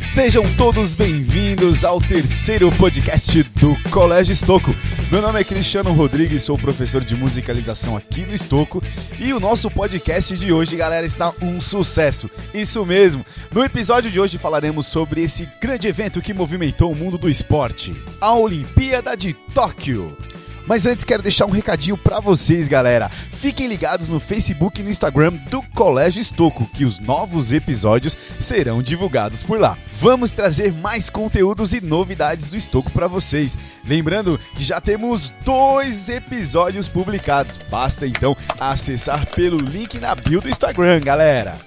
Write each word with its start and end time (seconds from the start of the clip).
Sejam 0.00 0.42
todos 0.56 0.94
bem-vindos 0.94 1.84
ao 1.84 2.00
terceiro 2.00 2.72
podcast 2.72 3.42
do 3.42 3.76
Colégio 3.90 4.32
Estoco. 4.32 4.74
Meu 5.12 5.20
nome 5.20 5.38
é 5.38 5.44
Cristiano 5.44 5.92
Rodrigues, 5.92 6.44
sou 6.44 6.56
professor 6.56 7.04
de 7.04 7.14
musicalização 7.14 7.94
aqui 7.94 8.24
no 8.24 8.32
Estoco 8.32 8.82
e 9.18 9.34
o 9.34 9.40
nosso 9.40 9.70
podcast 9.70 10.38
de 10.38 10.50
hoje, 10.50 10.76
galera, 10.76 11.04
está 11.04 11.34
um 11.42 11.60
sucesso. 11.60 12.30
Isso 12.54 12.86
mesmo. 12.86 13.22
No 13.52 13.62
episódio 13.62 14.10
de 14.10 14.18
hoje 14.18 14.38
falaremos 14.38 14.86
sobre 14.86 15.22
esse 15.22 15.46
grande 15.60 15.88
evento 15.88 16.22
que 16.22 16.32
movimentou 16.32 16.90
o 16.90 16.96
mundo 16.96 17.18
do 17.18 17.28
esporte, 17.28 17.94
a 18.18 18.32
Olimpíada 18.32 19.14
de 19.14 19.34
Tóquio. 19.34 20.16
Mas 20.70 20.86
antes 20.86 21.04
quero 21.04 21.20
deixar 21.20 21.46
um 21.46 21.50
recadinho 21.50 21.98
para 21.98 22.20
vocês, 22.20 22.68
galera. 22.68 23.08
Fiquem 23.08 23.66
ligados 23.66 24.08
no 24.08 24.20
Facebook 24.20 24.80
e 24.80 24.84
no 24.84 24.90
Instagram 24.90 25.32
do 25.50 25.60
Colégio 25.74 26.20
Estoco, 26.20 26.64
que 26.64 26.84
os 26.84 27.00
novos 27.00 27.52
episódios 27.52 28.16
serão 28.38 28.80
divulgados 28.80 29.42
por 29.42 29.58
lá. 29.58 29.76
Vamos 29.90 30.32
trazer 30.32 30.72
mais 30.72 31.10
conteúdos 31.10 31.74
e 31.74 31.80
novidades 31.80 32.52
do 32.52 32.56
Estoco 32.56 32.88
para 32.92 33.08
vocês. 33.08 33.58
Lembrando 33.84 34.38
que 34.54 34.62
já 34.62 34.80
temos 34.80 35.34
dois 35.44 36.08
episódios 36.08 36.86
publicados. 36.86 37.58
Basta 37.68 38.06
então 38.06 38.36
acessar 38.60 39.26
pelo 39.26 39.56
link 39.56 39.98
na 39.98 40.14
bio 40.14 40.40
do 40.40 40.48
Instagram, 40.48 41.00
galera. 41.00 41.58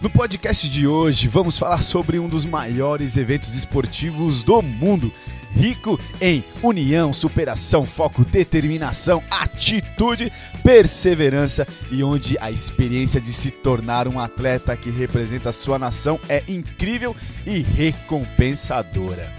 No 0.00 0.08
podcast 0.08 0.70
de 0.70 0.86
hoje, 0.86 1.26
vamos 1.26 1.58
falar 1.58 1.82
sobre 1.82 2.20
um 2.20 2.28
dos 2.28 2.46
maiores 2.46 3.16
eventos 3.16 3.54
esportivos 3.56 4.44
do 4.44 4.62
mundo, 4.62 5.12
rico 5.50 5.98
em 6.20 6.44
união, 6.62 7.12
superação, 7.12 7.86
foco, 7.86 8.24
determinação, 8.24 9.22
atitude, 9.30 10.32
perseverança 10.62 11.66
e 11.90 12.02
onde 12.02 12.36
a 12.40 12.50
experiência 12.50 13.20
de 13.20 13.32
se 13.32 13.50
tornar 13.50 14.08
um 14.08 14.18
atleta 14.18 14.76
que 14.76 14.90
representa 14.90 15.50
a 15.50 15.52
sua 15.52 15.78
nação 15.78 16.20
é 16.28 16.42
incrível 16.48 17.14
e 17.46 17.60
recompensadora. 17.60 19.32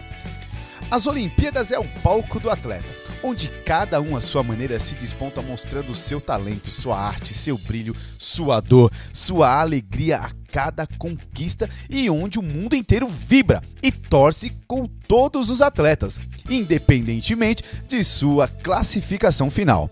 As 0.92 1.06
Olimpíadas 1.06 1.72
é 1.72 1.80
o 1.80 1.88
palco 2.02 2.40
do 2.40 2.50
atleta 2.50 3.09
onde 3.24 3.50
cada 3.66 4.02
um 4.02 4.16
à 4.16 4.22
sua 4.22 4.44
maneira 4.44 4.80
se 4.80 4.96
desponta 4.96 5.42
mostrando 5.42 5.94
seu 5.96 6.22
talento, 6.22 6.72
sua 6.72 6.98
arte, 7.00 7.34
seu 7.34 7.58
brilho, 7.58 7.96
sua 8.18 8.60
dor, 8.60 8.92
sua 9.14 9.60
alegria 9.60 10.18
a 10.18 10.32
cada 10.52 10.88
conquista 10.98 11.70
e 11.90 12.10
onde 12.10 12.40
o 12.40 12.44
mundo 12.44 12.76
inteiro 12.76 13.08
vibra 13.08 13.62
e 13.84 13.92
torce 13.92 14.52
com 14.68 14.86
todos 14.88 15.50
os 15.50 15.62
atletas, 15.62 16.20
independentemente 16.50 17.64
de 17.88 18.04
sua 18.04 18.48
classificação 18.48 19.50
final. 19.50 19.90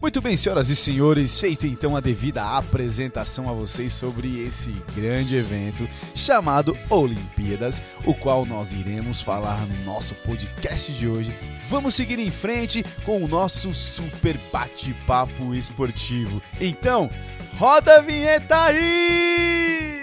Muito 0.00 0.22
bem, 0.22 0.34
senhoras 0.34 0.70
e 0.70 0.76
senhores, 0.76 1.38
feito 1.38 1.66
então 1.66 1.94
a 1.94 2.00
devida 2.00 2.42
apresentação 2.42 3.50
a 3.50 3.52
vocês 3.52 3.92
sobre 3.92 4.40
esse 4.40 4.72
grande 4.96 5.36
evento 5.36 5.86
chamado 6.14 6.74
Olimpíadas, 6.88 7.82
o 8.06 8.14
qual 8.14 8.46
nós 8.46 8.72
iremos 8.72 9.20
falar 9.20 9.66
no 9.66 9.84
nosso 9.84 10.14
podcast 10.14 10.90
de 10.90 11.06
hoje. 11.06 11.34
Vamos 11.68 11.94
seguir 11.94 12.18
em 12.18 12.30
frente 12.30 12.82
com 13.04 13.22
o 13.22 13.28
nosso 13.28 13.74
super 13.74 14.38
bate-papo 14.50 15.54
esportivo. 15.54 16.40
Então, 16.58 17.10
roda 17.58 17.98
a 17.98 18.00
vinheta 18.00 18.56
aí! 18.56 19.99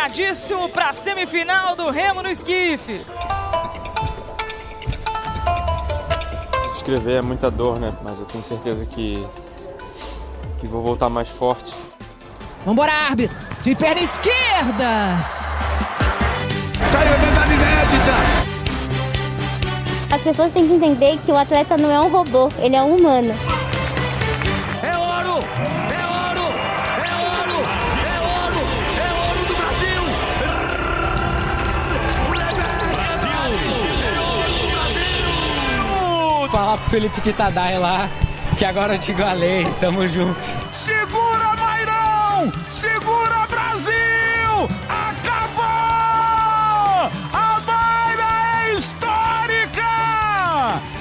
Classificadíssimo 0.00 0.68
para 0.70 0.90
a 0.90 0.94
semifinal 0.94 1.76
do 1.76 1.90
Remo 1.90 2.22
no 2.22 2.30
esquife. 2.30 3.04
Escrever 6.74 7.18
é 7.18 7.22
muita 7.22 7.50
dor, 7.50 7.78
né? 7.78 7.92
Mas 8.02 8.18
eu 8.18 8.24
tenho 8.24 8.42
certeza 8.42 8.86
que, 8.86 9.26
que 10.58 10.66
vou 10.66 10.80
voltar 10.80 11.10
mais 11.10 11.28
forte. 11.28 11.74
Vambora, 12.64 12.92
árbitro! 12.92 13.36
De 13.62 13.74
perna 13.74 14.00
esquerda! 14.00 15.18
Saiu 16.86 17.14
a 17.14 17.18
medalha 17.18 17.52
inédita! 17.52 18.14
As 20.14 20.22
pessoas 20.22 20.52
têm 20.52 20.66
que 20.66 20.74
entender 20.74 21.18
que 21.18 21.30
o 21.30 21.36
atleta 21.36 21.76
não 21.76 21.90
é 21.90 22.00
um 22.00 22.08
robô, 22.08 22.50
ele 22.58 22.74
é 22.74 22.82
um 22.82 22.96
humano. 22.96 23.34
Falar 36.70 36.82
pro 36.82 36.90
Felipe 36.90 37.20
Kitadai 37.20 37.78
lá 37.78 38.08
que 38.56 38.64
agora 38.64 38.94
eu 38.94 38.98
te 38.98 39.10
igualei, 39.10 39.66
tamo 39.80 40.06
junto. 40.06 40.38
Segura, 40.72 41.56
Mairão! 41.56 42.52
Segura, 42.68 43.44
Brasil! 43.48 44.68
Acabou! 44.88 45.64
A 47.32 47.60
Mayra 47.66 48.68
é 48.68 48.74
histórica! 48.74 49.82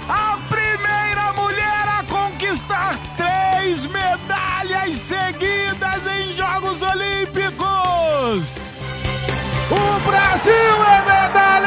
A 0.09 0.39
primeira 0.49 1.33
mulher 1.33 1.87
a 1.99 2.03
conquistar 2.03 2.97
três 3.15 3.85
medalhas 3.85 4.95
seguidas 4.95 6.01
em 6.17 6.33
Jogos 6.35 6.81
Olímpicos! 6.81 8.55
O 9.69 9.99
Brasil 9.99 10.83
é 10.83 11.01
medalha 11.05 11.58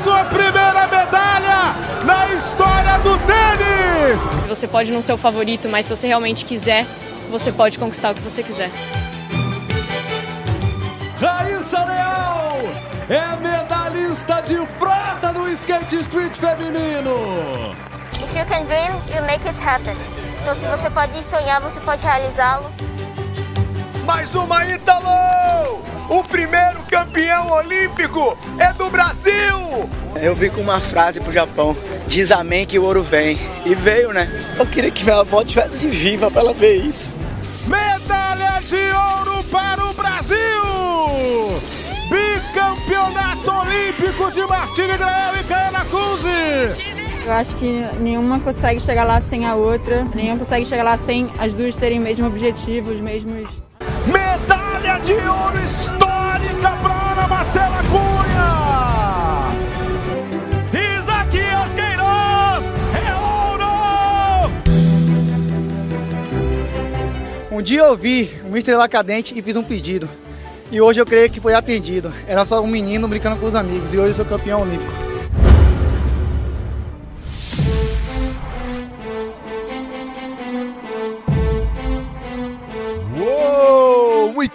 sua 0.00 0.24
primeira 0.24 0.86
medalha 0.86 1.76
na 2.06 2.26
história 2.34 2.98
do 3.00 3.18
tênis! 3.18 4.48
Você 4.48 4.66
pode 4.66 4.90
não 4.90 5.02
ser 5.02 5.12
o 5.12 5.18
favorito, 5.18 5.68
mas 5.68 5.84
se 5.84 5.94
você 5.94 6.06
realmente 6.06 6.46
quiser, 6.46 6.86
você 7.30 7.52
pode 7.52 7.78
conquistar 7.78 8.12
o 8.12 8.14
que 8.14 8.22
você 8.22 8.42
quiser. 8.42 8.70
Raíssa 11.20 11.84
Leal 11.84 12.60
é 13.10 13.36
medalhista 13.36 14.40
de 14.40 14.56
prata 14.78 15.32
no 15.32 15.46
skate 15.50 16.00
street 16.00 16.34
feminino! 16.34 17.74
If 18.14 18.34
you 18.34 18.46
can 18.46 18.64
dream, 18.64 18.92
you 19.14 19.22
make 19.26 19.46
it 19.46 19.60
happen. 19.62 19.96
Então 20.40 20.54
se 20.54 20.64
você 20.64 20.88
pode 20.88 21.22
sonhar, 21.22 21.60
você 21.60 21.78
pode 21.80 22.02
realizá-lo. 22.02 22.72
Mais 24.06 24.34
uma 24.34 24.64
Ítalo! 24.64 25.89
O 26.10 26.24
primeiro 26.24 26.82
campeão 26.90 27.52
olímpico 27.52 28.36
é 28.58 28.72
do 28.72 28.90
Brasil! 28.90 29.88
Eu 30.20 30.34
vim 30.34 30.50
com 30.50 30.60
uma 30.60 30.80
frase 30.80 31.20
pro 31.20 31.30
Japão: 31.30 31.76
diz 32.08 32.32
amém 32.32 32.66
que 32.66 32.80
o 32.80 32.84
ouro 32.84 33.00
vem. 33.00 33.38
E 33.64 33.76
veio, 33.76 34.12
né? 34.12 34.28
Eu 34.58 34.66
queria 34.66 34.90
que 34.90 35.04
minha 35.04 35.20
avó 35.20 35.40
estivesse 35.42 35.86
viva 35.86 36.28
pra 36.28 36.40
ela 36.40 36.52
ver 36.52 36.78
isso. 36.78 37.08
Medalha 37.68 38.60
de 38.62 38.74
ouro 38.74 39.44
para 39.44 39.84
o 39.84 39.94
Brasil! 39.94 40.36
Bicampeonato 42.10 43.48
olímpico 43.48 44.32
de 44.32 44.44
Martini 44.46 44.98
Grael 44.98 45.36
e 45.40 45.44
Caiana 45.44 45.84
Cunzi! 45.84 46.90
Eu 47.24 47.32
acho 47.32 47.54
que 47.54 47.86
nenhuma 48.00 48.40
consegue 48.40 48.80
chegar 48.80 49.04
lá 49.04 49.20
sem 49.20 49.46
a 49.46 49.54
outra, 49.54 50.04
nenhuma 50.12 50.38
consegue 50.38 50.66
chegar 50.66 50.82
lá 50.82 50.98
sem 50.98 51.30
as 51.38 51.54
duas 51.54 51.76
terem 51.76 52.00
o 52.00 52.02
mesmo 52.02 52.26
objetivo, 52.26 52.90
os 52.90 53.00
mesmos. 53.00 53.48
Medalha 54.06 54.98
de 55.04 55.12
ouro 55.12 55.60
para 55.84 55.89
Marcela 57.30 57.80
Cunha! 57.84 58.50
Isaquias 60.98 61.72
Queiroz 61.72 62.74
é 62.92 63.14
ouro! 63.14 64.50
Um 67.52 67.62
dia 67.62 67.82
eu 67.82 67.96
vi 67.96 68.28
um 68.44 68.56
estrela 68.56 68.88
cadente 68.88 69.38
e 69.38 69.42
fiz 69.42 69.54
um 69.54 69.62
pedido. 69.62 70.08
E 70.72 70.80
hoje 70.80 71.00
eu 71.00 71.06
creio 71.06 71.30
que 71.30 71.40
foi 71.40 71.54
atendido. 71.54 72.12
Era 72.26 72.44
só 72.44 72.60
um 72.60 72.66
menino 72.66 73.06
brincando 73.06 73.38
com 73.38 73.46
os 73.46 73.54
amigos. 73.54 73.94
E 73.94 73.98
hoje 73.98 74.10
eu 74.10 74.14
sou 74.14 74.24
campeão 74.24 74.62
olímpico. 74.62 75.09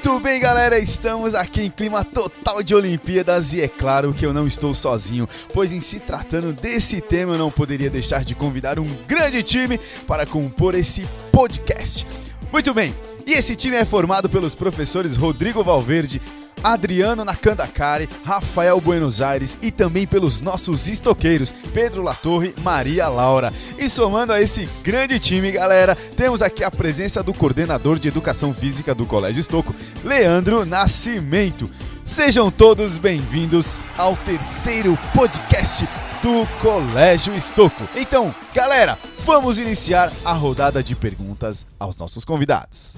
Muito 0.06 0.24
bem, 0.24 0.40
galera, 0.40 0.78
estamos 0.78 1.34
aqui 1.34 1.64
em 1.64 1.70
clima 1.72 2.04
total 2.04 2.62
de 2.62 2.76
Olimpíadas 2.76 3.56
e 3.56 3.62
é 3.62 3.68
claro 3.68 4.14
que 4.14 4.24
eu 4.24 4.32
não 4.32 4.46
estou 4.46 4.72
sozinho, 4.72 5.28
pois 5.52 5.72
em 5.72 5.82
se 5.82 6.00
tratando 6.00 6.54
desse 6.54 7.02
tema 7.02 7.34
eu 7.34 7.40
não 7.40 7.50
poderia 7.50 7.90
deixar 7.90 8.24
de 8.24 8.36
convidar 8.36 8.78
um 8.78 8.86
grande 9.08 9.42
time 9.42 9.80
para 10.06 10.24
compor 10.24 10.76
esse 10.76 11.08
podcast. 11.32 12.06
Muito 12.52 12.74
bem, 12.74 12.96
e 13.26 13.34
esse 13.34 13.56
time 13.56 13.76
é 13.76 13.86
formado 13.86 14.30
pelos 14.30 14.56
professores 14.56 15.16
Rodrigo 15.16 15.64
Valverde, 15.64 16.22
Adriano 16.64 17.24
Nakandakari, 17.24 18.10
Rafael 18.24 18.80
Buenos 18.82 19.22
Aires 19.22 19.58
e 19.62 19.70
também 19.70 20.08
pelos 20.08 20.42
nossos 20.42 20.88
estoqueiros 20.88 21.54
Pedro 21.74 22.02
Latorre, 22.02 22.56
Maria 22.64 23.08
Laura. 23.08 23.54
E 23.78 23.88
somando 23.90 24.34
a 24.34 24.42
esse 24.42 24.68
grande 24.82 25.20
time, 25.20 25.52
galera, 25.52 25.96
temos 25.96 26.42
aqui 26.42 26.64
a 26.64 26.72
presença 26.72 27.22
do 27.22 27.34
coordenador 27.34 28.00
de 28.00 28.08
Educação 28.08 28.54
Física 28.54 28.96
do 28.96 29.06
Colégio 29.06 29.42
Estoco, 29.42 29.76
Leandro 30.04 30.66
Nascimento. 30.66 31.70
Sejam 32.04 32.50
todos 32.50 32.98
bem-vindos 32.98 33.84
ao 33.98 34.16
terceiro 34.18 34.98
podcast 35.14 35.88
do 36.26 36.48
Colégio 36.60 37.36
Estoco. 37.36 37.88
Então, 37.96 38.34
galera, 38.52 38.98
vamos 39.20 39.60
iniciar 39.60 40.12
a 40.26 40.34
rodada 40.34 40.84
de 40.84 40.96
perguntas 40.96 41.68
aos 41.78 42.00
nossos 42.00 42.26
convidados. 42.26 42.98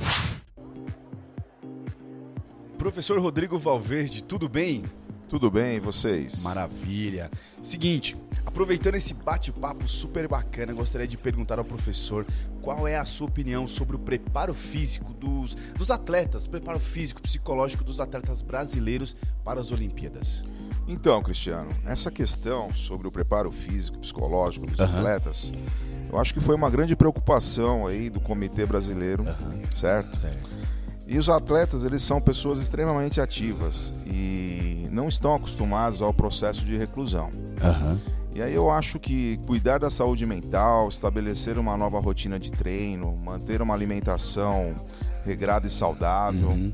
Professor 2.77 3.19
Rodrigo 3.19 3.59
Valverde, 3.59 4.23
tudo 4.23 4.47
bem? 4.47 4.85
Tudo 5.27 5.51
bem, 5.51 5.75
e 5.75 5.79
vocês? 5.81 6.41
Maravilha. 6.41 7.29
Seguinte, 7.61 8.15
aproveitando 8.45 8.95
esse 8.95 9.13
bate-papo 9.13 9.89
super 9.89 10.25
bacana, 10.25 10.71
gostaria 10.71 11.05
de 11.05 11.17
perguntar 11.17 11.59
ao 11.59 11.65
professor 11.65 12.25
qual 12.61 12.87
é 12.87 12.97
a 12.97 13.03
sua 13.03 13.27
opinião 13.27 13.67
sobre 13.67 13.97
o 13.97 13.99
preparo 13.99 14.53
físico 14.53 15.11
dos, 15.11 15.53
dos 15.75 15.91
atletas, 15.91 16.47
preparo 16.47 16.79
físico, 16.79 17.21
psicológico 17.21 17.83
dos 17.83 17.99
atletas 17.99 18.41
brasileiros 18.41 19.17
para 19.43 19.59
as 19.59 19.69
Olimpíadas. 19.69 20.45
Então, 20.87 21.21
Cristiano, 21.21 21.69
essa 21.85 22.09
questão 22.09 22.73
sobre 22.73 23.07
o 23.07 23.11
preparo 23.11 23.51
físico, 23.51 23.97
psicológico 23.99 24.65
dos 24.65 24.79
uhum. 24.79 24.85
atletas, 24.85 25.51
eu 26.09 26.17
acho 26.17 26.33
que 26.33 26.39
foi 26.39 26.55
uma 26.55 26.69
grande 26.69 26.95
preocupação 26.95 27.85
aí 27.85 28.09
do 28.09 28.19
Comitê 28.19 28.65
Brasileiro, 28.65 29.23
uhum. 29.23 29.61
certo? 29.75 30.15
Certo. 30.15 30.47
E 31.05 31.17
os 31.17 31.29
atletas, 31.29 31.85
eles 31.85 32.03
são 32.03 32.19
pessoas 32.19 32.59
extremamente 32.59 33.21
ativas 33.21 33.93
e 34.05 34.87
não 34.91 35.07
estão 35.07 35.35
acostumados 35.35 36.01
ao 36.01 36.13
processo 36.13 36.65
de 36.65 36.77
reclusão. 36.77 37.27
Uhum. 37.27 37.97
E 38.33 38.41
aí 38.41 38.53
eu 38.53 38.69
acho 38.69 38.99
que 38.99 39.37
cuidar 39.47 39.79
da 39.79 39.89
saúde 39.89 40.25
mental, 40.25 40.89
estabelecer 40.89 41.57
uma 41.57 41.77
nova 41.77 41.99
rotina 41.99 42.37
de 42.37 42.51
treino, 42.51 43.15
manter 43.17 43.61
uma 43.61 43.73
alimentação 43.73 44.75
regrada 45.25 45.65
e 45.65 45.69
saudável, 45.69 46.49
uhum. 46.49 46.71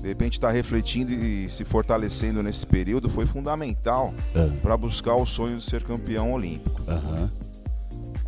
De 0.00 0.08
repente 0.08 0.34
estar 0.34 0.48
tá 0.48 0.52
refletindo 0.52 1.12
e 1.12 1.48
se 1.48 1.64
fortalecendo 1.64 2.42
nesse 2.42 2.66
período 2.66 3.08
foi 3.08 3.26
fundamental 3.26 4.14
uhum. 4.34 4.56
para 4.62 4.76
buscar 4.76 5.14
o 5.14 5.26
sonho 5.26 5.56
de 5.56 5.64
ser 5.64 5.82
campeão 5.82 6.32
olímpico. 6.32 6.80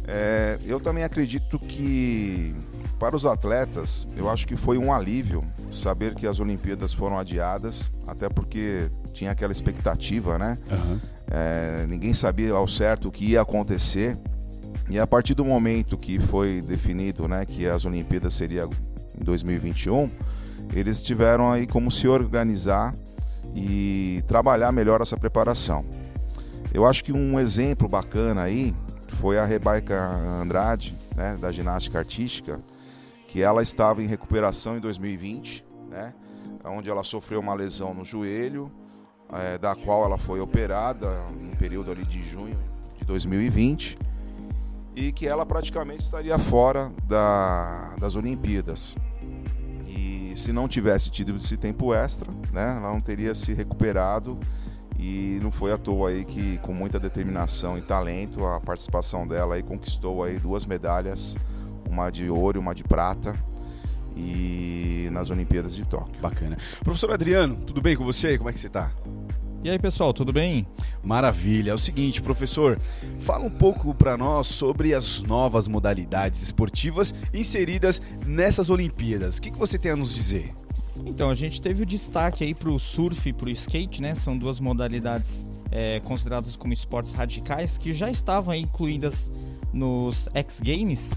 É, 0.07 0.59
eu 0.67 0.81
também 0.81 1.05
acredito 1.05 1.59
que 1.59 2.55
para 3.03 3.17
os 3.17 3.27
atletas, 3.27 4.07
eu 4.17 4.31
acho 4.31 4.47
que 4.47 4.55
foi 4.55 4.79
um 4.79 4.93
alívio 4.93 5.45
saber 5.73 6.15
que 6.15 6.25
as 6.25 6.39
Olimpíadas 6.39 6.95
foram 6.95 7.19
adiadas, 7.19 7.91
até 8.07 8.29
porque 8.29 8.89
tinha 9.13 9.33
aquela 9.33 9.51
expectativa, 9.51 10.39
né? 10.39 10.57
Uhum. 10.71 11.01
É, 11.29 11.85
ninguém 11.89 12.15
sabia 12.15 12.53
ao 12.53 12.69
certo 12.69 13.09
o 13.09 13.11
que 13.11 13.25
ia 13.25 13.41
acontecer. 13.41 14.17
E 14.89 15.01
a 15.01 15.07
partir 15.07 15.35
do 15.35 15.45
momento 15.45 15.97
que 15.97 16.21
foi 16.21 16.61
definido, 16.61 17.27
né, 17.27 17.45
que 17.45 17.67
as 17.67 17.85
Olimpíadas 17.85 18.35
seria 18.35 18.69
em 19.21 19.25
2021, 19.25 20.09
eles 20.75 21.03
tiveram 21.03 21.53
aí 21.53 21.67
como 21.67 21.91
se 21.91 22.09
organizar 22.09 22.95
e 23.55 24.23
trabalhar 24.27 24.73
melhor 24.73 25.01
essa 25.01 25.17
preparação. 25.17 25.85
Eu 26.73 26.87
acho 26.87 27.05
que 27.05 27.13
um 27.13 27.39
exemplo 27.39 27.89
bacana 27.89 28.43
aí 28.43 28.75
foi 29.09 29.39
a 29.39 29.45
Rebeca 29.45 30.01
Andrade, 30.41 30.97
né, 31.15 31.37
da 31.41 31.53
ginástica 31.53 31.99
artística, 31.99 32.61
que 33.27 33.43
ela 33.43 33.63
estava 33.63 34.03
em 34.03 34.07
recuperação 34.07 34.77
em 34.77 34.81
2020, 34.81 35.65
né? 35.91 36.15
Onde 36.65 36.89
ela 36.89 37.03
sofreu 37.03 37.41
uma 37.41 37.55
lesão 37.55 37.93
no 37.93 38.05
joelho, 38.05 38.71
é, 39.33 39.59
da 39.59 39.75
qual 39.75 40.05
ela 40.05 40.19
foi 40.19 40.41
operada 40.41 41.09
no 41.31 41.57
período 41.57 41.91
ali 41.91 42.05
de 42.05 42.23
junho 42.23 42.59
de 42.99 43.05
2020 43.05 43.99
e 44.95 45.13
que 45.13 45.27
ela 45.27 45.45
praticamente 45.47 46.05
estaria 46.05 46.39
fora 46.39 46.93
da, 47.05 47.95
das 47.99 48.15
Olimpíadas. 48.15 48.95
Se 50.37 50.53
não 50.53 50.69
tivesse 50.69 51.11
tido 51.11 51.37
esse 51.37 51.57
tempo 51.57 51.95
extra, 51.95 52.31
né, 52.53 52.77
ela 52.77 52.91
não 52.91 53.01
teria 53.01 53.35
se 53.35 53.53
recuperado 53.53 54.39
e 54.99 55.39
não 55.43 55.51
foi 55.51 55.73
à 55.73 55.79
toa 55.79 56.11
aí 56.11 56.25
que 56.25 56.59
com 56.59 56.73
muita 56.73 56.99
determinação 56.99 57.79
e 57.79 57.83
talento 57.83 58.45
a 58.45 58.61
participação 58.61 59.27
dela 59.27 59.55
aí 59.55 59.63
conquistou 59.63 60.23
aí 60.23 60.39
duas 60.39 60.67
medalhas 60.67 61.37
uma 61.89 62.11
de 62.11 62.29
ouro 62.29 62.59
e 62.59 62.61
uma 62.61 62.75
de 62.75 62.85
prata 62.85 63.35
e 64.17 65.09
nas 65.13 65.31
Olimpíadas 65.31 65.75
de 65.75 65.85
Tóquio. 65.85 66.21
Bacana. 66.21 66.57
Professor 66.83 67.11
Adriano, 67.13 67.57
tudo 67.57 67.81
bem 67.81 67.97
com 67.97 68.05
você? 68.05 68.37
Como 68.37 68.51
é 68.51 68.53
que 68.53 68.61
você 68.61 68.67
está? 68.67 68.93
E 69.65 69.71
aí, 69.71 69.79
pessoal, 69.79 70.13
tudo 70.13 70.33
bem? 70.33 70.67
Maravilha. 71.05 71.71
É 71.71 71.75
o 71.75 71.79
seguinte, 71.79 72.21
professor, 72.21 72.81
fala 73.21 73.45
um 73.45 73.51
pouco 73.51 73.95
para 73.95 74.17
nós 74.17 74.49
sobre 74.49 74.93
as 74.93 75.23
novas 75.23 75.69
modalidades 75.69 76.43
esportivas 76.43 77.15
inseridas 77.33 78.03
nessas 78.27 78.71
Olimpíadas. 78.71 79.39
O 79.39 79.43
que, 79.43 79.53
que 79.53 79.59
você 79.59 79.79
tem 79.79 79.93
a 79.93 79.97
nos 79.97 80.13
dizer? 80.13 80.53
Então, 81.07 81.31
a 81.31 81.35
gente 81.35 81.63
teve 81.63 81.85
o 81.85 81.87
destaque 81.87 82.43
aí 82.43 82.55
para 82.55 82.71
o 82.71 82.79
surf 82.81 83.29
e 83.29 83.33
para 83.33 83.47
o 83.47 83.51
skate, 83.51 84.03
né? 84.03 84.17
São 84.17 84.37
duas 84.37 84.59
modalidades 84.59 85.49
é, 85.71 86.01
consideradas 86.01 86.57
como 86.57 86.73
esportes 86.73 87.13
radicais 87.13 87.79
que 87.79 87.93
já 87.93 88.11
estavam 88.11 88.53
incluídas 88.53 89.31
nos 89.73 90.29
X 90.35 90.61
Games 90.61 91.13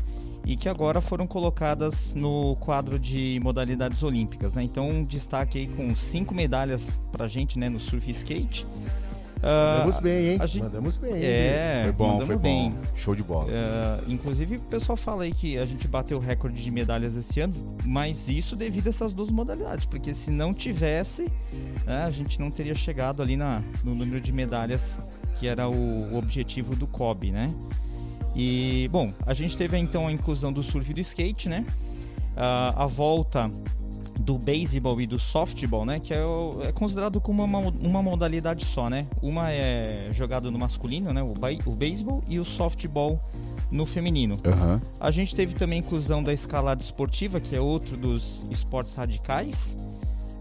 e 0.46 0.56
que 0.56 0.70
agora 0.70 1.02
foram 1.02 1.26
colocadas 1.26 2.14
no 2.14 2.56
quadro 2.58 3.00
de 3.00 3.40
modalidades 3.42 4.04
olímpicas, 4.04 4.54
né? 4.54 4.64
Então, 4.64 4.88
um 4.88 5.04
destaque 5.04 5.58
aí 5.58 5.68
com 5.68 5.96
cinco 5.96 6.36
medalhas 6.36 7.02
pra 7.12 7.28
gente, 7.28 7.58
né, 7.58 7.68
no 7.68 7.80
surf 7.80 8.08
e 8.08 8.12
skate. 8.12 8.66
Mandamos 9.42 9.98
uh, 9.98 10.02
bem, 10.02 10.28
hein? 10.28 10.40
Gente... 10.48 10.64
Mandamos 10.64 10.98
bem. 10.98 11.14
É, 11.24 11.82
foi 11.84 11.92
bom, 11.92 12.22
foi 12.22 12.38
bem. 12.38 12.72
bom. 12.72 12.82
Show 12.96 13.16
de 13.16 13.22
bola. 13.22 13.48
Uh, 13.48 14.12
inclusive, 14.12 14.56
o 14.56 14.60
pessoal 14.62 14.96
fala 14.96 15.24
aí 15.24 15.34
que 15.34 15.58
a 15.58 15.66
gente 15.66 15.88
bateu 15.88 16.18
o 16.18 16.22
recorde 16.22 16.64
de 16.64 16.72
medalhas 16.72 17.16
esse 17.16 17.40
ano, 17.42 17.54
mas 17.84 18.28
isso 18.30 18.56
devido 18.56 18.88
a 18.88 18.90
essas 18.90 19.14
duas 19.14 19.30
modalidades, 19.30 19.86
porque 19.86 20.14
se 20.14 20.32
não 20.32 20.54
tivesse, 20.54 21.32
né, 21.86 22.04
a 22.06 22.12
gente 22.12 22.40
não 22.40 22.50
teria 22.50 22.74
chegado 22.74 23.22
ali 23.22 23.38
na, 23.38 23.62
no 23.84 23.94
número 23.94 24.20
de 24.20 24.32
medalhas 24.32 25.00
que 25.36 25.48
era 25.48 25.68
o, 25.68 26.14
o 26.14 26.18
objetivo 26.18 26.76
do 26.76 26.88
COB, 26.88 27.32
né? 27.32 27.54
E, 28.36 28.90
bom, 28.92 29.14
a 29.26 29.34
gente 29.34 29.56
teve 29.58 29.78
então 29.78 30.08
a 30.08 30.12
inclusão 30.12 30.52
do 30.52 30.62
surf 30.62 30.92
e 30.92 30.94
do 30.94 31.00
skate, 31.00 31.48
né? 31.48 31.66
Uh, 32.36 32.76
a 32.76 32.86
volta 32.86 33.50
do 34.20 34.38
beisebol 34.38 35.00
e 35.00 35.08
do 35.08 35.18
softball, 35.18 35.86
né? 35.86 36.00
Que 36.00 36.14
é, 36.14 36.24
o, 36.24 36.62
é 36.64 36.72
considerado 36.72 37.22
como 37.22 37.44
uma, 37.44 37.60
uma, 37.60 38.02
modalidade 38.02 38.66
só, 38.66 38.90
né? 38.90 39.08
Uma 39.22 39.52
é 39.52 40.10
jogado 40.12 40.52
no 40.52 40.60
masculino, 40.60 41.14
né? 41.14 41.24
O, 41.24 41.34
o 41.66 41.76
beisebol 41.76 42.24
e 42.28 42.40
o 42.40 42.46
softball 42.46 43.24
no 43.72 43.86
feminino. 43.86 44.36
Uhum. 44.36 44.82
A 45.00 45.12
gente 45.12 45.36
teve 45.36 45.56
também 45.56 45.80
a 45.80 45.82
inclusão 45.82 46.22
da 46.22 46.34
escalada 46.34 46.82
esportiva, 46.82 47.40
que 47.40 47.56
é 47.56 47.62
outro 47.62 47.96
dos 47.96 48.46
esportes 48.52 48.96
radicais. 48.96 49.78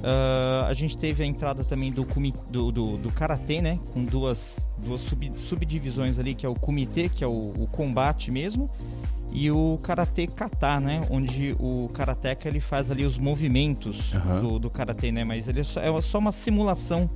Uh, 0.04 0.66
a 0.66 0.74
gente 0.74 0.98
teve 0.98 1.22
a 1.22 1.26
entrada 1.26 1.64
também 1.64 1.90
do, 1.90 2.04
do, 2.50 2.70
do, 2.70 2.96
do 2.98 3.10
Karatê, 3.10 3.62
né? 3.62 3.78
Com 3.94 4.04
duas, 4.04 4.66
duas 4.76 5.00
sub, 5.00 5.32
subdivisões 5.38 6.18
ali, 6.18 6.34
que 6.34 6.44
é 6.44 6.48
o 6.48 6.54
Kumite, 6.54 7.08
que 7.08 7.24
é 7.24 7.26
o, 7.26 7.54
o 7.58 7.66
combate 7.72 8.30
mesmo, 8.30 8.68
e 9.32 9.50
o 9.50 9.78
Karatê 9.82 10.26
Kata, 10.26 10.78
né? 10.78 11.00
Onde 11.10 11.56
o 11.58 11.88
Karateka 11.94 12.46
ele 12.46 12.60
faz 12.60 12.90
ali 12.90 13.02
os 13.06 13.16
movimentos 13.16 14.12
uhum. 14.12 14.40
do, 14.42 14.58
do 14.58 14.70
Karatê, 14.70 15.10
né? 15.10 15.24
Mas 15.24 15.48
ele 15.48 15.60
é 15.60 15.64
só, 15.64 15.80
é 15.80 16.00
só 16.02 16.18
uma 16.18 16.32
simulação 16.32 17.08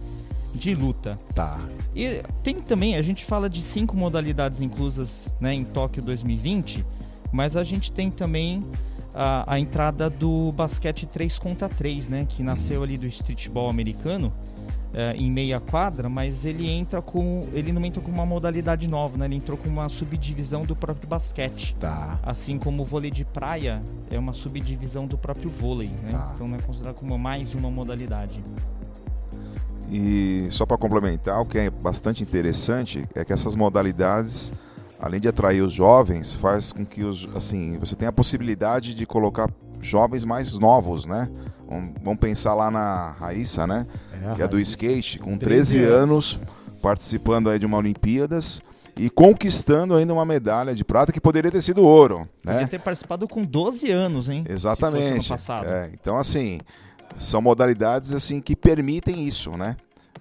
de 0.55 0.75
luta. 0.75 1.19
Tá. 1.35 1.61
E 1.95 2.23
tem 2.43 2.55
também, 2.55 2.97
a 2.97 3.03
gente 3.03 3.23
fala 3.23 3.51
de 3.51 3.61
cinco 3.61 3.95
modalidades 3.95 4.63
inclusas 4.63 5.31
né, 5.39 5.53
em 5.53 5.63
Tóquio 5.63 6.03
2020, 6.03 6.87
mas 7.31 7.55
a 7.55 7.63
gente 7.63 7.93
tem 7.93 8.11
também 8.11 8.65
a, 9.19 9.55
a 9.55 9.59
entrada 9.59 10.09
do 10.09 10.53
basquete 10.53 11.05
3 11.05 11.41
contra 11.41 11.69
3, 11.69 12.09
né? 12.09 12.27
Que 12.29 12.41
nasceu 12.41 12.85
ali 12.85 12.97
do 12.97 13.07
streetball 13.07 13.69
americano. 13.69 14.33
É, 14.95 15.13
em 15.13 15.31
meia 15.31 15.61
quadra, 15.61 16.09
mas 16.09 16.47
ele 16.47 16.67
entra 16.67 17.03
com. 17.03 17.47
ele 17.53 17.73
não 17.73 17.85
entra 17.85 18.01
com 18.01 18.11
uma 18.11 18.25
modalidade 18.25 18.89
nova, 18.89 19.19
né? 19.19 19.27
Ele 19.27 19.35
entrou 19.35 19.59
com 19.59 19.69
uma 19.69 19.87
subdivisão 19.91 20.63
do 20.63 20.75
próprio 20.75 21.07
basquete. 21.07 21.77
Tá. 21.79 22.19
Assim 22.23 22.59
como 22.59 22.83
o 22.83 22.85
vôlei 22.87 23.11
de 23.11 23.23
praia 23.23 23.83
é 24.11 24.19
uma 24.19 24.33
subdivisão 24.33 25.07
do 25.07 25.19
próprio 25.19 25.51
vôlei, 25.51 25.89
né? 26.03 26.11
Tá. 26.11 26.33
Então 26.35 26.55
é 26.55 26.59
considerado 26.63 26.95
como 26.95 27.19
mais 27.19 27.53
uma 27.53 27.71
modalidade. 27.71 28.43
E 29.91 30.47
só 30.51 30.65
para 30.65 30.79
complementar, 30.79 31.39
o 31.39 31.45
que 31.45 31.59
é 31.59 31.71
bastante 31.71 32.23
interessante 32.23 33.07
é 33.15 33.25
que 33.27 33.33
essas 33.33 33.55
modalidades 33.55 34.55
além 34.99 35.21
de 35.21 35.29
atrair 35.29 35.63
os 35.63 35.73
jovens, 35.73 36.35
faz 36.35 36.73
com 36.73 36.85
que 36.85 37.05
os, 37.05 37.29
assim, 37.35 37.77
você 37.79 37.95
tenha 37.95 38.09
a 38.09 38.13
possibilidade 38.13 38.95
de 38.95 39.07
colocar 39.07 39.51
jovens 39.81 40.25
mais 40.25 40.55
novos, 40.55 41.07
né? 41.07 41.31
Vamos 42.03 42.19
pensar 42.19 42.55
lá 42.55 42.71
na 42.71 43.13
Raíssa, 43.13 43.67
né? 43.67 43.87
É, 44.13 44.35
que 44.35 44.43
é 44.43 44.49
do 44.49 44.59
skate, 44.59 45.19
com 45.19 45.37
13, 45.37 45.79
13 45.79 45.85
anos, 45.85 46.41
participando 46.83 47.51
aí 47.51 47.59
de 47.59 47.67
uma 47.67 47.77
Olimpíadas 47.77 48.63
e 48.97 49.09
conquistando 49.09 49.95
ainda 49.95 50.13
uma 50.13 50.25
medalha 50.25 50.75
de 50.75 50.85
prata 50.85 51.13
que 51.13 51.21
poderia 51.21 51.51
ter 51.51 51.63
sido 51.63 51.85
ouro. 51.85 52.21
Né? 52.21 52.53
Poderia 52.53 52.69
ter 52.69 52.81
participado 52.81 53.29
com 53.29 53.45
12 53.45 53.91
anos, 53.91 54.29
hein? 54.29 54.45
Exatamente. 54.49 55.33
É, 55.65 55.91
então, 55.93 56.17
assim, 56.17 56.59
são 57.17 57.41
modalidades 57.41 58.13
assim 58.13 58.41
que 58.41 58.57
permitem 58.57 59.27
isso, 59.27 59.57
né? 59.57 59.77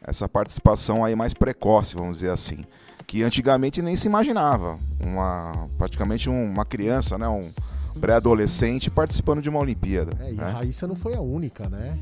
Essa 0.06 0.30
participação 0.30 1.04
aí 1.04 1.16
mais 1.16 1.34
precoce, 1.34 1.96
vamos 1.96 2.18
dizer 2.18 2.30
assim. 2.30 2.64
Que 3.08 3.24
antigamente 3.24 3.82
nem 3.82 3.96
se 3.96 4.08
imaginava. 4.08 4.78
Uma, 5.00 5.70
praticamente 5.78 6.30
uma 6.30 6.66
criança, 6.66 7.18
né? 7.18 7.28
Um, 7.28 7.50
pré-adolescente 7.98 8.90
participando 8.90 9.42
de 9.42 9.50
uma 9.50 9.60
Olimpíada. 9.60 10.12
É, 10.20 10.32
e 10.32 10.36
né? 10.36 10.44
a 10.44 10.50
Raíssa 10.50 10.88
não 10.88 10.96
foi 10.96 11.16
a 11.16 11.22
única, 11.22 11.70
né? 11.70 11.98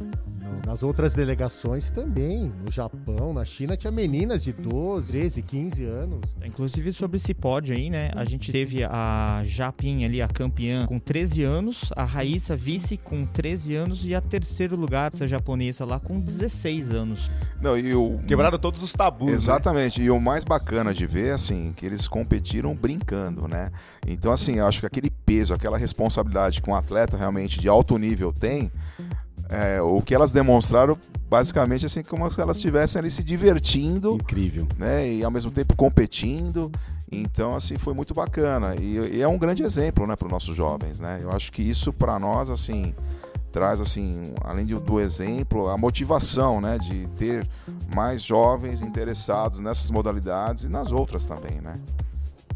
Nas 0.65 0.83
outras 0.83 1.13
delegações 1.13 1.89
também. 1.89 2.51
No 2.63 2.71
Japão, 2.71 3.33
na 3.33 3.45
China, 3.45 3.75
tinha 3.75 3.91
meninas 3.91 4.43
de 4.43 4.53
12, 4.53 5.11
13, 5.11 5.41
15 5.41 5.85
anos. 5.85 6.35
Inclusive 6.43 6.91
sobre 6.91 7.17
esse 7.17 7.33
pódio 7.33 7.75
aí, 7.75 7.89
né? 7.89 8.11
A 8.15 8.23
gente 8.25 8.51
teve 8.51 8.83
a 8.83 9.41
Japinha 9.43 10.07
ali, 10.07 10.21
a 10.21 10.27
campeã, 10.27 10.85
com 10.85 10.99
13 10.99 11.43
anos, 11.43 11.91
a 11.95 12.03
Raíssa 12.03 12.55
vice 12.55 12.97
com 12.97 13.25
13 13.25 13.75
anos 13.75 14.05
e 14.05 14.15
a 14.15 14.21
terceiro 14.21 14.75
lugar, 14.75 15.11
essa 15.13 15.27
japonesa 15.27 15.85
lá, 15.85 15.99
com 15.99 16.19
16 16.19 16.91
anos. 16.91 17.29
Não, 17.61 17.77
e 17.77 17.93
o... 17.93 18.19
Quebraram 18.27 18.57
todos 18.57 18.81
os 18.81 18.93
tabus. 18.93 19.27
Né? 19.27 19.33
Exatamente. 19.33 19.99
Né? 19.99 20.07
E 20.07 20.11
o 20.11 20.19
mais 20.19 20.43
bacana 20.43 20.93
de 20.93 21.05
ver, 21.05 21.31
assim, 21.31 21.73
que 21.75 21.85
eles 21.85 22.07
competiram 22.07 22.73
brincando, 22.73 23.47
né? 23.47 23.71
Então, 24.07 24.31
assim, 24.31 24.57
eu 24.57 24.67
acho 24.67 24.79
que 24.79 24.85
aquele 24.85 25.09
peso, 25.09 25.53
aquela 25.53 25.77
responsabilidade 25.85 26.61
que 26.61 26.69
um 26.69 26.75
atleta 26.75 27.15
realmente 27.15 27.59
de 27.59 27.69
alto 27.69 27.97
nível 27.97 28.33
tem, 28.33 28.71
é, 29.49 29.81
o 29.81 30.01
que 30.01 30.13
elas 30.13 30.31
demonstraram 30.31 30.97
basicamente 31.29 31.85
assim 31.85 32.03
como 32.03 32.29
se 32.29 32.39
elas 32.39 32.57
estivessem 32.57 32.99
ali 32.99 33.11
se 33.11 33.23
divertindo 33.23 34.15
incrível. 34.15 34.67
né 34.77 35.07
e 35.07 35.23
ao 35.23 35.31
mesmo 35.31 35.51
tempo 35.51 35.75
competindo. 35.75 36.71
Então 37.11 37.55
assim 37.55 37.77
foi 37.77 37.93
muito 37.93 38.13
bacana. 38.13 38.75
E, 38.75 39.17
e 39.17 39.21
é 39.21 39.27
um 39.27 39.37
grande 39.37 39.63
exemplo 39.63 40.05
né 40.07 40.15
para 40.15 40.25
os 40.25 40.31
nossos 40.31 40.55
jovens 40.55 40.99
né. 40.99 41.19
Eu 41.21 41.31
acho 41.31 41.51
que 41.51 41.61
isso 41.61 41.93
para 41.93 42.17
nós 42.19 42.49
assim 42.49 42.93
traz 43.51 43.79
assim 43.79 44.33
além 44.43 44.65
do, 44.65 44.79
do 44.79 44.99
exemplo 44.99 45.69
a 45.69 45.77
motivação 45.77 46.59
né 46.59 46.77
de 46.77 47.07
ter 47.15 47.47
mais 47.93 48.21
jovens 48.21 48.81
interessados 48.81 49.59
nessas 49.59 49.89
modalidades 49.89 50.65
e 50.65 50.69
nas 50.69 50.91
outras 50.91 51.23
também 51.23 51.61
né 51.61 51.79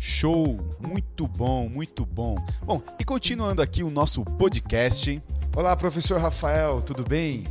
Show! 0.02 0.58
Muito 0.80 1.28
bom, 1.28 1.68
muito 1.68 2.06
bom. 2.06 2.38
Bom, 2.64 2.82
e 2.98 3.04
continuando 3.04 3.62
aqui 3.62 3.84
o 3.84 3.90
nosso 3.90 4.24
podcast. 4.24 5.22
Olá, 5.54 5.76
professor 5.76 6.22
Rafael, 6.22 6.82
tudo 6.82 7.04
bem? 7.04 7.46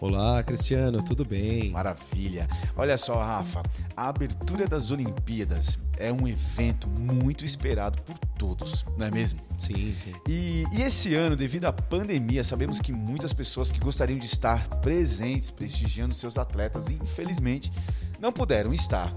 Olá, 0.00 0.42
Cristiano, 0.42 1.02
tudo 1.02 1.26
bem? 1.26 1.70
Maravilha. 1.70 2.48
Olha 2.74 2.96
só, 2.96 3.22
Rafa, 3.22 3.62
a 3.94 4.08
abertura 4.08 4.66
das 4.66 4.90
Olimpíadas 4.90 5.78
é 5.98 6.10
um 6.10 6.26
evento 6.26 6.88
muito 6.88 7.44
esperado 7.44 8.00
por 8.00 8.16
todos, 8.38 8.86
não 8.96 9.04
é 9.04 9.10
mesmo? 9.10 9.38
Sim, 9.58 9.94
sim. 9.94 10.14
E, 10.26 10.64
e 10.72 10.80
esse 10.80 11.14
ano, 11.14 11.36
devido 11.36 11.66
à 11.66 11.72
pandemia, 11.72 12.42
sabemos 12.42 12.80
que 12.80 12.92
muitas 12.92 13.34
pessoas 13.34 13.70
que 13.70 13.78
gostariam 13.78 14.18
de 14.18 14.24
estar 14.24 14.66
presentes, 14.80 15.50
prestigiando 15.50 16.14
seus 16.14 16.38
atletas, 16.38 16.90
infelizmente 16.90 17.70
não 18.18 18.32
puderam 18.32 18.72
estar. 18.72 19.14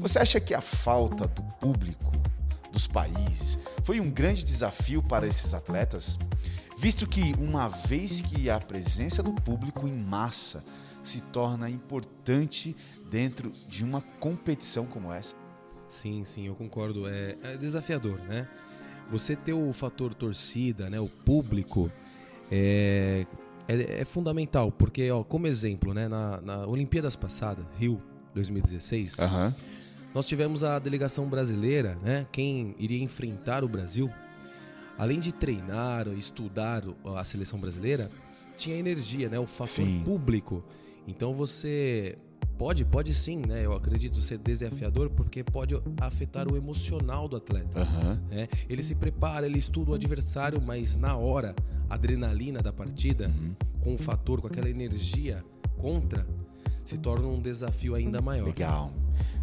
Você 0.00 0.18
acha 0.18 0.40
que 0.40 0.54
a 0.54 0.62
falta 0.62 1.28
do 1.28 1.42
público 1.60 2.10
dos 2.72 2.86
países 2.86 3.58
foi 3.84 4.00
um 4.00 4.10
grande 4.10 4.42
desafio 4.42 5.02
para 5.02 5.26
esses 5.26 5.52
atletas? 5.52 6.18
Visto 6.78 7.06
que, 7.06 7.34
uma 7.38 7.68
vez 7.68 8.22
que 8.22 8.48
a 8.48 8.58
presença 8.58 9.22
do 9.22 9.34
público 9.34 9.86
em 9.86 9.94
massa 9.94 10.64
se 11.02 11.20
torna 11.20 11.68
importante 11.68 12.74
dentro 13.10 13.52
de 13.68 13.84
uma 13.84 14.00
competição 14.18 14.86
como 14.86 15.12
essa? 15.12 15.36
Sim, 15.86 16.24
sim, 16.24 16.46
eu 16.46 16.54
concordo. 16.54 17.06
É, 17.06 17.36
é 17.42 17.56
desafiador, 17.58 18.18
né? 18.20 18.48
Você 19.10 19.36
ter 19.36 19.52
o 19.52 19.70
fator 19.70 20.14
torcida, 20.14 20.88
né, 20.88 20.98
o 20.98 21.08
público, 21.08 21.92
é, 22.50 23.26
é, 23.68 24.00
é 24.00 24.04
fundamental, 24.06 24.72
porque, 24.72 25.10
ó, 25.10 25.22
como 25.22 25.46
exemplo, 25.46 25.92
né, 25.92 26.08
na, 26.08 26.40
na 26.40 26.66
Olimpíadas 26.66 27.16
passada, 27.16 27.62
Rio 27.76 28.00
2016, 28.34 29.18
uhum 29.18 29.52
nós 30.14 30.26
tivemos 30.26 30.64
a 30.64 30.78
delegação 30.78 31.28
brasileira, 31.28 31.96
né? 32.02 32.26
Quem 32.32 32.74
iria 32.78 33.02
enfrentar 33.02 33.62
o 33.62 33.68
Brasil, 33.68 34.10
além 34.98 35.20
de 35.20 35.32
treinar, 35.32 36.08
estudar 36.08 36.82
a 37.16 37.24
seleção 37.24 37.60
brasileira, 37.60 38.10
tinha 38.56 38.76
energia, 38.76 39.28
né? 39.28 39.38
O 39.38 39.46
fator 39.46 39.68
sim. 39.68 40.02
público. 40.04 40.64
Então 41.06 41.32
você 41.32 42.18
pode, 42.58 42.84
pode 42.84 43.14
sim, 43.14 43.38
né? 43.38 43.64
Eu 43.64 43.72
acredito 43.72 44.20
ser 44.20 44.38
desafiador 44.38 45.08
porque 45.10 45.42
pode 45.42 45.74
afetar 46.00 46.46
o 46.52 46.56
emocional 46.56 47.26
do 47.26 47.36
atleta. 47.36 47.80
Uhum. 47.80 48.18
Né? 48.28 48.48
Ele 48.68 48.82
se 48.82 48.94
prepara, 48.94 49.46
ele 49.46 49.58
estuda 49.58 49.92
o 49.92 49.94
adversário, 49.94 50.60
mas 50.60 50.96
na 50.96 51.16
hora, 51.16 51.54
a 51.88 51.94
adrenalina 51.94 52.60
da 52.60 52.72
partida, 52.72 53.28
uhum. 53.28 53.54
com 53.80 53.94
o 53.94 53.98
fator, 53.98 54.40
com 54.40 54.48
aquela 54.48 54.68
energia 54.68 55.42
contra, 55.78 56.26
se 56.84 56.98
torna 56.98 57.26
um 57.28 57.40
desafio 57.40 57.94
ainda 57.94 58.20
maior. 58.20 58.46
Legal. 58.46 58.92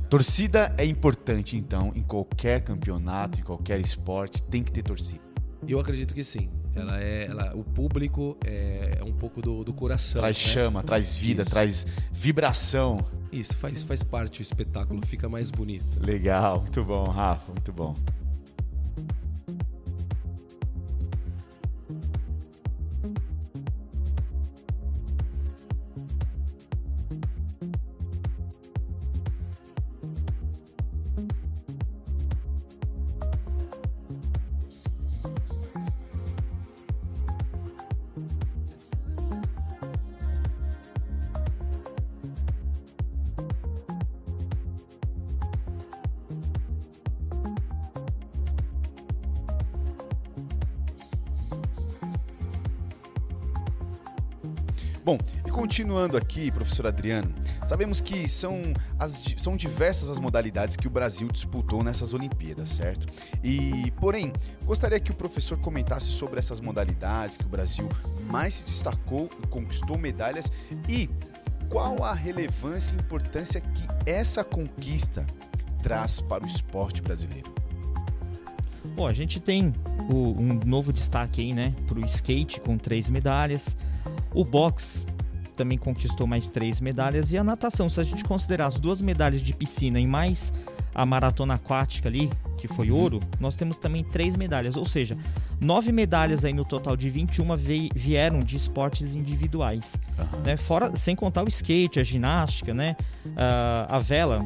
Torcida 0.09 0.73
é 0.77 0.85
importante, 0.85 1.57
então, 1.57 1.91
em 1.93 2.01
qualquer 2.01 2.61
campeonato, 2.61 3.41
em 3.41 3.43
qualquer 3.43 3.79
esporte, 3.79 4.41
tem 4.43 4.63
que 4.63 4.71
ter 4.71 4.81
torcida. 4.81 5.21
Eu 5.67 5.79
acredito 5.79 6.13
que 6.13 6.23
sim. 6.23 6.49
Ela 6.73 7.01
é, 7.01 7.25
ela, 7.25 7.55
o 7.55 7.63
público 7.63 8.37
é, 8.45 8.99
é 8.99 9.03
um 9.03 9.11
pouco 9.11 9.41
do, 9.41 9.63
do 9.63 9.73
coração. 9.73 10.21
Traz 10.21 10.37
né? 10.37 10.53
chama, 10.53 10.83
traz 10.83 11.17
vida, 11.17 11.41
Isso. 11.41 11.51
traz 11.51 11.85
vibração. 12.11 13.03
Isso, 13.31 13.57
faz, 13.57 13.83
faz 13.83 14.01
parte, 14.03 14.41
o 14.41 14.43
espetáculo 14.43 15.05
fica 15.05 15.27
mais 15.27 15.49
bonito. 15.49 15.99
Legal, 15.99 16.61
muito 16.61 16.85
bom, 16.85 17.05
Rafa, 17.05 17.51
muito. 17.51 17.73
Bom, 17.73 17.93
continuando 55.77 56.17
aqui, 56.17 56.49
professor 56.49 56.87
Adriano, 56.87 57.31
sabemos 57.67 58.01
que 58.01 58.27
são, 58.27 58.73
as, 58.97 59.23
são 59.37 59.55
diversas 59.55 60.09
as 60.09 60.17
modalidades 60.17 60.75
que 60.75 60.87
o 60.87 60.89
Brasil 60.89 61.27
disputou 61.27 61.83
nessas 61.83 62.15
Olimpíadas, 62.15 62.71
certo? 62.71 63.05
E, 63.43 63.93
porém, 63.99 64.33
gostaria 64.65 64.99
que 64.99 65.11
o 65.11 65.13
professor 65.13 65.55
comentasse 65.59 66.11
sobre 66.11 66.39
essas 66.39 66.59
modalidades 66.59 67.37
que 67.37 67.45
o 67.45 67.47
Brasil 67.47 67.87
mais 68.27 68.55
se 68.55 68.65
destacou 68.65 69.29
e 69.43 69.45
conquistou 69.45 69.99
medalhas 69.99 70.51
e 70.89 71.07
qual 71.69 72.03
a 72.03 72.11
relevância 72.11 72.95
e 72.95 72.99
importância 72.99 73.61
que 73.61 73.83
essa 74.03 74.43
conquista 74.43 75.27
traz 75.83 76.21
para 76.21 76.43
o 76.43 76.47
esporte 76.47 77.03
brasileiro. 77.03 77.53
Bom, 78.95 79.05
a 79.05 79.13
gente 79.13 79.39
tem 79.39 79.71
o, 80.11 80.41
um 80.41 80.59
novo 80.65 80.91
destaque 80.91 81.39
aí, 81.39 81.53
né, 81.53 81.75
para 81.87 81.99
o 81.99 82.05
skate 82.07 82.59
com 82.61 82.79
três 82.79 83.11
medalhas, 83.11 83.77
o 84.33 84.43
boxe 84.43 85.05
também 85.57 85.77
conquistou 85.77 86.27
mais 86.27 86.49
três 86.49 86.79
medalhas 86.79 87.33
e 87.33 87.37
a 87.37 87.43
natação, 87.43 87.89
se 87.89 87.99
a 87.99 88.03
gente 88.03 88.23
considerar 88.23 88.67
as 88.67 88.79
duas 88.79 89.01
medalhas 89.01 89.41
de 89.41 89.53
piscina 89.53 89.99
e 89.99 90.05
mais 90.05 90.53
a 90.93 91.05
maratona 91.05 91.55
aquática 91.55 92.07
ali, 92.07 92.29
que 92.57 92.67
foi 92.67 92.89
uhum. 92.89 92.97
ouro, 92.97 93.19
nós 93.39 93.55
temos 93.55 93.77
também 93.77 94.03
três 94.03 94.35
medalhas, 94.35 94.75
ou 94.75 94.85
seja, 94.85 95.17
nove 95.59 95.91
medalhas 95.91 96.45
aí 96.45 96.53
no 96.53 96.65
total 96.65 96.95
de 96.95 97.09
21 97.09 97.45
vieram 97.93 98.39
de 98.39 98.55
esportes 98.55 99.13
individuais, 99.13 99.95
uhum. 100.17 100.41
né? 100.41 100.57
Fora, 100.57 100.95
sem 100.95 101.15
contar 101.15 101.43
o 101.43 101.47
skate, 101.49 101.99
a 101.99 102.03
ginástica, 102.03 102.73
né? 102.73 102.95
Uh, 103.25 103.95
a 103.95 103.99
vela, 103.99 104.39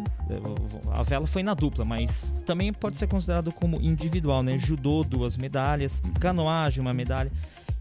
a 0.92 1.04
vela 1.04 1.26
foi 1.26 1.44
na 1.44 1.54
dupla, 1.54 1.86
mas 1.86 2.34
também 2.46 2.74
pode 2.74 2.98
ser 2.98 3.08
considerado 3.08 3.52
como 3.54 3.80
individual, 3.82 4.44
né? 4.44 4.58
Judô, 4.58 5.04
duas 5.04 5.38
medalhas, 5.38 6.02
uhum. 6.04 6.14
canoagem, 6.14 6.82
uma 6.82 6.94
medalha. 6.94 7.32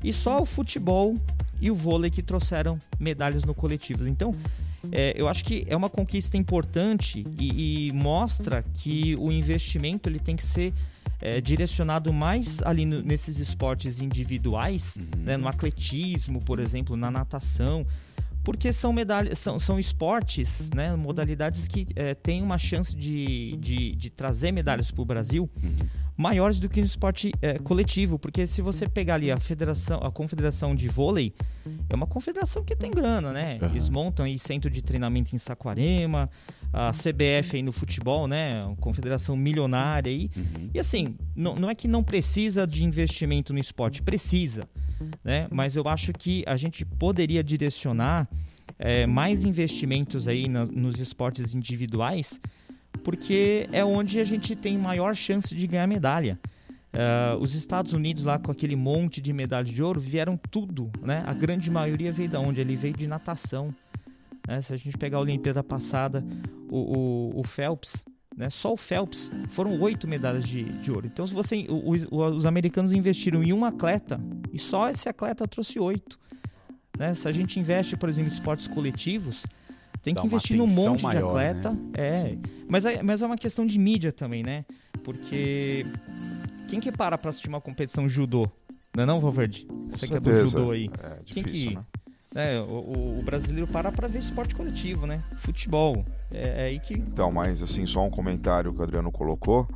E 0.03 0.13
só 0.13 0.41
o 0.41 0.47
futebol 0.47 1.17
e 1.61 1.71
o 1.71 1.75
vôlei 1.75 2.11
que 2.11 2.23
trouxeram 2.23 2.79
medalhas 2.99 3.45
no 3.45 3.55
coletivo. 3.55 4.09
Então, 4.09 4.35
é, 4.91 5.13
eu 5.15 5.29
acho 5.29 5.45
que 5.45 5.65
é 5.69 5.77
uma 5.77 5.91
conquista 5.91 6.37
importante 6.37 7.25
e, 7.39 7.89
e, 7.89 7.93
mostra 7.93 8.65
que 8.75 9.15
o 9.17 9.31
investimento 9.31 10.09
ele 10.09 10.19
tem 10.19 10.35
que 10.37 10.45
ser 10.45 10.73
é, 11.21 11.39
direcionado 11.41 12.13
mais 12.15 12.63
ali 12.63 12.87
no- 12.87 13.03
nesses 13.03 13.39
esportes 13.39 14.01
individuais, 14.01 14.97
né, 15.19 15.37
no 15.37 15.49
atletismo, 15.49 16.41
por 16.41 16.59
exemplo, 16.59 16.97
na 16.97 17.11
natação, 17.11 17.87
porque 18.43 18.73
são 18.73 18.93
medalhas, 18.93 19.39
são, 19.39 19.59
são 19.59 19.79
esportes, 19.79 20.71
né, 20.71 20.95
modalidades 20.97 21.69
que 21.69 21.87
é, 21.95 22.15
têm 22.15 22.43
uma 22.43 22.59
chance 22.59 22.95
de, 22.97 23.57
de, 23.59 23.95
de 23.95 24.11
trazer 24.11 24.53
medalhas 24.53 24.91
para 24.91 25.03
o 25.03 25.05
Brasil 25.05 25.51
maiores 26.21 26.61
do 26.61 26.69
que 26.69 26.81
no 26.81 26.87
esporte 26.87 27.33
é, 27.41 27.59
coletivo, 27.59 28.19
porque 28.19 28.47
se 28.47 28.61
você 28.61 28.87
pegar 28.87 29.15
ali 29.15 29.33
a 29.33 29.41
federação, 29.41 30.01
a 30.03 30.13
confederação 30.13 30.75
de 30.75 30.87
vôlei, 30.87 31.33
é 31.89 31.95
uma 31.95 32.07
confederação 32.07 32.63
que 32.63 32.77
tem 32.77 32.91
grana, 32.91 33.33
né? 33.33 33.57
Aham. 33.57 33.71
Eles 33.71 33.89
montam 33.89 34.27
aí 34.27 34.39
centro 34.39 34.71
de 34.71 34.83
treinamento 34.83 35.35
em 35.35 35.39
Saquarema, 35.39 36.29
a 36.71 36.93
CBF 36.93 37.57
aí 37.57 37.63
no 37.63 37.73
futebol, 37.73 38.29
né? 38.29 38.63
Uma 38.67 38.77
confederação 38.77 39.35
milionária 39.35 40.13
aí. 40.13 40.31
E 40.75 40.79
assim, 40.79 41.17
não, 41.35 41.55
não 41.55 41.71
é 41.71 41.75
que 41.75 41.89
não 41.89 42.05
precisa 42.05 42.67
de 42.67 42.85
investimento 42.85 43.55
no 43.55 43.59
esporte, 43.59 44.03
precisa, 44.03 44.69
né? 45.25 45.47
Mas 45.51 45.77
eu 45.77 45.87
acho 45.89 46.13
que 46.13 46.45
a 46.47 46.57
gente 46.57 46.85
poderia 46.85 47.43
direcionar 47.43 48.29
é, 48.79 49.07
mais 49.07 49.45
investimentos 49.45 50.27
aí 50.29 50.49
na- 50.49 50.65
nos 50.67 50.99
esportes 50.99 51.55
individuais, 51.55 52.41
porque 53.05 53.69
é 53.73 53.85
onde 53.85 54.19
a 54.21 54.25
gente 54.25 54.55
tem 54.57 54.79
maior 54.79 55.15
chance 55.15 55.55
de 55.55 55.67
ganhar 55.67 55.87
medalha. 55.87 56.39
Ah, 56.93 57.37
os 57.41 57.55
Estados 57.55 57.93
Unidos 57.93 58.25
lá 58.25 58.39
com 58.39 58.51
aquele 58.51 58.75
monte 58.75 59.21
de 59.21 59.33
medalha 59.33 59.65
de 59.65 59.83
ouro 59.83 60.01
vieram 60.01 60.37
tudo, 60.51 60.91
né? 61.03 61.23
A 61.27 61.33
grande 61.33 61.71
maioria 61.71 62.11
veio 62.11 62.29
da 62.29 62.41
onde? 62.41 62.61
Ele 62.61 62.75
veio 62.75 62.95
de 62.95 63.07
natação. 63.07 63.73
né? 64.47 64.61
Se 64.61 64.73
a 64.73 64.77
gente 64.77 64.97
pegar 64.99 65.19
a 65.19 65.21
Olimpíada 65.21 65.63
passada, 65.63 66.25
o, 66.69 66.79
o, 67.37 67.41
o 67.41 67.45
Phelps, 67.45 68.05
né? 68.41 68.49
Só 68.49 68.73
o 68.73 68.77
Phelps 68.77 69.31
foram 69.51 69.79
oito 69.83 70.09
medalhas 70.09 70.49
de, 70.49 70.65
de 70.65 70.91
ouro. 70.91 71.07
Então, 71.07 71.27
se 71.27 71.35
você, 71.35 71.67
os, 71.69 72.07
os 72.11 72.47
americanos 72.47 72.91
investiram 72.91 73.45
em 73.45 73.53
um 73.53 73.67
atleta 73.67 74.19
e 74.51 74.59
só 74.59 74.89
esse 74.89 75.09
atleta 75.11 75.47
trouxe 75.47 75.79
oito. 75.79 76.19
Né? 76.99 77.15
Se 77.15 77.29
a 77.29 77.33
gente 77.33 77.61
investe, 77.61 77.99
por 77.99 78.09
exemplo, 78.09 78.31
em 78.31 78.33
esportes 78.33 78.67
coletivos, 78.67 79.45
tem 80.03 80.15
Dá 80.15 80.23
que 80.23 80.27
investir 80.27 80.57
num 80.57 80.67
monte 80.67 81.03
maior, 81.03 81.21
de 81.21 81.29
atleta. 81.29 81.71
né? 81.71 81.79
É, 81.93 82.39
mas 82.67 82.87
é, 82.87 83.03
mas 83.03 83.21
é 83.21 83.27
uma 83.27 83.37
questão 83.37 83.67
de 83.67 83.79
mídia 83.79 84.11
também, 84.11 84.43
né? 84.43 84.65
Porque 85.05 85.85
quem 86.67 86.81
que 86.81 86.91
para 86.91 87.19
pra 87.19 87.29
assistir 87.29 87.49
uma 87.49 87.61
competição 87.61 88.09
judô? 88.09 88.51
Não 88.97 89.03
é 89.03 89.07
não, 89.07 89.21
Valverde? 89.21 89.67
Você 89.91 90.09
que 90.09 90.15
é 90.15 90.21
do 90.21 90.47
judô 90.49 90.71
aí. 90.71 90.91
É 90.99 91.19
quem 91.27 91.43
difícil, 91.43 91.69
que... 91.69 91.75
né? 91.77 91.83
É, 92.35 92.61
o, 92.61 92.65
o- 92.65 93.19
o 93.19 93.23
brasileiro 93.25 93.67
para 93.67 93.91
pra 93.91 94.07
ver 94.07 94.21
esporte 94.21 94.55
coletivo, 94.55 95.07
né? 95.07 95.21
Futebol. 95.39 96.05
É, 96.33 96.63
é 96.63 96.67
aí 96.67 96.79
que... 96.79 96.95
Então, 96.95 97.33
mas 97.33 97.61
assim, 97.63 97.85
só 97.87 98.05
um 98.05 98.11
comentário 98.11 98.73
que 98.73 98.79
o 98.79 98.83
Adriano 98.83 99.11
colocou, 99.11 99.67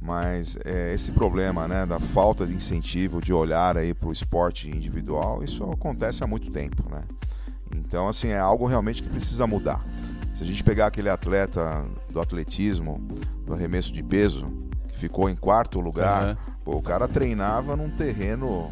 mas 0.00 0.56
é, 0.64 0.94
esse 0.94 1.12
problema, 1.12 1.68
né, 1.68 1.84
da 1.84 1.98
falta 2.00 2.46
de 2.46 2.54
incentivo, 2.54 3.20
de 3.20 3.32
olhar 3.32 3.76
aí 3.76 3.92
para 3.92 4.08
o 4.08 4.12
esporte 4.12 4.70
individual, 4.70 5.44
isso 5.44 5.62
acontece 5.70 6.24
há 6.24 6.26
muito 6.26 6.50
tempo, 6.50 6.82
né? 6.90 7.02
Então, 7.76 8.08
assim, 8.08 8.28
é 8.28 8.38
algo 8.38 8.66
realmente 8.66 9.02
que 9.02 9.08
precisa 9.10 9.46
mudar. 9.46 9.84
Se 10.34 10.42
a 10.42 10.46
gente 10.46 10.64
pegar 10.64 10.86
aquele 10.86 11.10
atleta 11.10 11.84
do 12.10 12.20
atletismo, 12.20 12.96
do 13.44 13.52
arremesso 13.52 13.92
de 13.92 14.02
peso, 14.02 14.46
que 14.88 14.96
ficou 14.96 15.28
em 15.28 15.36
quarto 15.36 15.78
lugar, 15.80 16.22
Aham. 16.22 16.38
pô, 16.64 16.76
o 16.76 16.82
cara 16.82 17.06
treinava 17.06 17.76
num 17.76 17.90
terreno, 17.90 18.70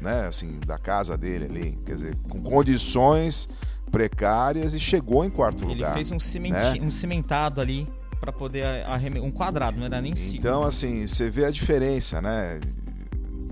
né, 0.00 0.26
assim, 0.26 0.58
da 0.66 0.78
casa 0.78 1.16
dele 1.16 1.44
ali, 1.44 1.78
quer 1.84 1.94
dizer, 1.94 2.16
com 2.28 2.40
condições 2.42 3.48
precárias 3.90 4.74
e 4.74 4.80
chegou 4.80 5.24
em 5.24 5.30
quarto 5.30 5.64
Ele 5.64 5.74
lugar. 5.74 5.94
fez 5.94 6.12
um, 6.12 6.20
cimenti... 6.20 6.54
né? 6.54 6.80
um 6.80 6.90
cimentado 6.90 7.60
ali 7.60 7.86
pra 8.20 8.32
poder 8.32 8.64
arremessar. 8.86 9.26
Um 9.26 9.30
quadrado, 9.30 9.78
não 9.78 9.86
era 9.86 10.00
nem 10.00 10.14
círculo. 10.14 10.38
Então, 10.38 10.62
assim, 10.62 11.06
você 11.06 11.30
vê 11.30 11.44
a 11.44 11.50
diferença, 11.50 12.20
né? 12.20 12.60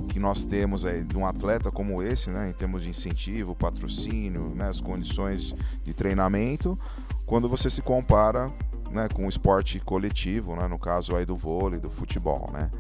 Que 0.09 0.19
nós 0.19 0.45
temos 0.45 0.85
aí 0.85 1.05
de 1.05 1.17
um 1.17 1.27
atleta 1.27 1.71
como 1.71 2.03
esse, 2.03 2.31
né? 2.31 2.51
Em 2.51 2.53
termos 2.53 2.83
de 2.83 2.91
incentivo, 2.91 3.55
patrocínio, 3.55 4.55
né? 4.55 4.69
As 4.69 4.81
condições 4.81 5.55
de 5.85 5.95
treinamento, 5.95 6.79
quando 7.25 7.49
você 7.49 7.71
se 7.71 7.83
compara 7.83 8.51
né, 8.91 9.09
com 9.13 9.27
o 9.27 9.29
esporte 9.29 9.79
coletivo, 9.81 10.57
né? 10.57 10.67
No 10.67 10.79
caso 10.79 11.15
aí 11.17 11.25
do 11.25 11.37
vôlei, 11.37 11.79
do 11.79 11.91
futebol, 11.91 12.51
né? 12.53 12.71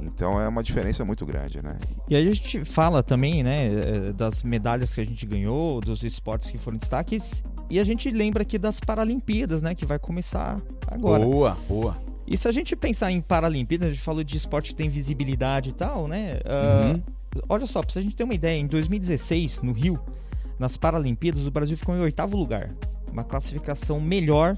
Então 0.00 0.40
é 0.40 0.46
uma 0.46 0.62
diferença 0.62 1.04
muito 1.04 1.26
grande, 1.26 1.62
né? 1.62 1.76
E 2.08 2.16
aí 2.16 2.28
a 2.28 2.34
gente 2.34 2.64
fala 2.64 3.02
também, 3.02 3.42
né, 3.42 3.66
eh, 3.66 4.12
das 4.12 4.42
medalhas 4.42 4.94
que 4.94 5.00
a 5.00 5.04
gente 5.04 5.26
ganhou, 5.26 5.80
dos 5.80 6.02
esportes 6.02 6.50
que 6.50 6.58
foram 6.58 6.78
destaques, 6.78 7.42
e 7.68 7.78
a 7.78 7.84
gente 7.84 8.10
lembra 8.10 8.42
aqui 8.42 8.58
das 8.58 8.80
Paralimpíadas, 8.80 9.60
né, 9.60 9.74
que 9.74 9.84
vai 9.84 9.98
começar 9.98 10.60
agora. 10.86 11.24
Boa, 11.24 11.56
boa. 11.68 11.96
E 12.26 12.36
se 12.36 12.46
a 12.46 12.52
gente 12.52 12.76
pensar 12.76 13.10
em 13.10 13.20
Paralimpíadas, 13.20 13.88
a 13.88 13.90
gente 13.90 14.02
falou 14.02 14.22
de 14.22 14.36
esporte 14.36 14.70
que 14.70 14.76
tem 14.76 14.88
visibilidade 14.88 15.70
e 15.70 15.72
tal, 15.72 16.06
né? 16.06 16.40
ah, 16.44 16.92
Uhum. 16.92 17.02
Olha 17.48 17.66
só, 17.66 17.82
pra 17.82 18.00
gente 18.00 18.16
ter 18.16 18.24
uma 18.24 18.34
ideia, 18.34 18.58
em 18.58 18.66
2016, 18.66 19.60
no 19.62 19.72
Rio, 19.72 19.98
nas 20.58 20.76
Paralimpíadas, 20.76 21.46
o 21.46 21.50
Brasil 21.50 21.76
ficou 21.76 21.94
em 21.94 22.00
oitavo 22.00 22.36
lugar. 22.36 22.70
Uma 23.12 23.24
classificação 23.24 24.00
melhor 24.00 24.56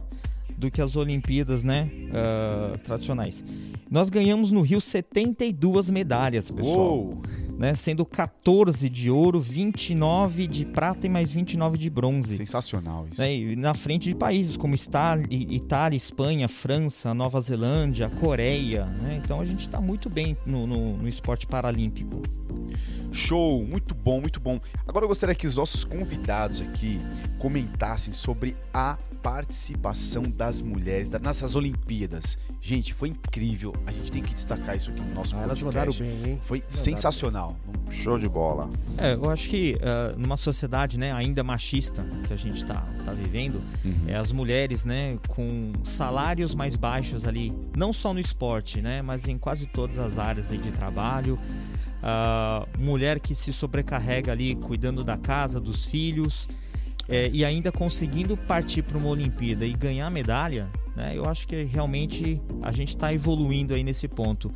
do 0.61 0.71
que 0.71 0.81
as 0.81 0.95
Olimpíadas, 0.95 1.65
né? 1.65 1.91
ah, 2.13 2.79
tradicionais. 2.85 3.45
Nós 3.91 4.11
ganhamos 4.11 4.53
no 4.53 4.61
Rio 4.61 4.81
72 4.81 5.91
medalhas, 5.91 6.51
pessoal. 6.51 6.77
Uou! 6.77 7.23
Né? 7.61 7.75
Sendo 7.75 8.07
14 8.07 8.89
de 8.89 9.11
ouro, 9.11 9.39
29 9.39 10.47
de 10.47 10.65
prata 10.65 11.07
e 11.07 11.11
mais 11.11 11.31
29 11.31 11.77
de 11.77 11.91
bronze. 11.91 12.35
Sensacional 12.35 13.07
isso. 13.13 13.21
Né, 13.21 13.37
e 13.37 13.55
na 13.55 13.75
frente 13.75 14.05
de 14.09 14.15
países 14.15 14.57
como 14.57 14.75
Itália, 14.75 15.97
Espanha, 15.97 16.49
França, 16.49 17.13
Nova 17.13 17.39
Zelândia, 17.41 18.09
Coreia. 18.09 18.87
né? 18.87 19.21
Então 19.23 19.41
a 19.43 19.45
gente 19.45 19.61
está 19.61 19.79
muito 19.79 20.09
bem 20.09 20.37
no, 20.47 20.67
no- 20.67 20.97
no 20.97 21.07
esporte 21.09 21.47
paralímpico. 21.47 22.23
Show, 23.13 23.63
muito 23.67 23.95
bom, 23.95 24.21
muito 24.23 24.41
bom. 24.41 24.59
Agora 24.87 25.05
eu 25.05 25.09
gostaria 25.09 25.35
que 25.35 25.47
os 25.47 25.57
nossos 25.57 25.85
convidados 25.85 26.63
aqui 26.63 26.99
comentassem 27.39 28.15
sobre 28.15 28.57
a 28.73 28.97
participação 29.23 30.23
das 30.23 30.63
mulheres 30.63 31.11
nessas 31.11 31.55
Olimpíadas. 31.55 32.39
Gente, 32.61 32.95
foi 32.95 33.09
incrível. 33.11 33.75
A 33.87 33.93
gente 33.93 34.11
tem 34.11 34.23
que 34.23 34.33
destacar 34.33 34.77
isso 34.77 34.91
aqui 34.91 35.01
no 35.01 35.15
nosso 35.15 35.35
Ah, 35.37 35.43
elas 35.43 35.61
podcast. 35.61 36.03
mandaram 36.03 36.21
bem, 36.23 36.33
hein? 36.33 36.39
Foi 36.43 36.59
Mandaram 36.59 36.77
sensacional. 36.77 37.50
Show 37.91 38.19
de 38.19 38.29
bola. 38.29 38.71
É, 38.97 39.15
eu 39.15 39.31
acho 39.31 39.49
que 39.49 39.79
ah, 39.83 40.15
numa 40.17 40.37
sociedade 40.37 40.99
né, 40.99 41.13
ainda 41.13 41.43
machista 41.43 42.05
que 42.27 42.33
a 42.33 42.37
gente 42.37 42.63
está 42.63 42.87
tá 43.05 43.13
vivendo, 43.13 43.61
é, 44.07 44.17
as 44.17 44.33
mulheres 44.33 44.85
né, 44.85 45.17
com 45.29 45.73
salários 45.83 46.55
mais 46.55 46.77
baixos 46.77 47.27
ali, 47.27 47.53
não 47.77 47.93
só 47.93 48.15
no 48.15 48.21
esporte, 48.21 48.81
né, 48.81 49.03
mas 49.03 49.27
em 49.27 49.37
quase 49.39 49.67
todas 49.67 49.99
as 49.99 50.19
áreas 50.19 50.51
aí 50.51 50.59
de 50.59 50.71
trabalho. 50.73 51.39
Ah, 52.03 52.67
mulher 52.79 53.21
que 53.21 53.35
se 53.35 53.53
sobrecarrega 53.53 54.33
ali 54.33 54.55
cuidando 54.55 55.05
da 55.05 55.17
casa, 55.17 55.61
dos 55.61 55.85
filhos, 55.87 56.49
é, 57.09 57.29
e 57.33 57.45
ainda 57.45 57.73
conseguindo 57.73 58.37
partir 58.37 58.83
para 58.83 58.97
uma 58.97 59.09
Olimpíada 59.09 59.67
e 59.67 59.73
ganhar 59.73 60.09
medalha, 60.11 60.69
né, 60.95 61.13
eu 61.15 61.25
acho 61.25 61.47
que 61.47 61.63
realmente 61.63 62.41
a 62.63 62.71
gente 62.71 62.91
está 62.91 63.13
evoluindo 63.13 63.75
aí 63.75 63.83
nesse 63.83 64.07
ponto. 64.07 64.51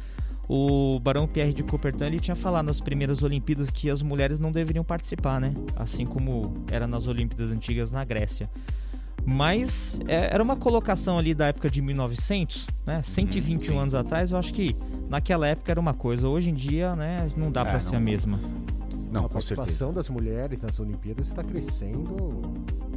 O 0.49 0.99
Barão 1.01 1.27
Pierre 1.27 1.53
de 1.55 1.63
Coubertin 1.63 2.05
ele 2.05 2.21
tinha 2.21 2.35
falado 2.37 2.67
nas 2.67 2.81
primeiras 2.81 3.23
Olimpíadas 3.23 3.71
que 3.71 3.89
as 3.89 4.03
mulheres 4.03 4.39
não 4.39 4.53
deveriam 4.53 4.85
participar, 4.85 5.41
né? 5.41 5.55
Assim 5.75 6.05
como 6.05 6.55
era 6.71 6.87
nas 6.87 7.07
Olimpíadas 7.07 7.51
antigas 7.51 7.91
na 7.91 8.05
Grécia. 8.05 8.49
Mas 9.27 9.99
é, 10.07 10.35
era 10.35 10.43
uma 10.43 10.55
colocação 10.57 11.19
ali 11.19 11.33
da 11.35 11.47
época 11.47 11.71
de 11.71 11.81
1900, 11.81 12.67
né? 12.87 13.03
121 13.03 13.79
anos 13.79 13.95
atrás, 13.95 14.33
eu 14.33 14.39
acho 14.39 14.53
que 14.53 14.77
naquela 15.09 15.47
época 15.47 15.73
era 15.73 15.81
uma 15.81 15.95
coisa. 15.95 16.29
Hoje 16.29 16.51
em 16.51 16.55
dia, 16.55 16.95
né, 16.95 17.27
não 17.37 17.51
dá 17.51 17.63
É, 17.63 17.65
pra 17.65 17.81
ser 17.81 17.93
não- 17.93 17.99
a 17.99 18.01
mesma. 18.03 18.39
Não, 19.11 19.25
a 19.25 19.29
participação 19.29 19.93
das 19.93 20.11
mulheres 20.11 20.61
nas 20.61 20.79
Olimpíadas 20.81 21.29
está 21.29 21.43
crescendo 21.43 22.43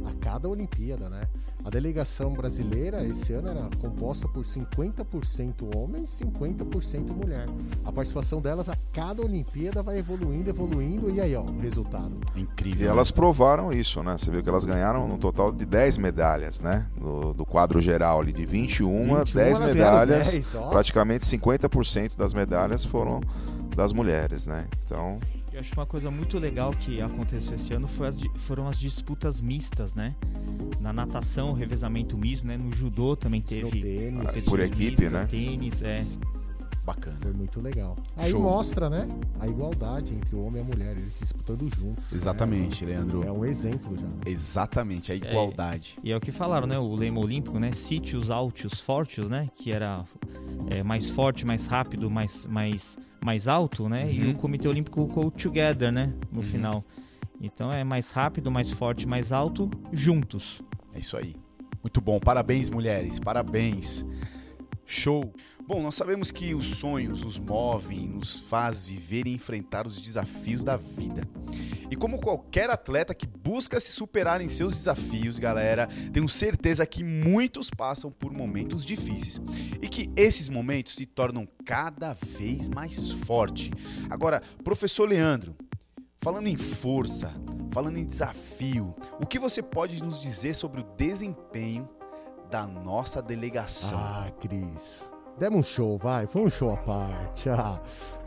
a 0.08 0.12
cada 0.24 0.48
Olimpíada, 0.48 1.08
né? 1.08 1.22
A 1.64 1.70
delegação 1.70 2.32
brasileira 2.32 3.04
esse 3.04 3.32
ano 3.32 3.48
era 3.48 3.68
composta 3.80 4.26
por 4.28 4.44
50% 4.44 5.76
homens, 5.76 6.20
50% 6.22 7.14
mulher. 7.14 7.46
A 7.84 7.92
participação 7.92 8.40
delas 8.40 8.68
a 8.68 8.76
cada 8.92 9.22
Olimpíada 9.22 9.82
vai 9.82 9.98
evoluindo, 9.98 10.48
evoluindo 10.48 11.10
e 11.10 11.20
aí, 11.20 11.34
ó, 11.34 11.42
o 11.42 11.58
resultado. 11.58 12.16
Incrível. 12.36 12.86
E 12.86 12.88
elas 12.88 13.10
provaram 13.10 13.72
isso, 13.72 14.02
né? 14.02 14.16
Você 14.16 14.30
viu 14.30 14.42
que 14.42 14.48
elas 14.48 14.64
ganharam 14.64 15.06
no 15.06 15.18
total 15.18 15.52
de 15.52 15.66
10 15.66 15.98
medalhas, 15.98 16.60
né? 16.60 16.86
Do, 16.96 17.34
do 17.34 17.44
quadro 17.44 17.80
geral 17.80 18.20
ali, 18.20 18.32
de 18.32 18.46
21, 18.46 19.16
21, 19.16 19.16
10 19.16 19.36
elas 19.36 19.58
ganharam 19.74 20.00
medalhas. 20.00 20.30
10, 20.30 20.54
ó. 20.54 20.68
praticamente 20.70 21.26
50% 21.26 22.16
das 22.16 22.32
medalhas 22.32 22.84
foram 22.84 23.20
das 23.76 23.92
mulheres, 23.92 24.46
né? 24.46 24.66
Então, 24.86 25.18
Eu 25.58 25.62
acho 25.62 25.72
que 25.72 25.76
uma 25.76 25.86
coisa 25.86 26.08
muito 26.08 26.38
legal 26.38 26.70
que 26.70 27.02
aconteceu 27.02 27.56
esse 27.56 27.74
ano 27.74 27.88
foi 27.88 28.06
as 28.06 28.16
foram 28.36 28.68
as 28.68 28.78
disputas 28.78 29.40
mistas, 29.40 29.92
né? 29.92 30.14
Na 30.80 30.92
natação, 30.92 31.52
revezamento 31.52 32.16
misto, 32.16 32.46
né? 32.46 32.56
No 32.56 32.72
judô 32.72 33.16
também 33.16 33.42
teve 33.42 33.68
tênis. 33.68 34.44
Por 34.44 34.60
equipe, 34.60 34.90
mistas, 34.90 35.12
né? 35.12 35.26
Tênis, 35.26 35.82
é. 35.82 36.06
Bacana. 36.84 37.16
Foi 37.20 37.32
muito 37.32 37.60
legal. 37.60 37.96
Aí 38.16 38.30
Show. 38.30 38.40
mostra, 38.40 38.88
né, 38.88 39.08
a 39.40 39.48
igualdade 39.48 40.14
entre 40.14 40.36
o 40.36 40.46
homem 40.46 40.62
e 40.62 40.64
a 40.64 40.64
mulher, 40.64 40.96
eles 40.96 41.18
disputando 41.18 41.68
juntos. 41.74 42.04
Exatamente, 42.12 42.86
né? 42.86 42.92
Leandro. 42.92 43.24
É 43.26 43.32
um 43.32 43.44
exemplo 43.44 43.98
já. 43.98 44.06
Exatamente, 44.24 45.10
a 45.10 45.16
igualdade. 45.16 45.96
E 46.04 46.12
é 46.12 46.16
o 46.16 46.20
que 46.20 46.30
falaram, 46.30 46.68
né? 46.68 46.78
O 46.78 46.94
lema 46.94 47.18
olímpico, 47.18 47.58
né? 47.58 47.72
Sítios 47.72 48.30
altos 48.30 48.80
fortes, 48.80 49.28
né? 49.28 49.48
Que 49.56 49.72
era 49.72 50.04
é, 50.70 50.84
mais 50.84 51.10
forte, 51.10 51.44
mais 51.44 51.66
rápido, 51.66 52.08
mais, 52.08 52.46
mais, 52.46 52.96
mais 53.24 53.48
alto, 53.48 53.88
né? 53.88 54.10
E 54.12 54.24
Uhum. 54.24 54.30
o 54.30 54.34
Comitê 54.34 54.68
Olímpico 54.68 54.96
colocou 54.96 55.30
together, 55.30 55.90
né? 55.92 56.12
No 56.32 56.42
final. 56.42 56.82
Então 57.40 57.70
é 57.70 57.84
mais 57.84 58.10
rápido, 58.10 58.50
mais 58.50 58.70
forte, 58.70 59.06
mais 59.06 59.32
alto, 59.32 59.70
juntos. 59.92 60.60
É 60.92 60.98
isso 60.98 61.16
aí. 61.16 61.36
Muito 61.82 62.00
bom. 62.00 62.18
Parabéns, 62.18 62.68
mulheres. 62.70 63.18
Parabéns. 63.20 64.04
Show. 64.84 65.32
Bom, 65.66 65.82
nós 65.82 65.94
sabemos 65.94 66.30
que 66.30 66.54
os 66.54 66.64
sonhos 66.66 67.22
nos 67.22 67.38
movem, 67.38 68.08
nos 68.08 68.38
faz 68.38 68.86
viver 68.86 69.26
e 69.26 69.34
enfrentar 69.34 69.86
os 69.86 70.00
desafios 70.00 70.64
da 70.64 70.76
vida. 70.76 71.28
E 71.90 71.96
como 71.96 72.20
qualquer 72.20 72.70
atleta 72.70 73.14
que 73.14 73.26
busca 73.26 73.80
se 73.80 73.92
superar 73.92 74.40
em 74.40 74.48
seus 74.48 74.74
desafios, 74.74 75.38
galera, 75.38 75.88
tenho 76.12 76.28
certeza 76.28 76.86
que 76.86 77.02
muitos 77.02 77.70
passam 77.70 78.10
por 78.10 78.32
momentos 78.32 78.84
difíceis 78.84 79.40
e 79.80 79.88
que 79.88 80.10
esses 80.16 80.48
momentos 80.48 80.94
se 80.94 81.06
tornam 81.06 81.48
cada 81.64 82.12
vez 82.12 82.68
mais 82.68 83.10
forte. 83.10 83.70
Agora, 84.10 84.42
professor 84.62 85.08
Leandro, 85.08 85.56
falando 86.16 86.48
em 86.48 86.56
força, 86.56 87.32
falando 87.72 87.98
em 87.98 88.04
desafio, 88.04 88.94
o 89.20 89.26
que 89.26 89.38
você 89.38 89.62
pode 89.62 90.02
nos 90.02 90.20
dizer 90.20 90.54
sobre 90.54 90.80
o 90.80 90.84
desempenho 90.96 91.88
da 92.50 92.66
nossa 92.66 93.22
delegação? 93.22 93.98
Ah, 93.98 94.30
Cris. 94.40 95.10
Demos 95.38 95.58
um 95.58 95.62
show, 95.62 95.96
vai. 95.96 96.26
Foi 96.26 96.42
um 96.42 96.50
show 96.50 96.72
à 96.72 96.76
parte. 96.76 97.48
Ah, 97.58 97.80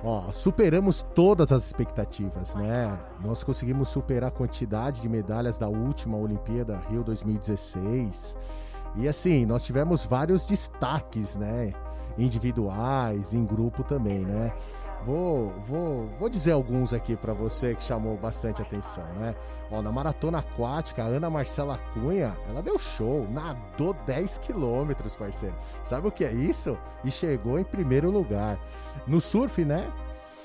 ó, 0.04 0.32
superamos 0.32 1.06
todas 1.14 1.52
as 1.52 1.66
expectativas, 1.66 2.56
né? 2.56 3.00
Nós 3.24 3.44
conseguimos 3.44 3.90
superar 3.90 4.30
a 4.30 4.32
quantidade 4.32 5.00
de 5.00 5.08
medalhas 5.08 5.60
da 5.60 5.68
última 5.68 6.18
Olimpíada 6.18 6.82
Rio 6.90 7.04
2016. 7.04 8.36
E 8.96 9.08
assim, 9.08 9.46
nós 9.46 9.64
tivemos 9.64 10.04
vários 10.04 10.44
destaques, 10.46 11.36
né? 11.36 11.72
Individuais, 12.18 13.36
em 13.36 13.46
grupo 13.46 13.84
também, 13.84 14.26
né? 14.26 14.52
Vou, 15.06 15.50
vou, 15.66 16.10
vou 16.20 16.30
dizer 16.30 16.52
alguns 16.52 16.94
aqui 16.94 17.16
para 17.16 17.34
você 17.34 17.74
que 17.74 17.84
chamou 17.84 18.18
bastante 18.18 18.62
atenção, 18.62 19.06
né? 19.16 19.36
Ó, 19.72 19.82
na 19.82 19.92
maratona 19.92 20.40
aquática, 20.40 21.04
a 21.04 21.08
Ana 21.08 21.30
Marcela 21.30 21.78
Cunha, 21.94 22.38
ela 22.48 22.62
deu 22.62 22.78
show, 22.78 23.28
nadou 23.32 23.96
10 24.06 24.38
quilômetros, 24.40 25.16
parceiro. 25.16 25.56
Sabe 25.84 26.08
o 26.08 26.12
que 26.12 26.24
é 26.24 26.32
isso? 26.32 26.78
E 27.04 27.10
chegou 27.10 27.58
em 27.58 27.64
primeiro 27.64 28.12
lugar. 28.12 28.60
No 29.08 29.20
surf, 29.20 29.66
né? 29.66 29.92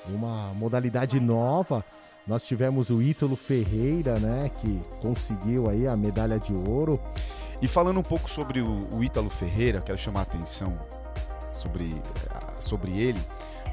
Uma 0.09 0.53
modalidade 0.55 1.19
nova. 1.19 1.85
Nós 2.25 2.47
tivemos 2.47 2.89
o 2.89 3.01
Ítalo 3.01 3.35
Ferreira, 3.35 4.17
né? 4.19 4.49
Que 4.57 4.81
conseguiu 5.01 5.69
aí 5.69 5.87
a 5.87 5.95
medalha 5.95 6.39
de 6.39 6.53
ouro. 6.53 6.99
E 7.61 7.67
falando 7.67 7.99
um 7.99 8.03
pouco 8.03 8.29
sobre 8.29 8.61
o, 8.61 8.87
o 8.91 9.03
Ítalo 9.03 9.29
Ferreira, 9.29 9.81
quero 9.81 9.97
chamar 9.97 10.21
a 10.21 10.23
atenção 10.23 10.77
sobre, 11.51 12.01
sobre 12.59 12.97
ele, 12.97 13.19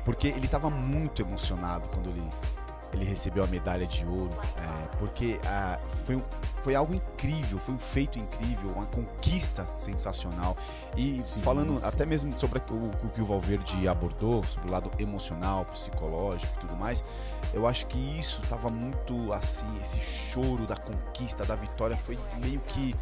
porque 0.05 0.29
ele 0.29 0.47
estava 0.47 0.69
muito 0.71 1.23
emocionado 1.23 1.89
quando 1.89 2.11
ele, 2.11 2.23
ele 2.93 3.05
recebeu 3.05 3.43
a 3.43 3.47
medalha 3.47 3.87
de 3.87 4.07
ouro, 4.07 4.33
é, 4.57 4.97
porque 4.99 5.41
ah, 5.47 5.79
foi, 6.05 6.23
foi 6.63 6.75
algo 6.75 6.95
incrível, 6.95 7.59
foi 7.59 7.75
um 7.75 7.79
feito 7.79 8.19
incrível, 8.19 8.71
uma 8.71 8.87
conquista 8.87 9.67
sensacional. 9.79 10.57
E 10.97 11.23
falando 11.41 11.79
sim. 11.81 11.87
até 11.87 12.05
mesmo 12.05 12.39
sobre 12.39 12.61
o, 12.71 13.07
o 13.07 13.09
que 13.11 13.21
o 13.21 13.25
Valverde 13.25 13.89
abordou, 13.89 14.45
sobre 14.45 14.69
o 14.69 14.73
lado 14.73 14.91
emocional, 14.99 15.65
psicológico 15.65 16.53
e 16.57 16.61
tudo 16.61 16.77
mais, 16.77 17.03
eu 17.53 17.67
acho 17.67 17.87
que 17.87 17.99
isso 18.19 18.43
estava 18.43 18.69
muito 18.69 19.33
assim, 19.33 19.67
esse 19.81 20.01
choro 20.01 20.67
da 20.67 20.77
conquista, 20.77 21.45
da 21.45 21.55
vitória, 21.55 21.97
foi 21.97 22.19
meio 22.41 22.61
que 22.61 22.95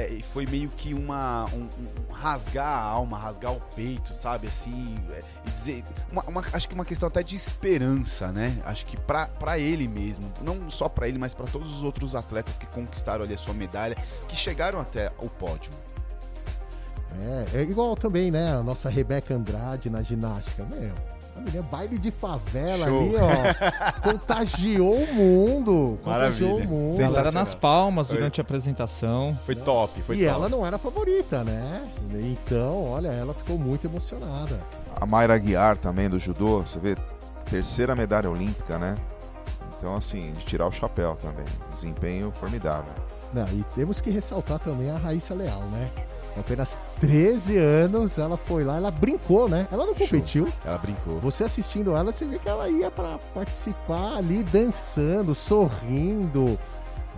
é, 0.00 0.20
foi 0.22 0.46
meio 0.46 0.68
que 0.68 0.94
uma 0.94 1.46
um, 1.52 1.68
um 2.08 2.12
rasgar 2.12 2.64
a 2.66 2.80
alma, 2.80 3.18
rasgar 3.18 3.52
o 3.52 3.60
peito, 3.74 4.14
sabe? 4.14 4.46
Assim, 4.46 4.96
é, 5.10 5.22
e 5.44 5.50
dizer, 5.50 5.84
uma, 6.12 6.22
uma- 6.22 6.44
acho 6.52 6.68
que 6.68 6.74
uma 6.74 6.84
questão 6.84 7.08
até 7.08 7.20
de 7.20 7.34
esperança, 7.34 8.30
né? 8.30 8.56
Acho 8.64 8.86
que 8.86 8.96
pra 8.96 9.58
ele 9.58 9.88
mesmo, 9.88 10.32
não 10.40 10.70
só 10.70 10.88
pra 10.88 11.08
ele, 11.08 11.18
mas 11.18 11.34
pra 11.34 11.46
todos 11.46 11.76
os 11.76 11.82
outros 11.82 12.14
atletas 12.14 12.56
que 12.58 12.66
conquistaram 12.66 13.24
ali 13.24 13.34
a 13.34 13.38
sua 13.38 13.52
medalha, 13.54 13.96
que 14.28 14.36
chegaram 14.36 14.78
até 14.78 15.10
o 15.18 15.28
pódio. 15.28 15.72
É, 17.52 17.58
é 17.58 17.62
igual 17.62 17.96
também, 17.96 18.30
né? 18.30 18.52
A 18.54 18.62
nossa 18.62 18.88
Rebeca 18.88 19.34
Andrade 19.34 19.90
na 19.90 20.02
ginástica. 20.02 20.62
A 20.62 21.17
menina 21.38 21.62
baile 21.62 21.98
de 21.98 22.10
favela 22.10 22.84
Show. 22.84 23.00
ali, 23.00 23.14
ó. 23.16 24.00
contagiou 24.10 24.94
o 24.94 25.14
mundo. 25.14 25.98
Contagiou 26.02 26.58
o 26.58 26.64
mundo. 26.64 26.98
Galera 26.98 27.30
nas 27.30 27.54
palmas 27.54 28.08
Foi. 28.08 28.16
durante 28.16 28.40
a 28.40 28.42
apresentação. 28.42 29.38
Foi 29.44 29.54
top, 29.54 30.02
foi 30.02 30.16
e 30.16 30.24
top. 30.24 30.30
ela 30.30 30.48
não 30.48 30.66
era 30.66 30.76
a 30.76 30.78
favorita, 30.78 31.44
né? 31.44 31.88
Então, 32.14 32.84
olha, 32.84 33.08
ela 33.08 33.34
ficou 33.34 33.58
muito 33.58 33.86
emocionada. 33.86 34.60
A 35.00 35.06
Mayra 35.06 35.38
Guiar 35.38 35.76
também 35.78 36.08
do 36.08 36.18
judô, 36.18 36.60
você 36.60 36.78
vê, 36.78 36.96
terceira 37.48 37.94
medalha 37.94 38.30
olímpica, 38.30 38.78
né? 38.78 38.96
Então, 39.76 39.94
assim, 39.94 40.32
de 40.32 40.44
tirar 40.44 40.66
o 40.66 40.72
chapéu 40.72 41.16
também. 41.16 41.44
Desempenho 41.72 42.32
formidável. 42.32 42.92
Não, 43.32 43.46
e 43.48 43.64
temos 43.74 44.00
que 44.00 44.10
ressaltar 44.10 44.58
também 44.58 44.90
a 44.90 44.96
Raíssa 44.96 45.34
Leal, 45.34 45.60
né? 45.70 45.90
Apenas 46.38 46.76
13 47.00 47.58
anos, 47.58 48.18
ela 48.18 48.36
foi 48.36 48.64
lá, 48.64 48.76
ela 48.76 48.90
brincou, 48.90 49.48
né? 49.48 49.66
Ela 49.70 49.86
não 49.86 49.94
competiu. 49.94 50.48
Ela 50.64 50.78
brincou. 50.78 51.18
Você 51.20 51.44
assistindo 51.44 51.96
ela, 51.96 52.12
você 52.12 52.24
vê 52.24 52.38
que 52.38 52.48
ela 52.48 52.68
ia 52.68 52.90
pra 52.90 53.18
participar 53.34 54.16
ali, 54.16 54.42
dançando, 54.42 55.34
sorrindo. 55.34 56.58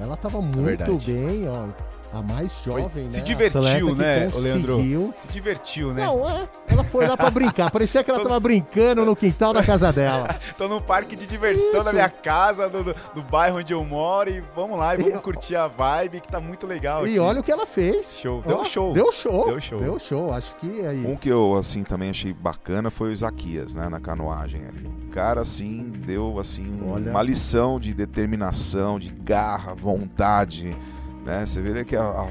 Ela 0.00 0.16
tava 0.16 0.40
muito 0.40 0.62
verdade. 0.62 1.12
bem, 1.12 1.48
ó. 1.48 1.66
A 2.12 2.20
mais 2.23 2.59
Foi- 2.61 2.83
jovem, 2.83 3.05
né? 3.05 3.11
se 3.11 3.23
divertiu, 3.23 3.94
né, 3.94 4.29
Leandro? 4.35 5.14
Se 5.16 5.29
divertiu, 5.29 5.94
né? 5.94 6.03
Não, 6.03 6.29
é. 6.29 6.49
Ela 6.66 6.83
foi 6.83 7.07
lá 7.07 7.16
pra 7.16 7.31
brincar. 7.31 7.70
Parecia 7.70 8.03
que 8.03 8.11
ela 8.11 8.20
tava 8.20 8.40
brincando 8.40 9.05
no 9.05 9.14
quintal 9.14 9.53
da 9.53 9.62
casa 9.62 9.92
dela. 9.92 10.29
Tô 10.59 10.66
num 10.66 10.81
parque 10.81 11.14
de 11.14 11.25
diversão 11.25 11.64
Isso. 11.81 11.85
da 11.85 11.92
minha 11.92 12.09
casa, 12.11 12.68
do, 12.68 12.83
do, 12.83 12.94
do 13.14 13.23
bairro 13.23 13.59
onde 13.59 13.73
eu 13.73 13.85
moro, 13.85 14.29
e 14.29 14.42
vamos 14.57 14.77
lá, 14.77 14.96
e 14.96 15.03
vamos 15.03 15.20
curtir 15.20 15.55
a 15.55 15.68
vibe, 15.68 16.20
que 16.20 16.29
tá 16.29 16.40
muito 16.40 16.66
legal. 16.66 17.07
E 17.07 17.11
aqui. 17.11 17.18
olha 17.20 17.40
o 17.40 17.42
que 17.44 17.53
ela 17.53 17.64
fez. 17.64 18.18
Show. 18.20 18.42
Deu 18.44 18.59
Ó, 18.59 18.64
show. 18.64 18.92
Deu 18.92 19.12
show. 19.12 19.44
Deu 19.46 19.61
show. 19.61 19.81
Deu 19.81 19.99
show. 20.01 20.33
Acho 20.35 20.57
que 20.57 20.85
aí. 20.85 21.07
Um 21.07 21.14
que 21.14 21.29
eu, 21.29 21.57
assim, 21.57 21.85
também 21.85 22.11
achei 22.11 22.33
bacana 22.33 22.90
foi 22.90 23.11
o 23.11 23.12
Isaquias, 23.12 23.75
né? 23.77 23.88
Na 23.88 24.01
canoagem 24.01 24.62
ali. 24.66 24.87
O 25.07 25.11
cara, 25.12 25.42
assim, 25.42 25.92
deu, 26.05 26.40
assim, 26.40 26.81
Olha. 26.88 27.11
uma 27.12 27.23
lição 27.23 27.79
de 27.79 27.94
determinação, 27.94 28.99
de 28.99 29.11
garra, 29.11 29.75
vontade, 29.77 30.77
né? 31.24 31.44
Você 31.46 31.61
vê 31.61 31.85
que 31.85 31.96
a- 31.96 32.02
a- 32.02 32.28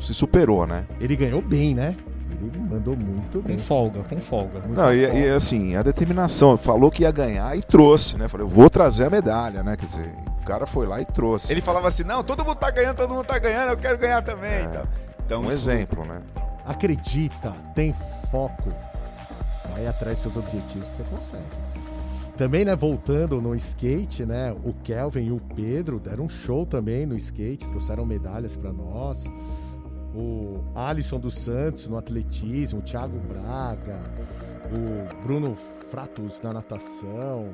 se 0.00 0.14
superou, 0.14 0.66
né? 0.66 0.84
Ele 1.00 1.14
ganhou 1.16 1.42
bem, 1.42 1.74
né? 1.74 1.96
Ele 2.30 2.58
mandou 2.58 2.96
muito 2.96 3.42
bem. 3.42 3.56
Com 3.56 3.62
folga, 3.62 4.00
com 4.04 4.20
folga. 4.20 4.60
Muito 4.60 4.74
Não, 4.76 4.94
e, 4.94 5.04
folga. 5.04 5.18
e, 5.18 5.28
assim, 5.30 5.76
a 5.76 5.82
determinação, 5.82 6.56
falou 6.56 6.90
que 6.90 7.02
ia 7.02 7.10
ganhar 7.10 7.56
e 7.56 7.60
trouxe, 7.60 8.16
né? 8.16 8.28
Falei, 8.28 8.46
eu 8.46 8.48
vou 8.50 8.70
trazer 8.70 9.04
a 9.04 9.10
medalha, 9.10 9.62
né? 9.62 9.76
Quer 9.76 9.86
dizer, 9.86 10.14
o 10.40 10.44
cara 10.46 10.66
foi 10.66 10.86
lá 10.86 11.00
e 11.00 11.04
trouxe. 11.04 11.52
Ele 11.52 11.60
falava 11.60 11.88
assim: 11.88 12.04
não, 12.04 12.22
todo 12.22 12.44
mundo 12.44 12.56
tá 12.56 12.70
ganhando, 12.70 12.96
todo 12.96 13.12
mundo 13.14 13.24
tá 13.26 13.38
ganhando, 13.38 13.70
eu 13.70 13.76
quero 13.76 13.98
ganhar 13.98 14.22
também. 14.22 14.64
Então, 14.64 14.82
então 15.26 15.40
um 15.42 15.48
isso- 15.48 15.70
exemplo, 15.70 16.04
né? 16.04 16.20
acredita, 16.64 17.52
tem 17.74 17.94
foco, 18.30 18.72
vai 19.72 19.86
atrás 19.86 20.22
dos 20.22 20.32
seus 20.32 20.36
objetivos 20.36 20.88
que 20.88 20.94
você 20.96 21.02
consegue. 21.04 21.42
Também, 22.40 22.64
né, 22.64 22.74
voltando 22.74 23.38
no 23.38 23.54
skate, 23.54 24.24
né, 24.24 24.50
o 24.64 24.72
Kelvin 24.72 25.26
e 25.26 25.30
o 25.30 25.38
Pedro 25.54 26.00
deram 26.00 26.24
um 26.24 26.28
show 26.30 26.64
também 26.64 27.04
no 27.04 27.14
skate, 27.14 27.68
trouxeram 27.68 28.06
medalhas 28.06 28.56
para 28.56 28.72
nós. 28.72 29.26
O 30.14 30.64
Alisson 30.74 31.20
dos 31.20 31.34
Santos 31.36 31.86
no 31.86 31.98
atletismo, 31.98 32.78
o 32.78 32.82
Thiago 32.82 33.18
Braga, 33.18 34.10
o 34.72 35.22
Bruno 35.22 35.54
Fratus 35.90 36.40
na 36.42 36.54
natação. 36.54 37.50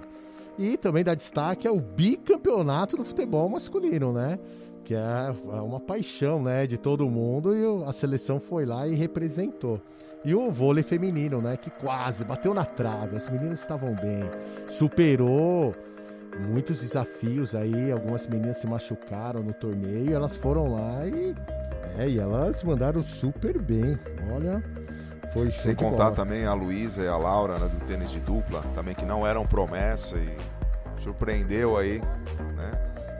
E 0.56 0.76
também 0.76 1.02
dá 1.02 1.16
destaque 1.16 1.66
ao 1.66 1.80
bicampeonato 1.80 2.96
do 2.96 3.04
futebol 3.04 3.48
masculino, 3.48 4.12
né? 4.12 4.38
Que 4.84 4.94
é 4.94 5.34
é 5.52 5.60
uma 5.62 5.80
paixão, 5.80 6.40
né, 6.40 6.64
de 6.64 6.78
todo 6.78 7.10
mundo 7.10 7.56
e 7.56 7.84
a 7.84 7.92
seleção 7.92 8.38
foi 8.38 8.64
lá 8.64 8.86
e 8.86 8.94
representou. 8.94 9.82
E 10.26 10.34
o 10.34 10.50
vôlei 10.50 10.82
feminino, 10.82 11.40
né, 11.40 11.56
que 11.56 11.70
quase 11.70 12.24
bateu 12.24 12.52
na 12.52 12.64
trave, 12.64 13.14
as 13.16 13.28
meninas 13.28 13.60
estavam 13.60 13.94
bem, 13.94 14.28
superou 14.66 15.72
muitos 16.48 16.80
desafios 16.80 17.54
aí, 17.54 17.92
algumas 17.92 18.26
meninas 18.26 18.58
se 18.58 18.66
machucaram 18.66 19.40
no 19.40 19.52
torneio, 19.52 20.12
elas 20.12 20.36
foram 20.36 20.72
lá 20.72 21.06
e 21.06 21.32
é, 21.96 22.08
e 22.08 22.18
elas 22.18 22.62
mandaram 22.64 23.00
super 23.02 23.56
bem. 23.62 23.96
Olha, 24.34 24.62
foi 25.32 25.48
show 25.50 25.62
Sem 25.62 25.76
contar 25.76 26.04
bola. 26.10 26.16
também 26.16 26.44
a 26.44 26.52
Luísa 26.54 27.02
e 27.02 27.08
a 27.08 27.16
Laura, 27.16 27.58
né, 27.60 27.68
do 27.68 27.86
tênis 27.86 28.10
de 28.10 28.18
dupla, 28.18 28.62
também 28.74 28.96
que 28.96 29.04
não 29.04 29.24
eram 29.24 29.46
promessa 29.46 30.18
e 30.18 30.36
surpreendeu 30.98 31.76
aí, 31.76 32.00
né? 32.56 32.72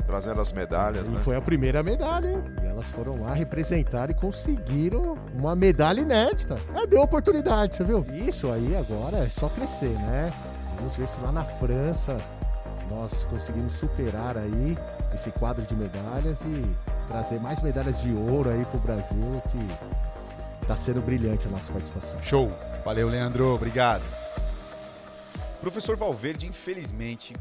trazendo 0.07 0.41
as 0.41 0.53
medalhas, 0.53 1.09
E 1.09 1.15
né? 1.15 1.21
foi 1.23 1.37
a 1.37 1.41
primeira 1.41 1.83
medalha, 1.83 2.29
hein? 2.29 2.43
Elas 2.77 2.91
foram 2.91 3.23
lá 3.23 3.33
representar 3.33 4.11
e 4.11 4.15
conseguiram 4.15 5.17
uma 5.35 5.57
medalha 5.57 6.03
inédita. 6.03 6.59
É, 6.75 6.87
deu 6.87 7.01
oportunidade, 7.01 7.75
você 7.75 7.83
viu? 7.83 8.05
Isso 8.13 8.53
aí 8.53 8.77
agora 8.77 9.17
é 9.25 9.31
só 9.31 9.49
crescer, 9.49 9.89
né? 9.89 10.31
Vamos 10.77 10.95
ver 10.95 11.09
se 11.09 11.19
lá 11.23 11.33
na 11.33 11.43
França 11.43 12.19
nós 12.91 13.25
conseguimos 13.25 13.73
superar 13.73 14.37
aí 14.37 14.77
esse 15.15 15.31
quadro 15.31 15.65
de 15.65 15.75
medalhas 15.75 16.45
e 16.45 16.67
trazer 17.09 17.41
mais 17.41 17.63
medalhas 17.63 18.03
de 18.03 18.13
ouro 18.13 18.51
aí 18.51 18.63
pro 18.67 18.79
Brasil, 18.79 19.43
que 19.51 20.67
tá 20.67 20.77
sendo 20.77 21.01
brilhante 21.01 21.49
a 21.49 21.51
nossa 21.51 21.73
participação. 21.73 22.23
Show. 22.23 22.53
Valeu, 22.85 23.09
Leandro. 23.09 23.55
Obrigado. 23.55 24.03
Professor 25.63 25.97
Valverde, 25.97 26.47
infelizmente, 26.47 27.35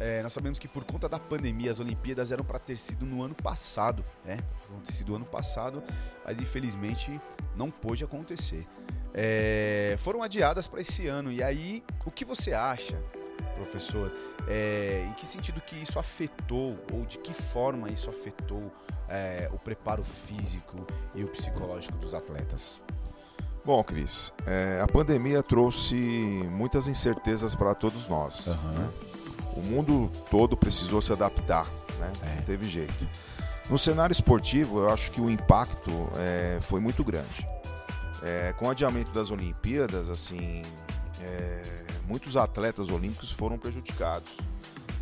é, 0.00 0.22
nós 0.22 0.32
sabemos 0.32 0.58
que 0.58 0.66
por 0.66 0.82
conta 0.82 1.06
da 1.08 1.18
pandemia 1.18 1.70
as 1.70 1.78
Olimpíadas 1.78 2.32
eram 2.32 2.42
para 2.42 2.58
ter 2.58 2.78
sido 2.78 3.04
no 3.04 3.22
ano 3.22 3.34
passado, 3.34 4.02
né? 4.24 4.38
Acontecido 4.64 5.14
ano 5.14 5.26
passado, 5.26 5.82
mas 6.24 6.40
infelizmente 6.40 7.20
não 7.54 7.70
pôde 7.70 8.02
acontecer. 8.02 8.66
É, 9.12 9.96
foram 9.98 10.22
adiadas 10.22 10.66
para 10.66 10.80
esse 10.80 11.06
ano. 11.06 11.30
E 11.30 11.42
aí, 11.42 11.84
o 12.06 12.10
que 12.10 12.24
você 12.24 12.54
acha, 12.54 12.96
professor? 13.54 14.10
É, 14.48 15.04
em 15.06 15.12
que 15.12 15.26
sentido 15.26 15.60
que 15.60 15.76
isso 15.76 15.98
afetou 15.98 16.78
ou 16.90 17.04
de 17.04 17.18
que 17.18 17.34
forma 17.34 17.90
isso 17.90 18.08
afetou 18.08 18.72
é, 19.06 19.50
o 19.52 19.58
preparo 19.58 20.02
físico 20.02 20.86
e 21.14 21.22
o 21.22 21.28
psicológico 21.28 21.98
dos 21.98 22.14
atletas? 22.14 22.80
Bom, 23.62 23.84
Cris, 23.84 24.32
é, 24.46 24.80
a 24.80 24.86
pandemia 24.88 25.42
trouxe 25.42 25.94
muitas 25.94 26.88
incertezas 26.88 27.54
para 27.54 27.74
todos 27.74 28.08
nós. 28.08 28.46
né? 28.46 29.09
O 29.56 29.60
mundo 29.60 30.10
todo 30.30 30.56
precisou 30.56 31.00
se 31.00 31.12
adaptar, 31.12 31.66
né? 31.98 32.10
não 32.36 32.42
teve 32.42 32.68
jeito. 32.68 33.08
No 33.68 33.78
cenário 33.78 34.12
esportivo, 34.12 34.80
eu 34.80 34.90
acho 34.90 35.10
que 35.12 35.20
o 35.20 35.30
impacto 35.30 36.08
é, 36.16 36.58
foi 36.60 36.80
muito 36.80 37.04
grande. 37.04 37.46
É, 38.22 38.52
com 38.58 38.66
o 38.66 38.70
adiamento 38.70 39.12
das 39.12 39.30
Olimpíadas, 39.30 40.10
assim, 40.10 40.62
é, 41.22 41.62
muitos 42.06 42.36
atletas 42.36 42.90
olímpicos 42.90 43.30
foram 43.30 43.56
prejudicados 43.56 44.30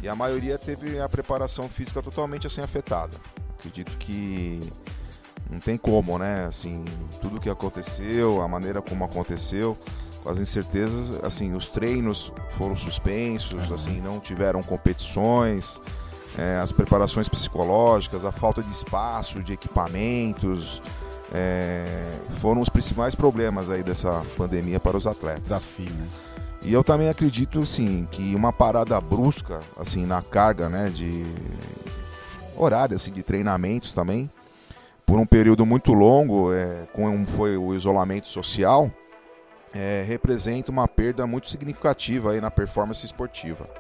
e 0.03 0.09
a 0.09 0.15
maioria 0.15 0.57
teve 0.59 1.01
a 1.01 1.09
preparação 1.09 1.69
física 1.69 2.03
totalmente 2.03 2.47
assim 2.47 2.61
afetada. 2.61 3.17
Acredito 3.59 3.97
que 3.99 4.61
não 5.51 5.59
tem 5.59 5.77
como, 5.77 6.19
né? 6.19 6.45
Assim, 6.47 6.85
tudo 7.21 7.41
que 7.41 7.51
aconteceu, 7.51 8.41
a 8.41 8.47
maneira 8.47 8.81
como 8.81 9.05
aconteceu, 9.05 9.77
com 10.23 10.31
as 10.31 10.39
incertezas, 10.39 11.23
assim, 11.23 11.55
os 11.55 11.69
treinos 11.69 12.33
foram 12.57 12.77
suspensos, 12.77 13.71
assim, 13.73 14.01
não 14.01 14.21
tiveram 14.21 14.63
competições, 14.63 15.81
é, 16.37 16.59
as 16.59 16.73
preparações 16.73 17.29
psicológicas, 17.29 18.25
a 18.25 18.33
falta 18.33 18.63
de 18.63 18.71
espaço, 18.71 19.43
de 19.43 19.53
equipamentos, 19.53 20.83
é, 21.33 22.05
foram 22.41 22.61
os 22.61 22.69
principais 22.69 23.15
problemas 23.15 23.71
aí 23.71 23.83
dessa 23.83 24.25
pandemia 24.37 24.79
para 24.79 24.97
os 24.97 25.07
atletas. 25.07 25.43
Desafio, 25.43 25.91
né? 25.91 26.09
E 26.63 26.73
eu 26.73 26.83
também 26.83 27.09
acredito, 27.09 27.65
sim, 27.65 28.07
que 28.11 28.35
uma 28.35 28.53
parada 28.53 29.01
brusca, 29.01 29.61
assim, 29.79 30.05
na 30.05 30.21
carga, 30.21 30.69
né, 30.69 30.91
de 30.91 31.25
horário, 32.57 32.97
assim, 32.97 33.13
de 33.13 33.23
treinamentos 33.23 33.93
também, 33.93 34.29
por 35.07 35.19
um 35.19 35.25
período 35.25 35.65
muito 35.65 35.93
longo, 35.93 36.53
é, 36.53 36.87
como 36.93 37.25
foi 37.27 37.57
o 37.57 37.75
isolamento 37.75 38.29
social, 38.29 38.91
é, 39.79 40.03
representa 40.03 40.73
uma 40.73 40.89
perda 40.89 41.25
muito 41.25 41.47
significativa 41.47 42.33
aí 42.33 42.41
na 42.41 42.51
performance 42.51 43.07
esportiva. 43.07 43.71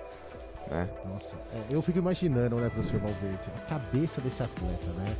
Né? 0.70 0.88
Nossa, 1.04 1.36
é, 1.52 1.74
eu 1.74 1.82
fico 1.82 1.98
imaginando, 1.98 2.56
né, 2.56 2.68
professor 2.68 3.00
Valverde, 3.00 3.50
a 3.56 3.60
cabeça 3.62 4.20
desse 4.20 4.42
atleta, 4.42 4.86
né? 4.96 5.16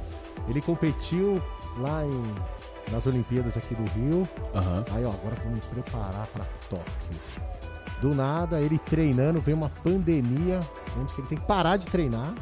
Ele 0.46 0.62
competiu 0.62 1.42
lá 1.78 2.04
em, 2.04 2.92
nas 2.92 3.06
Olimpíadas 3.08 3.56
aqui 3.56 3.74
do 3.74 3.84
Rio. 3.90 4.28
Aí, 4.94 5.04
ó, 5.04 5.10
agora 5.10 5.34
vou 5.42 5.52
me 5.52 5.60
preparar 5.60 6.26
para 6.28 6.44
Tóquio. 6.70 7.20
Do 8.00 8.14
nada, 8.14 8.60
ele 8.60 8.78
treinando, 8.78 9.40
veio 9.40 9.56
uma 9.56 9.70
pandemia, 9.82 10.60
onde 10.96 11.12
que 11.12 11.20
ele 11.20 11.28
tem 11.28 11.38
que 11.38 11.46
parar 11.46 11.76
de 11.76 11.86
treinar. 11.86 12.32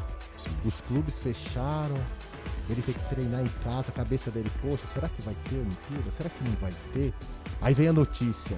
Os 0.63 0.79
clubes 0.81 1.17
fecharam. 1.17 1.95
Ele 2.69 2.81
tem 2.81 2.93
que 2.93 3.09
treinar 3.09 3.41
em 3.41 3.49
casa, 3.63 3.91
a 3.91 3.93
cabeça 3.93 4.29
dele, 4.29 4.51
poxa, 4.61 4.85
será 4.85 5.07
que 5.07 5.21
vai 5.21 5.33
ter 5.49 5.55
Olimpíada? 5.55 6.11
Será 6.11 6.29
que 6.29 6.43
não 6.43 6.51
vai 6.57 6.73
ter? 6.93 7.13
Aí 7.61 7.73
vem 7.73 7.87
a 7.87 7.93
notícia. 7.93 8.57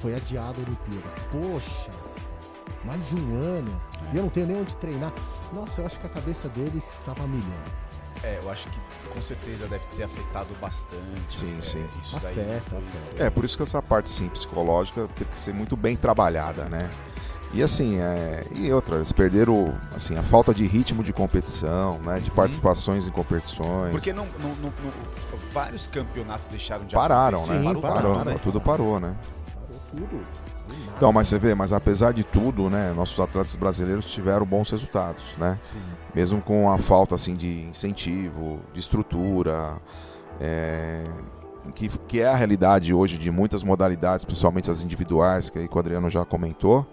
Foi 0.00 0.14
adiada 0.14 0.54
a 0.58 0.62
Olimpíada. 0.62 1.08
Poxa, 1.30 1.90
mais 2.84 3.12
um 3.14 3.40
ano. 3.40 3.80
E 4.12 4.16
eu 4.16 4.22
não 4.22 4.30
tenho 4.30 4.46
nem 4.46 4.60
onde 4.60 4.76
treinar. 4.76 5.12
Nossa, 5.52 5.80
eu 5.80 5.86
acho 5.86 5.98
que 5.98 6.06
a 6.06 6.10
cabeça 6.10 6.48
dele 6.50 6.78
estava 6.78 7.26
milhão. 7.26 7.88
É, 8.22 8.38
eu 8.42 8.50
acho 8.50 8.68
que 8.68 8.80
com 9.14 9.22
certeza 9.22 9.66
deve 9.68 9.84
ter 9.96 10.02
afetado 10.02 10.48
bastante. 10.60 11.00
Sim, 11.30 11.56
é, 11.56 11.60
sim. 11.60 11.84
Isso 12.00 12.18
daí. 12.20 12.32
Afeta, 12.32 12.60
foi- 12.60 12.78
afeta. 12.78 13.22
É, 13.24 13.30
por 13.30 13.44
isso 13.44 13.56
que 13.56 13.62
essa 13.62 13.80
parte 13.80 14.10
sim, 14.10 14.28
psicológica 14.28 15.08
teve 15.16 15.30
que 15.30 15.38
ser 15.38 15.54
muito 15.54 15.76
bem 15.76 15.96
trabalhada, 15.96 16.64
né? 16.64 16.90
E 17.52 17.62
assim, 17.62 17.98
é, 17.98 18.44
e 18.54 18.70
outra, 18.72 18.96
eles 18.96 19.10
perderam 19.12 19.74
assim, 19.96 20.16
a 20.18 20.22
falta 20.22 20.52
de 20.52 20.66
ritmo 20.66 21.02
de 21.02 21.12
competição, 21.12 21.98
né? 22.00 22.20
De 22.20 22.30
participações 22.30 23.08
em 23.08 23.10
competições. 23.10 23.90
Porque 23.90 24.12
não, 24.12 24.26
não- 24.42 24.54
não- 24.62 24.72
vários 25.52 25.86
campeonatos 25.86 26.50
deixaram 26.50 26.84
de 26.84 26.94
pararam, 26.94 27.38
acontecer. 27.38 27.58
né? 27.58 27.64
Parou, 27.64 27.82
parou, 27.82 28.14
parou, 28.16 28.24
né? 28.24 28.40
tudo 28.42 28.60
parou, 28.60 29.00
né? 29.00 29.16
Parou 29.54 29.80
tudo. 29.90 30.20
Então, 30.96 31.12
mas 31.12 31.28
você 31.28 31.38
vê, 31.38 31.54
mas 31.54 31.72
apesar 31.72 32.12
de 32.12 32.22
tudo, 32.24 32.68
né, 32.68 32.92
nossos 32.94 33.18
atletas 33.20 33.56
brasileiros 33.56 34.04
tiveram 34.12 34.44
bons 34.44 34.70
resultados, 34.70 35.22
né? 35.38 35.56
Sim. 35.62 35.78
Mesmo 36.14 36.42
com 36.42 36.70
a 36.70 36.76
falta 36.76 37.14
assim 37.14 37.34
de 37.34 37.62
incentivo, 37.62 38.60
de 38.74 38.80
estrutura, 38.80 39.78
é, 40.40 41.04
que, 41.72 41.88
que 42.06 42.20
é 42.20 42.26
a 42.28 42.34
realidade 42.34 42.92
hoje 42.94 43.18
de 43.18 43.30
muitas 43.30 43.62
modalidades, 43.62 44.24
principalmente 44.24 44.70
as 44.70 44.82
individuais, 44.82 45.50
que 45.50 45.58
aí 45.58 45.68
o 45.72 45.78
Adriano 45.78 46.08
já 46.10 46.24
comentou, 46.24 46.86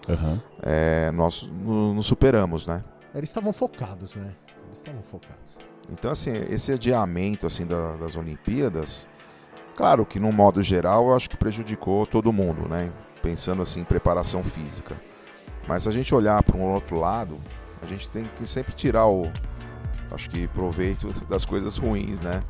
é, 0.62 1.10
nós 1.12 1.48
no- 1.64 1.94
nos 1.94 2.06
superamos, 2.06 2.66
né? 2.66 2.82
Eles 3.14 3.30
estavam 3.30 3.52
focados, 3.52 4.14
né? 4.16 4.32
Eles 4.66 4.78
estavam 4.78 5.02
focados. 5.02 5.56
Então, 5.90 6.10
assim, 6.10 6.32
esse 6.50 6.72
adiamento 6.72 7.46
assim 7.46 7.64
da- 7.64 7.96
das 7.96 8.16
Olimpíadas, 8.16 9.08
claro 9.76 10.04
que 10.04 10.18
no 10.20 10.32
modo 10.32 10.62
geral 10.62 11.08
eu 11.08 11.14
acho 11.16 11.30
que 11.30 11.36
prejudicou 11.36 12.06
todo 12.06 12.32
mundo, 12.32 12.68
né? 12.68 12.92
Pensando 13.22 13.62
assim 13.62 13.80
em 13.80 13.84
preparação 13.84 14.42
física. 14.42 14.94
Mas 15.68 15.84
se 15.84 15.88
a 15.88 15.92
gente 15.92 16.14
olhar 16.14 16.42
para 16.42 16.56
um 16.56 16.72
outro 16.72 16.98
lado, 17.00 17.38
a 17.82 17.86
gente 17.86 18.08
tem 18.10 18.24
que 18.36 18.46
sempre 18.46 18.72
tirar 18.74 19.06
o, 19.06 19.30
acho 20.12 20.28
que 20.30 20.46
proveito 20.48 21.08
das 21.28 21.44
coisas 21.44 21.76
ruins, 21.78 22.22
né? 22.22 22.42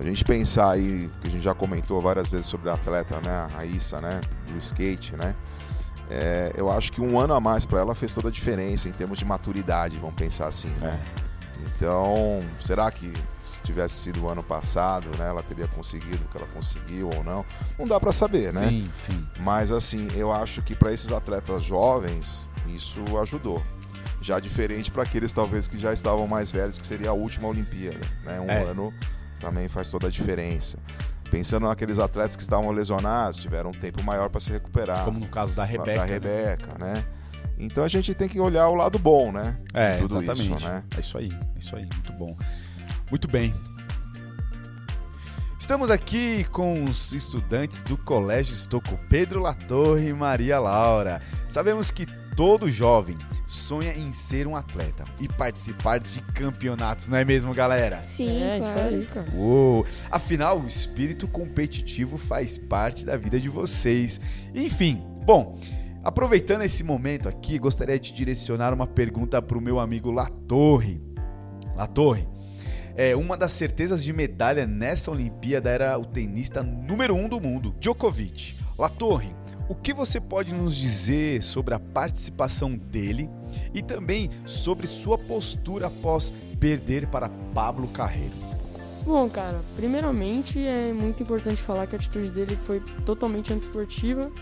A 0.00 0.02
gente 0.02 0.24
pensar 0.24 0.70
aí, 0.70 1.10
que 1.20 1.28
a 1.28 1.30
gente 1.30 1.44
já 1.44 1.54
comentou 1.54 2.00
várias 2.00 2.30
vezes 2.30 2.46
sobre 2.46 2.70
a 2.70 2.72
atleta, 2.74 3.20
né? 3.20 3.30
A 3.30 3.46
Raíssa, 3.58 4.00
né? 4.00 4.22
Do 4.46 4.56
skate, 4.56 5.14
né? 5.14 5.34
É, 6.08 6.52
eu 6.56 6.70
acho 6.70 6.90
que 6.90 7.02
um 7.02 7.20
ano 7.20 7.34
a 7.34 7.40
mais 7.40 7.66
para 7.66 7.80
ela 7.80 7.94
fez 7.94 8.12
toda 8.12 8.28
a 8.28 8.30
diferença 8.32 8.88
em 8.88 8.92
termos 8.92 9.18
de 9.18 9.26
maturidade, 9.26 9.98
vamos 9.98 10.14
pensar 10.16 10.46
assim, 10.46 10.72
né? 10.80 10.98
Então, 11.76 12.40
será 12.58 12.90
que 12.90 13.12
se 13.46 13.60
tivesse 13.62 13.94
sido 13.96 14.22
o 14.24 14.28
ano 14.28 14.42
passado, 14.42 15.08
né, 15.18 15.28
ela 15.28 15.42
teria 15.42 15.68
conseguido 15.68 16.24
o 16.24 16.28
que 16.28 16.36
ela 16.38 16.46
conseguiu 16.52 17.10
ou 17.14 17.22
não? 17.22 17.44
Não 17.78 17.86
dá 17.86 18.00
para 18.00 18.10
saber, 18.12 18.52
né? 18.54 18.68
Sim, 18.68 18.90
sim. 18.96 19.26
Mas 19.40 19.70
assim, 19.70 20.08
eu 20.16 20.32
acho 20.32 20.62
que 20.62 20.74
para 20.74 20.92
esses 20.92 21.12
atletas 21.12 21.62
jovens 21.62 22.48
isso 22.66 23.02
ajudou. 23.18 23.62
Já 24.22 24.40
diferente 24.40 24.90
para 24.90 25.02
aqueles 25.02 25.32
talvez 25.32 25.68
que 25.68 25.78
já 25.78 25.92
estavam 25.92 26.26
mais 26.26 26.50
velhos, 26.50 26.78
que 26.78 26.86
seria 26.86 27.10
a 27.10 27.12
última 27.12 27.48
Olimpíada, 27.48 28.00
né? 28.24 28.40
Um 28.40 28.50
É. 28.50 28.62
ano 28.64 28.92
também 29.40 29.68
faz 29.68 29.88
toda 29.88 30.06
a 30.06 30.10
diferença. 30.10 30.78
Pensando 31.30 31.66
naqueles 31.66 31.98
atletas 31.98 32.36
que 32.36 32.42
estavam 32.42 32.70
lesionados, 32.70 33.40
tiveram 33.40 33.70
um 33.70 33.74
tempo 33.74 34.02
maior 34.02 34.28
para 34.28 34.40
se 34.40 34.52
recuperar. 34.52 35.04
Como 35.04 35.18
no 35.18 35.28
caso 35.28 35.54
da 35.56 35.64
Rebeca, 35.64 35.94
Da 36.00 36.06
né? 36.06 36.12
Rebeca, 36.12 36.78
né? 36.78 37.04
Então 37.58 37.84
a 37.84 37.88
gente 37.88 38.14
tem 38.14 38.28
que 38.28 38.40
olhar 38.40 38.68
o 38.68 38.74
lado 38.74 38.98
bom, 38.98 39.30
né? 39.30 39.56
É, 39.74 39.96
tudo 39.96 40.20
exatamente. 40.20 40.56
isso, 40.56 40.68
né? 40.68 40.82
É 40.96 41.00
isso 41.00 41.18
aí, 41.18 41.32
é 41.32 41.58
isso 41.58 41.76
aí, 41.76 41.82
muito 41.82 42.12
bom. 42.14 42.36
Muito 43.10 43.28
bem. 43.28 43.54
Estamos 45.58 45.90
aqui 45.90 46.44
com 46.44 46.84
os 46.84 47.12
estudantes 47.12 47.82
do 47.82 47.96
Colégio 47.96 48.52
Estoco, 48.52 48.98
Pedro 49.08 49.40
Latorre 49.40 50.08
e 50.08 50.14
Maria 50.14 50.58
Laura. 50.58 51.20
Sabemos 51.48 51.90
que 51.90 52.06
todo 52.40 52.70
jovem 52.70 53.18
sonha 53.46 53.92
em 53.92 54.12
ser 54.12 54.46
um 54.46 54.56
atleta 54.56 55.04
e 55.20 55.28
participar 55.28 56.00
de 56.00 56.22
campeonatos, 56.32 57.06
não 57.06 57.18
é 57.18 57.22
mesmo, 57.22 57.52
galera? 57.52 58.02
Sim, 58.04 58.30
É, 58.42 58.58
isso 58.58 58.72
claro. 58.72 58.88
aí, 58.88 59.04
cara. 59.04 59.26
Uou! 59.34 59.84
Afinal, 60.10 60.58
o 60.58 60.66
espírito 60.66 61.28
competitivo 61.28 62.16
faz 62.16 62.56
parte 62.56 63.04
da 63.04 63.14
vida 63.14 63.38
de 63.38 63.50
vocês. 63.50 64.18
Enfim, 64.54 65.04
bom, 65.22 65.58
aproveitando 66.02 66.62
esse 66.62 66.82
momento 66.82 67.28
aqui, 67.28 67.58
gostaria 67.58 68.00
de 68.00 68.10
direcionar 68.10 68.72
uma 68.72 68.86
pergunta 68.86 69.42
para 69.42 69.58
o 69.58 69.60
meu 69.60 69.78
amigo 69.78 70.10
Latorre. 70.10 70.98
Latorre, 71.76 72.26
é, 72.96 73.14
uma 73.14 73.36
das 73.36 73.52
certezas 73.52 74.02
de 74.02 74.14
medalha 74.14 74.66
nessa 74.66 75.10
Olimpíada 75.10 75.68
era 75.68 75.98
o 75.98 76.06
tenista 76.06 76.62
número 76.62 77.14
um 77.14 77.28
do 77.28 77.38
mundo, 77.38 77.74
Djokovic. 77.78 78.56
Latorre, 78.78 79.36
o 79.70 79.74
que 79.76 79.94
você 79.94 80.20
pode 80.20 80.52
nos 80.52 80.74
dizer 80.74 81.44
sobre 81.44 81.74
a 81.74 81.78
participação 81.78 82.76
dele 82.76 83.30
e 83.72 83.80
também 83.80 84.28
sobre 84.44 84.84
sua 84.88 85.16
postura 85.16 85.86
após 85.86 86.34
perder 86.58 87.06
para 87.06 87.28
Pablo 87.54 87.86
Carreiro. 87.86 88.34
Bom, 89.04 89.30
cara, 89.30 89.62
primeiramente 89.76 90.58
é 90.58 90.92
muito 90.92 91.22
importante 91.22 91.62
falar 91.62 91.86
que 91.86 91.94
a 91.94 91.98
atitude 91.98 92.32
dele 92.32 92.56
foi 92.56 92.80
totalmente 93.06 93.52
antesportiva. 93.52 94.32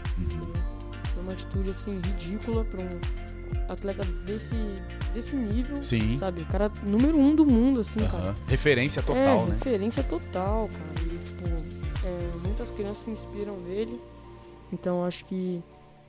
Foi 1.13 1.23
uma 1.23 1.33
atitude 1.33 1.69
assim 1.69 2.01
ridícula 2.01 2.65
para 2.65 2.83
um 2.83 3.71
atleta 3.71 4.05
desse, 4.25 4.57
desse 5.13 5.37
nível. 5.37 5.83
Sim. 5.83 6.17
Sabe? 6.17 6.41
O 6.41 6.47
cara 6.47 6.73
número 6.83 7.19
um 7.19 7.37
do 7.37 7.45
mundo, 7.45 7.81
assim, 7.81 8.01
Aham. 8.01 8.11
cara. 8.11 8.35
Referência 8.47 9.01
é, 9.01 9.03
total, 9.03 9.47
né? 9.47 9.55
Referência 9.57 10.03
total, 10.03 10.71
cara. 10.73 11.07
E, 11.07 11.19
tipo, 11.19 11.45
é, 12.07 12.39
muitas 12.43 12.71
crianças 12.71 13.05
se 13.05 13.11
inspiram 13.11 13.61
nele. 13.61 14.01
Então 14.73 15.05
acho 15.05 15.25
que 15.25 15.63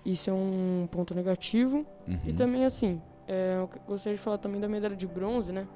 isso 0.06 0.30
é 0.30 0.34
um 0.34 0.88
ponto 0.90 1.14
negativo. 1.14 1.86
Uhum. 2.08 2.20
E 2.26 2.34
também, 2.34 2.66
assim, 2.66 3.02
é, 3.28 3.58
eu 3.58 3.70
gostaria 3.88 4.16
de 4.16 4.22
falar 4.22 4.38
também 4.38 4.60
da 4.60 4.68
medalha 4.68 4.96
de 4.96 5.08
bronze, 5.08 5.52
né? 5.52 5.68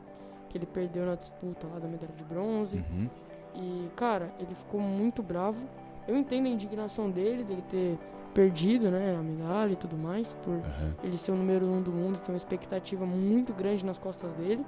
Que 0.49 0.57
ele 0.57 0.65
perdeu 0.65 1.05
na 1.05 1.15
disputa 1.15 1.67
lá 1.67 1.79
da 1.79 1.87
medalha 1.87 2.13
de 2.15 2.23
bronze. 2.23 2.77
Uhum. 2.77 3.09
E, 3.55 3.89
cara, 3.95 4.33
ele 4.39 4.53
ficou 4.55 4.79
muito 4.79 5.21
bravo. 5.21 5.63
Eu 6.07 6.17
entendo 6.17 6.47
a 6.47 6.49
indignação 6.49 7.09
dele, 7.09 7.43
dele 7.43 7.63
ter 7.69 7.97
perdido, 8.33 8.89
né, 8.89 9.15
a 9.17 9.21
medalha 9.21 9.73
e 9.73 9.75
tudo 9.75 9.95
mais, 9.95 10.33
por 10.33 10.59
ele 11.03 11.17
ser 11.17 11.31
o 11.31 11.35
número 11.35 11.67
um 11.67 11.81
do 11.81 11.91
mundo, 11.91 12.19
ter 12.19 12.31
uma 12.31 12.37
expectativa 12.37 13.05
muito 13.05 13.53
grande 13.53 13.85
nas 13.85 13.97
costas 13.99 14.31
dele. 14.33 14.65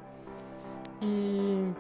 E 1.02 1.72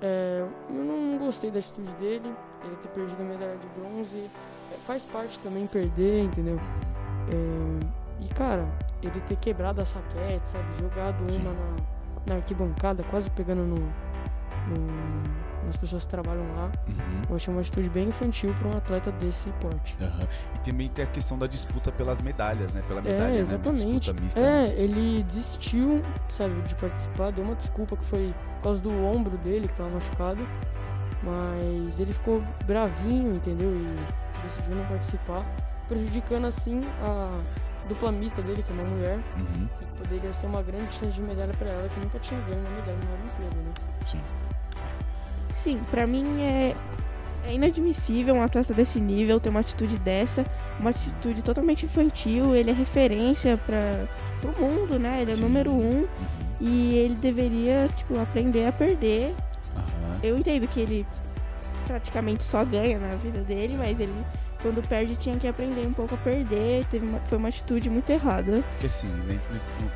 é, 0.00 0.46
eu 0.70 0.84
não 0.84 1.18
gostei 1.18 1.50
da 1.50 1.58
atitude 1.58 1.94
dele, 1.96 2.34
ele 2.64 2.76
ter 2.76 2.88
perdido 2.88 3.20
a 3.20 3.24
medalha 3.24 3.56
de 3.56 3.68
bronze. 3.78 4.30
É, 4.72 4.76
faz 4.86 5.02
parte 5.04 5.38
também 5.40 5.66
perder, 5.66 6.24
entendeu? 6.24 6.60
É, 7.30 8.24
e, 8.24 8.28
cara, 8.34 8.66
ele 9.02 9.20
ter 9.28 9.36
quebrado 9.36 9.80
a 9.80 9.84
saquete, 9.86 10.48
sabe? 10.48 10.64
Jogado 10.80 11.16
uma 11.40 11.52
na, 11.52 11.76
na 12.26 12.34
arquibancada, 12.36 13.02
quase 13.04 13.30
pegando 13.30 13.62
no, 13.62 13.76
no- 13.76 15.38
nas 15.66 15.76
pessoas 15.76 16.04
que 16.04 16.08
trabalham 16.10 16.44
lá. 16.56 16.70
Uhum. 16.88 17.22
Eu 17.28 17.36
achei 17.36 17.52
uma 17.52 17.60
atitude 17.60 17.90
bem 17.90 18.08
infantil 18.08 18.54
para 18.58 18.68
um 18.68 18.76
atleta 18.78 19.12
desse 19.12 19.50
porte. 19.60 19.96
Aham. 20.00 20.26
E 20.54 20.58
também 20.60 20.88
tem 20.88 21.04
a 21.04 21.08
questão 21.08 21.38
da 21.38 21.46
disputa 21.46 21.92
pelas 21.92 22.22
medalhas, 22.22 22.72
né? 22.72 22.82
Pela 22.88 23.02
medalha, 23.02 23.24
É, 23.28 23.34
né? 23.34 23.38
exatamente. 23.40 23.84
Disputa 24.00 24.20
mista. 24.20 24.40
É, 24.40 24.68
ele 24.78 25.22
desistiu, 25.24 26.02
sabe, 26.28 26.60
de 26.62 26.74
participar, 26.74 27.32
deu 27.32 27.44
uma 27.44 27.54
desculpa 27.54 27.96
que 27.98 28.04
foi 28.06 28.34
por 28.56 28.62
causa 28.62 28.80
do 28.80 28.90
ombro 29.04 29.36
dele 29.38 29.68
que 29.68 29.74
tava 29.74 29.90
machucado. 29.90 30.40
Mas 31.22 31.98
ele 32.00 32.14
ficou 32.14 32.42
bravinho, 32.66 33.34
entendeu? 33.34 33.70
E 33.70 33.98
decidiu 34.48 34.76
não 34.76 34.84
participar, 34.86 35.44
prejudicando 35.88 36.46
assim 36.46 36.82
a 37.02 37.40
dupla 37.88 38.10
mista 38.12 38.42
dele, 38.42 38.62
que 38.62 38.70
é 38.70 38.74
uma 38.74 38.84
mulher. 38.84 39.18
Uhum. 39.36 39.68
Que 39.78 39.84
poderia 40.02 40.32
ser 40.32 40.46
uma 40.46 40.62
grande 40.62 40.92
chance 40.92 41.14
de 41.14 41.22
medalha 41.22 41.52
para 41.58 41.68
ela, 41.68 41.88
que 41.88 42.00
nunca 42.00 42.18
tinha 42.18 42.40
ganho 42.40 42.60
uma 42.60 42.70
medalha 42.70 42.98
na 42.98 43.14
Olimpíada, 43.14 43.56
né? 43.56 43.72
Sim. 44.06 44.20
Sim, 45.54 45.80
pra 45.90 46.06
mim 46.06 46.42
é, 46.42 46.74
é 47.44 47.54
inadmissível 47.54 48.34
um 48.34 48.42
atleta 48.42 48.72
desse 48.72 49.00
nível 49.00 49.40
ter 49.40 49.48
uma 49.48 49.60
atitude 49.60 49.98
dessa, 49.98 50.44
uma 50.78 50.90
atitude 50.90 51.42
totalmente 51.42 51.84
infantil. 51.84 52.54
Ele 52.54 52.70
é 52.70 52.74
referência 52.74 53.58
para 53.58 54.06
pro 54.40 54.52
mundo, 54.62 54.98
né? 54.98 55.22
Ele 55.22 55.32
é 55.32 55.34
Sim. 55.34 55.42
número 55.42 55.72
um 55.72 56.06
e 56.60 56.94
ele 56.94 57.16
deveria 57.16 57.88
tipo 57.96 58.18
aprender 58.20 58.66
a 58.66 58.72
perder. 58.72 59.34
Aham. 59.76 60.18
Eu 60.22 60.38
entendo 60.38 60.68
que 60.68 60.80
ele 60.80 61.06
praticamente 61.88 62.44
só 62.44 62.64
ganha 62.64 62.98
na 62.98 63.16
vida 63.16 63.40
dele, 63.40 63.76
mas 63.76 63.98
ele 63.98 64.14
quando 64.60 64.82
perde 64.88 65.14
tinha 65.14 65.36
que 65.38 65.46
aprender 65.46 65.86
um 65.86 65.92
pouco 65.92 66.14
a 66.16 66.18
perder. 66.18 66.84
Teve 66.86 67.06
uma- 67.06 67.20
foi 67.20 67.38
uma 67.38 67.48
atitude 67.48 67.88
muito 67.88 68.10
errada. 68.10 68.62
Porque 68.72 68.86
assim, 68.86 69.06
né, 69.06 69.38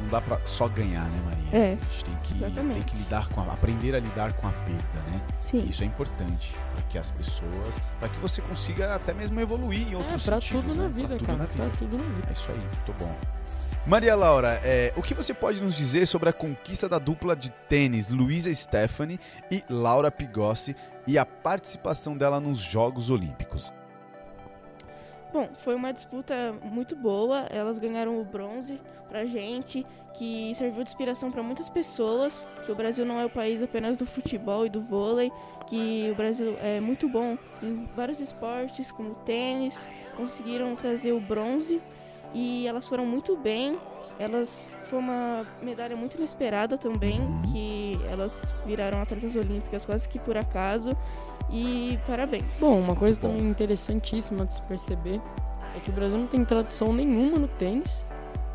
não, 0.00 0.09
dá 0.09 0.20
pra 0.20 0.38
só 0.44 0.68
ganhar, 0.68 1.05
né, 1.05 1.20
Maria? 1.24 1.66
É, 1.66 1.72
A 1.72 1.92
gente 1.92 2.05
tem 2.05 2.14
que, 2.22 2.44
exatamente. 2.44 2.74
tem 2.74 2.83
que 2.85 2.96
lidar 2.96 3.28
com 3.28 3.40
a, 3.40 3.44
aprender 3.52 3.94
a 3.94 3.98
lidar 4.00 4.33
com 4.35 4.46
a 4.46 4.52
perda, 4.52 5.11
né? 5.11 5.20
Sim. 5.42 5.64
Isso 5.68 5.83
é 5.83 5.87
importante 5.87 6.55
para 6.74 6.83
que 6.88 6.96
as 6.96 7.11
pessoas, 7.11 7.81
para 7.98 8.09
que 8.09 8.18
você 8.18 8.40
consiga 8.40 8.94
até 8.94 9.12
mesmo 9.12 9.38
evoluir 9.40 9.88
em 9.88 9.94
outros 9.96 10.22
É, 10.26 10.31
pra 10.31 10.40
sentidos, 10.40 10.64
tudo 10.64 10.76
na 10.76 10.88
né? 10.88 10.94
vida, 10.94 11.09
pra 11.09 11.16
tudo 11.18 11.26
cara, 11.26 11.38
na 11.38 11.44
pra 11.46 11.64
vida. 11.64 11.76
tudo 11.78 11.98
na 11.98 12.05
vida. 12.05 12.26
É 12.28 12.33
isso 12.33 12.50
aí, 12.52 12.59
muito 12.59 12.94
bom. 13.00 13.16
Maria 13.85 14.14
Laura, 14.14 14.61
é, 14.62 14.92
o 14.94 15.02
que 15.02 15.12
você 15.12 15.35
pode 15.35 15.61
nos 15.61 15.74
dizer 15.76 16.07
sobre 16.07 16.28
a 16.28 16.33
conquista 16.33 16.88
da 16.88 17.00
dupla 17.00 17.35
de 17.35 17.50
tênis 17.68 18.09
Luísa 18.11 18.55
Stephanie 18.55 19.18
e 19.50 19.64
Laura 19.68 20.09
Pigossi 20.09 20.76
e 21.07 21.19
a 21.19 21.27
participação 21.27 22.17
dela 22.17 22.41
nos 22.41 22.59
Jogos 22.59 23.11
Olímpicos? 23.11 23.73
Bom, 25.33 25.49
foi 25.59 25.75
uma 25.75 25.93
disputa 25.93 26.55
muito 26.62 26.95
boa. 26.95 27.47
Elas 27.49 27.79
ganharam 27.79 28.21
o 28.21 28.25
bronze 28.25 28.79
pra 29.09 29.25
gente, 29.25 29.87
que 30.15 30.55
serviu 30.55 30.83
de 30.83 30.91
inspiração 30.91 31.31
para 31.31 31.43
muitas 31.43 31.71
pessoas, 31.71 32.47
que 32.65 32.71
o 32.71 32.75
Brasil 32.75 33.05
não 33.05 33.19
é 33.19 33.25
o 33.25 33.31
país 33.31 33.62
apenas 33.62 33.97
do 33.97 34.05
futebol 34.05 34.67
e 34.67 34.69
do 34.69 34.83
vôlei, 34.83 35.33
que 35.67 36.09
o 36.12 36.15
Brasil 36.15 36.57
é 36.61 36.81
muito 36.81 37.09
bom 37.09 37.37
em 37.62 37.88
vários 37.97 38.21
esportes, 38.21 38.91
como 38.91 39.15
tênis, 39.17 39.88
conseguiram 40.17 40.75
trazer 40.77 41.12
o 41.12 41.21
bronze 41.21 41.81
e 42.35 42.67
elas 42.67 42.87
foram 42.87 43.07
muito 43.07 43.37
bem. 43.37 43.79
Elas 44.19 44.77
foi 44.85 44.99
uma 44.99 45.47
medalha 45.62 45.97
muito 45.97 46.17
inesperada 46.17 46.77
também, 46.77 47.21
que 47.51 47.82
elas 48.11 48.44
viraram 48.66 49.00
atletas 49.00 49.37
olímpicas 49.37 49.87
quase 49.87 50.09
que 50.09 50.18
por 50.18 50.37
acaso. 50.37 50.96
E 51.50 51.98
parabéns. 52.07 52.59
Bom, 52.59 52.78
uma 52.78 52.94
coisa 52.94 53.20
também 53.20 53.42
interessantíssima 53.42 54.46
de 54.46 54.55
se 54.55 54.62
perceber 54.62 55.20
é 55.76 55.81
que 55.81 55.90
o 55.90 55.92
Brasil 55.92 56.18
não 56.18 56.26
tem 56.26 56.44
tradição 56.44 56.92
nenhuma 56.92 57.38
no 57.38 57.48
tênis, 57.48 58.05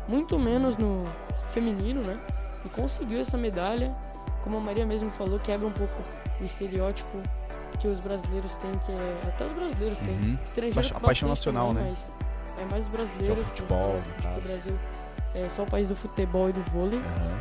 muito 0.08 0.38
menos 0.38 0.76
no 0.76 1.06
feminino, 1.48 2.02
né? 2.02 2.18
E 2.64 2.68
conseguiu 2.68 3.20
essa 3.20 3.36
medalha, 3.36 3.94
como 4.42 4.56
a 4.56 4.60
Maria 4.60 4.86
mesmo 4.86 5.10
falou, 5.10 5.38
quebra 5.38 5.66
um 5.66 5.72
pouco 5.72 5.94
o 6.40 6.44
estereótipo 6.44 7.18
que 7.78 7.86
os 7.86 8.00
brasileiros 8.00 8.54
têm, 8.56 8.72
que 8.84 8.92
é. 8.92 9.20
Até 9.28 9.46
os 9.46 9.52
brasileiros 9.52 9.98
têm. 9.98 10.14
Uhum. 10.14 10.38
Estrangeiro 10.44 10.96
a 10.96 11.00
paixão 11.00 11.28
nacional, 11.28 11.68
também, 11.68 11.84
né? 11.84 11.90
Mas 11.90 12.10
é 12.58 12.70
mais 12.70 12.84
os 12.84 12.90
brasileiros. 12.90 13.26
Que 13.26 13.30
é 13.30 13.42
o 13.42 13.44
futebol, 13.44 13.92
no 13.92 13.98
o 13.98 14.22
caso. 14.22 14.48
Brasil 14.48 14.78
é 15.34 15.48
só 15.48 15.62
o 15.62 15.66
país 15.66 15.88
do 15.88 15.94
futebol 15.94 16.48
e 16.48 16.52
do 16.52 16.62
vôlei. 16.62 16.98
Aham. 16.98 17.40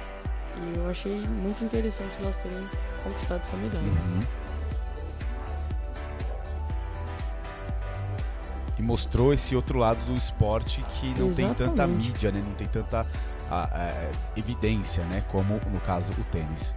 E 0.57 0.77
eu 0.77 0.89
achei 0.89 1.15
muito 1.27 1.63
interessante 1.63 2.15
nós 2.21 2.35
terem 2.37 2.57
conquistado 3.03 3.41
essa 3.41 3.55
medalha. 3.57 3.83
Uhum. 3.83 4.23
E 8.79 8.81
mostrou 8.81 9.33
esse 9.33 9.55
outro 9.55 9.79
lado 9.79 10.05
do 10.05 10.15
esporte 10.15 10.83
que 10.91 11.07
não 11.19 11.33
tem 11.33 11.47
tanta 11.47 11.63
Exatamente. 11.63 12.07
mídia, 12.07 12.31
né? 12.31 12.43
Não 12.45 12.53
tem 12.53 12.67
tanta 12.67 13.05
ah, 13.49 13.69
ah, 13.71 14.11
evidência, 14.35 15.03
né? 15.05 15.23
Como 15.29 15.59
no 15.71 15.79
caso 15.79 16.11
o 16.13 16.23
tênis. 16.25 16.75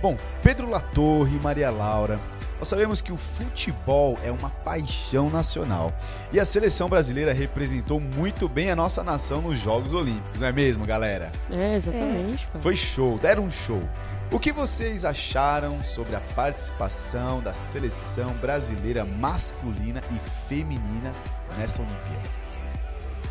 Bom, 0.00 0.16
Pedro 0.42 0.70
Latorre, 0.70 1.38
Maria 1.38 1.70
Laura, 1.70 2.18
nós 2.60 2.68
sabemos 2.68 3.00
que 3.00 3.10
o 3.10 3.16
futebol 3.16 4.18
é 4.22 4.30
uma 4.30 4.50
paixão 4.50 5.30
nacional 5.30 5.90
e 6.30 6.38
a 6.38 6.44
seleção 6.44 6.90
brasileira 6.90 7.32
representou 7.32 7.98
muito 7.98 8.46
bem 8.50 8.70
a 8.70 8.76
nossa 8.76 9.02
nação 9.02 9.40
nos 9.40 9.58
Jogos 9.58 9.94
Olímpicos, 9.94 10.38
não 10.38 10.46
é 10.46 10.52
mesmo, 10.52 10.84
galera? 10.84 11.32
É, 11.50 11.76
exatamente, 11.76 12.46
cara. 12.48 12.58
Foi 12.58 12.76
show, 12.76 13.18
deram 13.18 13.44
um 13.44 13.50
show. 13.50 13.82
O 14.30 14.38
que 14.38 14.52
vocês 14.52 15.06
acharam 15.06 15.82
sobre 15.82 16.14
a 16.14 16.20
participação 16.36 17.40
da 17.40 17.54
seleção 17.54 18.34
brasileira 18.34 19.06
masculina 19.06 20.02
e 20.14 20.18
feminina 20.46 21.14
nessa 21.56 21.80
Olimpíada? 21.80 22.28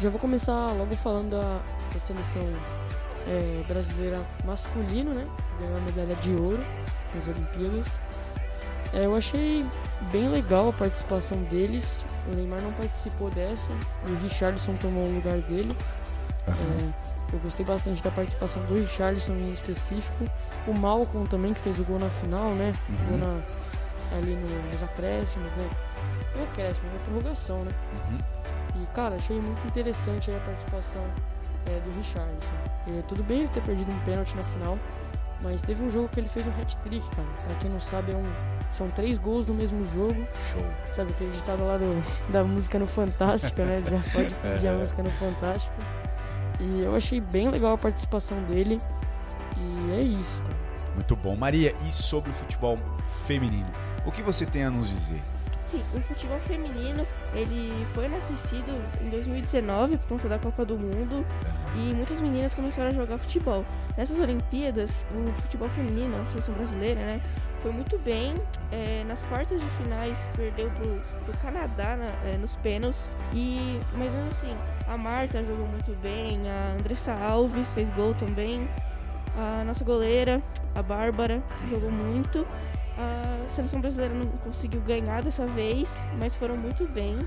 Já 0.02 0.10
vou 0.10 0.20
começar 0.20 0.72
logo 0.72 0.96
falando 0.96 1.30
da, 1.30 1.62
da 1.94 2.00
seleção 2.00 2.42
é, 3.28 3.64
brasileira 3.68 4.26
masculino, 4.44 5.14
né? 5.14 5.28
Ganhou 5.62 5.78
a 5.78 5.82
medalha 5.82 6.16
de 6.16 6.32
ouro 6.32 6.64
nas 7.14 7.28
Olimpíadas. 7.28 7.86
É, 8.94 9.06
eu 9.06 9.16
achei 9.16 9.66
bem 10.12 10.28
legal 10.30 10.70
a 10.70 10.74
participação 10.74 11.38
deles. 11.44 12.04
O 12.32 12.36
Neymar 12.36 12.62
não 12.62 12.72
participou 12.74 13.30
dessa 13.30 13.72
e 14.08 14.12
o 14.12 14.16
Richarlison 14.18 14.76
tomou 14.76 15.06
o 15.08 15.16
lugar 15.16 15.38
dele. 15.42 15.76
É, 16.48 17.34
eu 17.34 17.40
gostei 17.40 17.66
bastante 17.66 18.02
da 18.02 18.10
participação 18.12 18.64
do 18.66 18.76
Richarlison 18.76 19.34
em 19.34 19.52
específico. 19.52 20.26
O 20.68 20.74
Malcolm 20.74 21.28
também, 21.28 21.54
que 21.54 21.60
fez 21.60 21.80
o 21.80 21.84
gol 21.84 22.00
na 22.00 22.10
final, 22.10 22.52
né? 22.52 22.74
Uhum. 22.90 23.18
Na- 23.18 23.42
ali 24.18 24.36
no- 24.36 24.72
nos 24.72 24.84
acréscimos, 24.84 25.52
né? 25.54 25.70
Não 26.36 26.44
acréscimo, 26.44 26.88
na 26.92 27.00
prorrogação, 27.06 27.64
né? 27.64 27.72
E, 28.76 28.86
cara, 28.96 29.16
achei 29.16 29.40
muito 29.40 29.66
interessante 29.68 30.32
a 30.32 30.40
participação 30.40 31.04
é, 31.68 31.80
do 31.82 31.92
Richarlison. 31.98 32.54
É, 32.88 33.02
tudo 33.08 33.24
bem 33.24 33.42
ele 33.42 33.50
ter 33.50 33.62
perdido 33.62 33.92
um 33.92 34.00
pênalti 34.00 34.36
na 34.36 34.44
final, 34.44 34.80
mas 35.42 35.62
teve 35.62 35.84
um 35.84 35.90
jogo 35.92 36.08
que 36.10 36.20
ele 36.20 36.30
fez 36.30 36.48
um 36.48 36.52
hat-trick, 36.52 37.08
cara. 37.16 37.28
Pra 37.46 37.56
quem 37.56 37.70
não 37.70 37.80
sabe, 37.80 38.12
é 38.12 38.16
um, 38.16 38.26
são 38.72 38.90
três 38.90 39.18
gols 39.18 39.46
no 39.48 39.54
mesmo 39.54 39.86
jogo. 39.86 40.26
Show. 40.52 40.64
Sabe 40.94 41.12
aquele 41.12 41.32
ditado 41.32 41.66
lá 41.66 41.78
do, 41.78 42.02
da 42.32 42.44
música 42.44 42.78
no 42.80 42.88
Fantástico, 42.88 43.62
né? 43.62 43.78
Ele 43.78 43.90
já 43.90 44.12
pode 44.12 44.34
pedir 44.36 44.68
a 44.68 44.72
É. 44.74 44.78
música 44.78 45.04
no 45.04 45.12
Fantástico. 45.12 45.76
E 46.60 46.82
eu 46.82 46.96
achei 46.96 47.22
bem 47.22 47.50
legal 47.50 47.74
a 47.74 47.78
participação 47.78 48.42
dele. 48.44 48.82
E 49.58 49.92
é 49.92 50.02
isso, 50.02 50.42
cara. 50.44 50.56
Muito 50.96 51.16
bom. 51.16 51.36
Maria, 51.36 51.74
e 51.88 51.92
sobre 51.92 52.30
o 52.30 52.34
futebol 52.34 52.78
feminino? 53.26 53.70
O 54.06 54.12
que 54.12 54.22
você 54.22 54.46
tem 54.46 54.64
a 54.66 54.70
nos 54.72 54.90
dizer? 54.90 55.22
Sim, 55.68 55.84
o 55.96 56.02
futebol 56.02 56.40
feminino, 56.40 57.06
ele 57.34 57.86
foi 57.94 58.06
enaltecido 58.06 58.72
em 59.02 59.10
2019 59.10 59.98
por 59.98 60.08
conta 60.08 60.28
da 60.28 60.40
Copa 60.40 60.66
do 60.66 60.78
Mundo. 60.78 61.24
e 61.76 61.94
muitas 61.94 62.20
meninas 62.20 62.56
começaram 62.56 62.90
a 62.90 62.94
jogar 62.94 63.20
futebol. 63.20 63.64
Nessas 63.96 64.20
Olimpíadas, 64.20 65.06
o 65.14 65.32
futebol 65.34 65.70
feminino, 65.70 66.20
a 66.20 66.26
seleção 66.26 66.56
brasileira, 66.56 67.00
né, 67.00 67.22
foi 67.62 67.72
muito 67.72 67.98
bem. 68.00 68.36
É, 68.72 69.04
nas 69.08 69.24
quartas 69.24 69.62
de 69.62 69.70
finais 69.72 70.30
perdeu 70.36 70.70
pro, 70.72 71.00
pro 71.26 71.38
Canadá 71.40 71.96
na, 71.96 72.30
é, 72.30 72.38
nos 72.38 72.56
pênaltis. 72.58 73.10
E, 73.34 73.80
mas 73.94 74.14
mesmo 74.14 74.30
assim, 74.30 74.56
a 74.88 74.98
Marta 74.98 75.44
jogou 75.44 75.68
muito 75.68 75.92
bem, 76.02 76.40
a 76.50 76.76
Andressa 76.80 77.14
Alves 77.14 77.74
fez 77.74 77.90
gol 77.90 78.14
também. 78.14 78.68
A 79.38 79.64
nossa 79.64 79.86
goleira, 79.86 80.42
a 80.76 80.82
Bárbara, 80.82 81.42
jogou 81.70 81.92
muito. 81.92 82.46
A 82.98 83.50
seleção 83.50 83.80
brasileira 83.80 84.14
não 84.14 84.28
conseguiu 84.40 84.82
ganhar 84.82 85.24
dessa 85.24 85.46
vez, 85.46 86.06
mas 86.20 86.36
foram 86.36 86.58
muito 86.58 86.86
bem. 86.88 87.18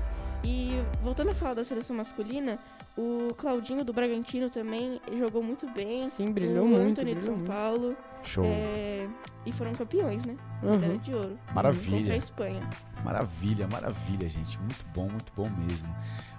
E 0.43 0.83
voltando 1.01 1.31
a 1.31 1.33
falar 1.33 1.53
da 1.53 1.63
seleção 1.63 1.95
masculina, 1.95 2.59
o 2.97 3.33
Claudinho 3.35 3.83
do 3.83 3.93
Bragantino 3.93 4.49
também 4.49 5.01
jogou 5.17 5.41
muito 5.41 5.67
bem. 5.69 6.07
Sim, 6.09 6.31
brilhou 6.31 6.65
o 6.65 6.67
muito, 6.67 6.81
Anthony 6.81 7.15
de 7.15 7.15
brilhou 7.15 7.21
São 7.21 7.35
muito. 7.35 7.47
Paulo. 7.47 7.97
Show. 8.23 8.45
É, 8.45 9.07
e 9.45 9.51
foram 9.51 9.73
campeões, 9.73 10.25
né? 10.25 10.35
Uhum. 10.61 10.71
Medalha 10.79 10.97
de 10.99 11.13
ouro. 11.13 11.37
Maravilha. 11.53 11.97
Contra 11.97 12.13
a 12.13 12.17
Espanha. 12.17 12.69
Maravilha, 13.03 13.67
maravilha, 13.67 14.29
gente. 14.29 14.57
Muito 14.59 14.85
bom, 14.93 15.09
muito 15.09 15.31
bom 15.35 15.49
mesmo. 15.65 15.93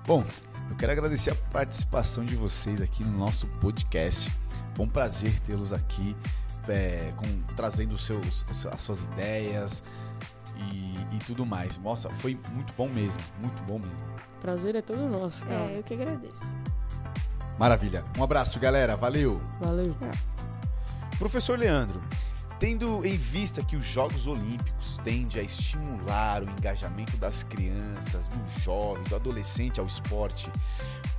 Bom, 0.07 0.25
eu 0.71 0.77
quero 0.77 0.93
agradecer 0.93 1.31
a 1.33 1.35
participação 1.53 2.25
de 2.25 2.35
vocês 2.37 2.81
aqui 2.81 3.05
no 3.05 3.17
nosso 3.19 3.47
podcast. 3.61 4.33
Foi 4.75 4.87
um 4.87 4.89
prazer 4.89 5.39
tê-los 5.41 5.73
aqui, 5.73 6.17
é, 6.69 7.13
com- 7.17 7.55
trazendo 7.55 7.95
os 7.95 8.05
seus, 8.05 8.45
as 8.73 8.81
suas 8.83 9.03
ideias 9.03 9.85
e, 10.73 10.95
e 11.17 11.19
tudo 11.27 11.45
mais. 11.45 11.77
Nossa, 11.79 12.09
foi 12.15 12.39
muito 12.53 12.73
bom 12.75 12.89
mesmo, 12.89 13.23
muito 13.41 13.63
bom 13.65 13.79
mesmo. 13.79 14.07
Prazer 14.41 14.75
é 14.75 14.83
todo 14.83 15.07
nosso, 15.09 15.43
cara. 15.45 15.71
É, 15.71 15.79
eu 15.79 15.83
que 15.83 15.95
agradeço. 15.95 16.37
Maravilha. 17.59 18.03
Um 18.19 18.25
abraço, 18.25 18.59
galera. 18.59 18.97
Valeu. 18.97 19.37
Valeu. 19.61 19.95
Professor 21.19 21.57
Leandro, 21.57 22.03
tendo 22.59 23.07
em 23.07 23.17
vista 23.17 23.63
que 23.63 23.77
os 23.77 23.87
Jogos 23.87 24.27
Olímpicos 24.27 24.99
tendem 25.05 25.41
a 25.41 25.45
estimular 25.45 26.43
o 26.43 26.51
engajamento 26.51 27.17
das 27.17 27.45
crianças, 27.45 28.29
do 28.29 28.61
jovem, 28.61 29.05
do 29.05 29.15
adolescente 29.15 29.79
ao 29.79 29.87
esporte, 29.87 30.51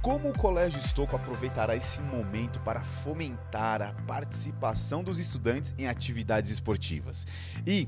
como 0.02 0.30
o 0.30 0.38
Colégio 0.38 0.78
Estouco 0.78 1.16
aproveitará 1.16 1.76
esse 1.76 2.02
momento 2.02 2.60
para 2.60 2.82
fomentar 2.82 3.82
a 3.82 3.94
participação 4.06 5.02
dos 5.02 5.18
estudantes 5.18 5.74
em 5.78 5.88
atividades 5.88 6.52
esportivas? 6.52 7.26
E 7.66 7.88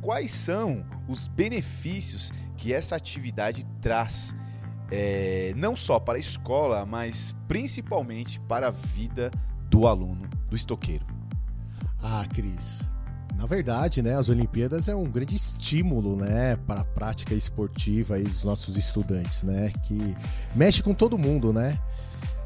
quais 0.00 0.30
são 0.30 0.86
os 1.08 1.26
benefícios 1.26 2.32
que 2.56 2.72
essa 2.72 2.94
atividade 2.94 3.64
traz, 3.80 4.32
eh, 4.92 5.52
não 5.56 5.74
só 5.74 5.98
para 5.98 6.18
a 6.18 6.20
escola, 6.20 6.86
mas 6.86 7.34
principalmente 7.48 8.40
para 8.40 8.68
a 8.68 8.70
vida 8.70 9.28
do 9.68 9.88
aluno, 9.88 10.28
do 10.48 10.54
estoqueiro? 10.54 11.17
Ah, 12.02 12.24
Cris. 12.32 12.88
Na 13.36 13.46
verdade, 13.46 14.02
né, 14.02 14.16
as 14.16 14.28
Olimpíadas 14.28 14.88
é 14.88 14.96
um 14.96 15.04
grande 15.04 15.36
estímulo, 15.36 16.16
né, 16.16 16.56
para 16.66 16.80
a 16.80 16.84
prática 16.84 17.34
esportiva 17.34 18.16
aí 18.16 18.24
dos 18.24 18.42
nossos 18.42 18.76
estudantes, 18.76 19.44
né, 19.44 19.72
que 19.84 20.16
mexe 20.56 20.82
com 20.82 20.92
todo 20.92 21.16
mundo, 21.16 21.52
né? 21.52 21.78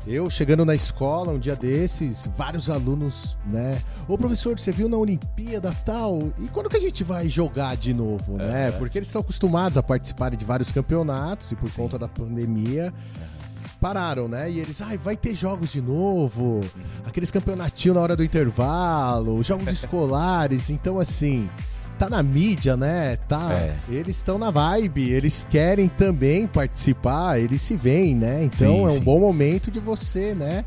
Eu 0.07 0.29
chegando 0.29 0.65
na 0.65 0.75
escola 0.75 1.33
um 1.33 1.39
dia 1.39 1.55
desses, 1.55 2.29
vários 2.37 2.69
alunos, 2.69 3.39
né? 3.47 3.81
Ô 4.09 4.19
professor, 4.19 4.59
você 4.59 4.73
viu 4.73 4.89
na 4.89 4.97
Olimpíada 4.97 5.73
tal? 5.85 6.33
E 6.41 6.49
quando 6.49 6.69
que 6.69 6.77
a 6.77 6.81
gente 6.81 7.05
vai 7.05 7.29
jogar 7.29 7.77
de 7.77 7.95
novo, 7.95 8.37
né? 8.37 8.73
Porque 8.73 8.99
eles 8.99 9.07
estão 9.07 9.21
acostumados 9.21 9.79
a 9.79 9.83
participarem 9.83 10.37
de 10.37 10.45
vários 10.45 10.73
campeonatos 10.73 11.53
e 11.53 11.55
por 11.55 11.73
conta 11.73 12.01
da 12.01 12.09
pandemia 12.09 12.93
pararam, 13.83 14.29
né? 14.29 14.49
E 14.49 14.61
eles, 14.61 14.81
ai, 14.81 14.97
vai 14.97 15.17
ter 15.17 15.35
jogos 15.35 15.73
de 15.73 15.83
novo, 15.83 16.65
aqueles 17.05 17.33
campeonatinhos 17.33 17.97
na 17.97 18.01
hora 18.01 18.15
do 18.15 18.23
intervalo, 18.23 19.43
jogos 19.43 19.67
escolares. 19.75 20.71
Então, 20.71 21.01
assim, 21.01 21.51
tá 21.99 22.09
na 22.09 22.23
mídia, 22.23 22.77
né? 22.77 23.17
Tá. 23.29 23.53
É. 23.53 23.77
Eles 23.89 24.17
estão 24.17 24.39
na 24.39 24.53
vibe, 24.53 25.11
eles 25.11 25.45
querem 25.51 25.89
também 25.89 26.47
participar, 26.47 27.41
eles 27.41 27.61
se 27.61 27.77
veem, 27.77 28.15
né? 28.15 28.45
Então 28.45 28.73
Sim, 28.73 28.83
é 28.83 28.87
um 28.87 28.89
sim. 28.89 29.01
bom 29.01 29.19
momento 29.19 29.69
de 29.69 29.81
você, 29.81 30.33
né? 30.33 30.65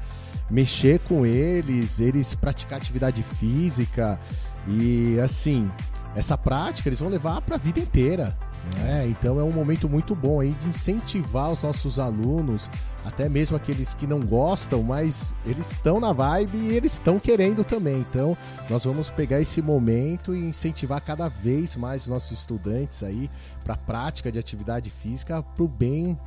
Mexer 0.52 1.00
com 1.00 1.26
eles, 1.26 2.02
eles 2.02 2.36
praticar 2.36 2.78
atividade 2.78 3.24
física 3.24 4.20
e 4.68 5.18
assim, 5.24 5.72
essa 6.16 6.38
prática 6.38 6.90
eles 6.90 7.00
vão 7.00 7.10
levar 7.10 7.40
para 7.42 7.56
a 7.56 7.60
vida 7.60 7.80
inteira. 7.80 8.38
Né? 8.78 9.08
Então 9.08 9.40
é 9.40 9.44
um 9.44 9.52
momento 9.52 9.90
muito 9.90 10.16
bom 10.16 10.40
aí 10.40 10.52
de 10.52 10.68
incentivar 10.68 11.52
os 11.52 11.64
nossos 11.64 12.00
alunos, 12.00 12.70
até 13.06 13.30
mesmo 13.30 13.56
aqueles 13.56 13.94
que 13.94 14.08
não 14.08 14.20
gostam, 14.20 14.82
mas 14.82 15.36
eles 15.46 15.72
estão 15.72 16.00
na 16.00 16.12
vibe 16.12 16.58
e 16.58 16.76
eles 16.76 16.94
estão 16.94 17.20
querendo 17.20 17.64
também. 17.64 18.00
Então 18.00 18.36
nós 18.70 18.84
vamos 18.84 19.10
pegar 19.10 19.40
esse 19.40 19.62
momento 19.62 20.36
e 20.36 20.50
incentivar 20.50 21.02
cada 21.02 21.30
vez 21.30 21.76
mais 21.76 22.04
os 22.04 22.08
nossos 22.08 22.32
estudantes 22.32 23.04
aí 23.04 23.30
para 23.64 23.76
a 23.76 23.78
prática 23.78 24.32
de 24.32 24.40
atividade 24.40 24.90
física 24.90 25.42
para 25.44 25.64
o 25.64 25.68
bem 25.68 26.20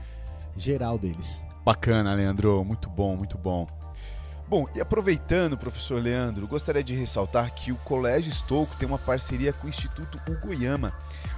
geral 0.57 0.97
deles. 0.97 1.45
Bacana, 1.65 2.15
Leandro. 2.15 2.65
Muito 2.65 2.89
bom, 2.89 3.17
muito 3.17 3.37
bom. 3.37 3.67
Bom, 4.49 4.67
e 4.75 4.81
aproveitando, 4.81 5.59
professor 5.59 6.01
Leandro, 6.01 6.47
gostaria 6.47 6.83
de 6.83 6.95
ressaltar 6.95 7.53
que 7.53 7.71
o 7.71 7.77
Colégio 7.77 8.31
Estouco 8.31 8.75
tem 8.77 8.89
uma 8.89 8.99
parceria 8.99 9.53
com 9.53 9.67
o 9.67 9.69
Instituto 9.69 10.19
Ugoyama, 10.27 10.95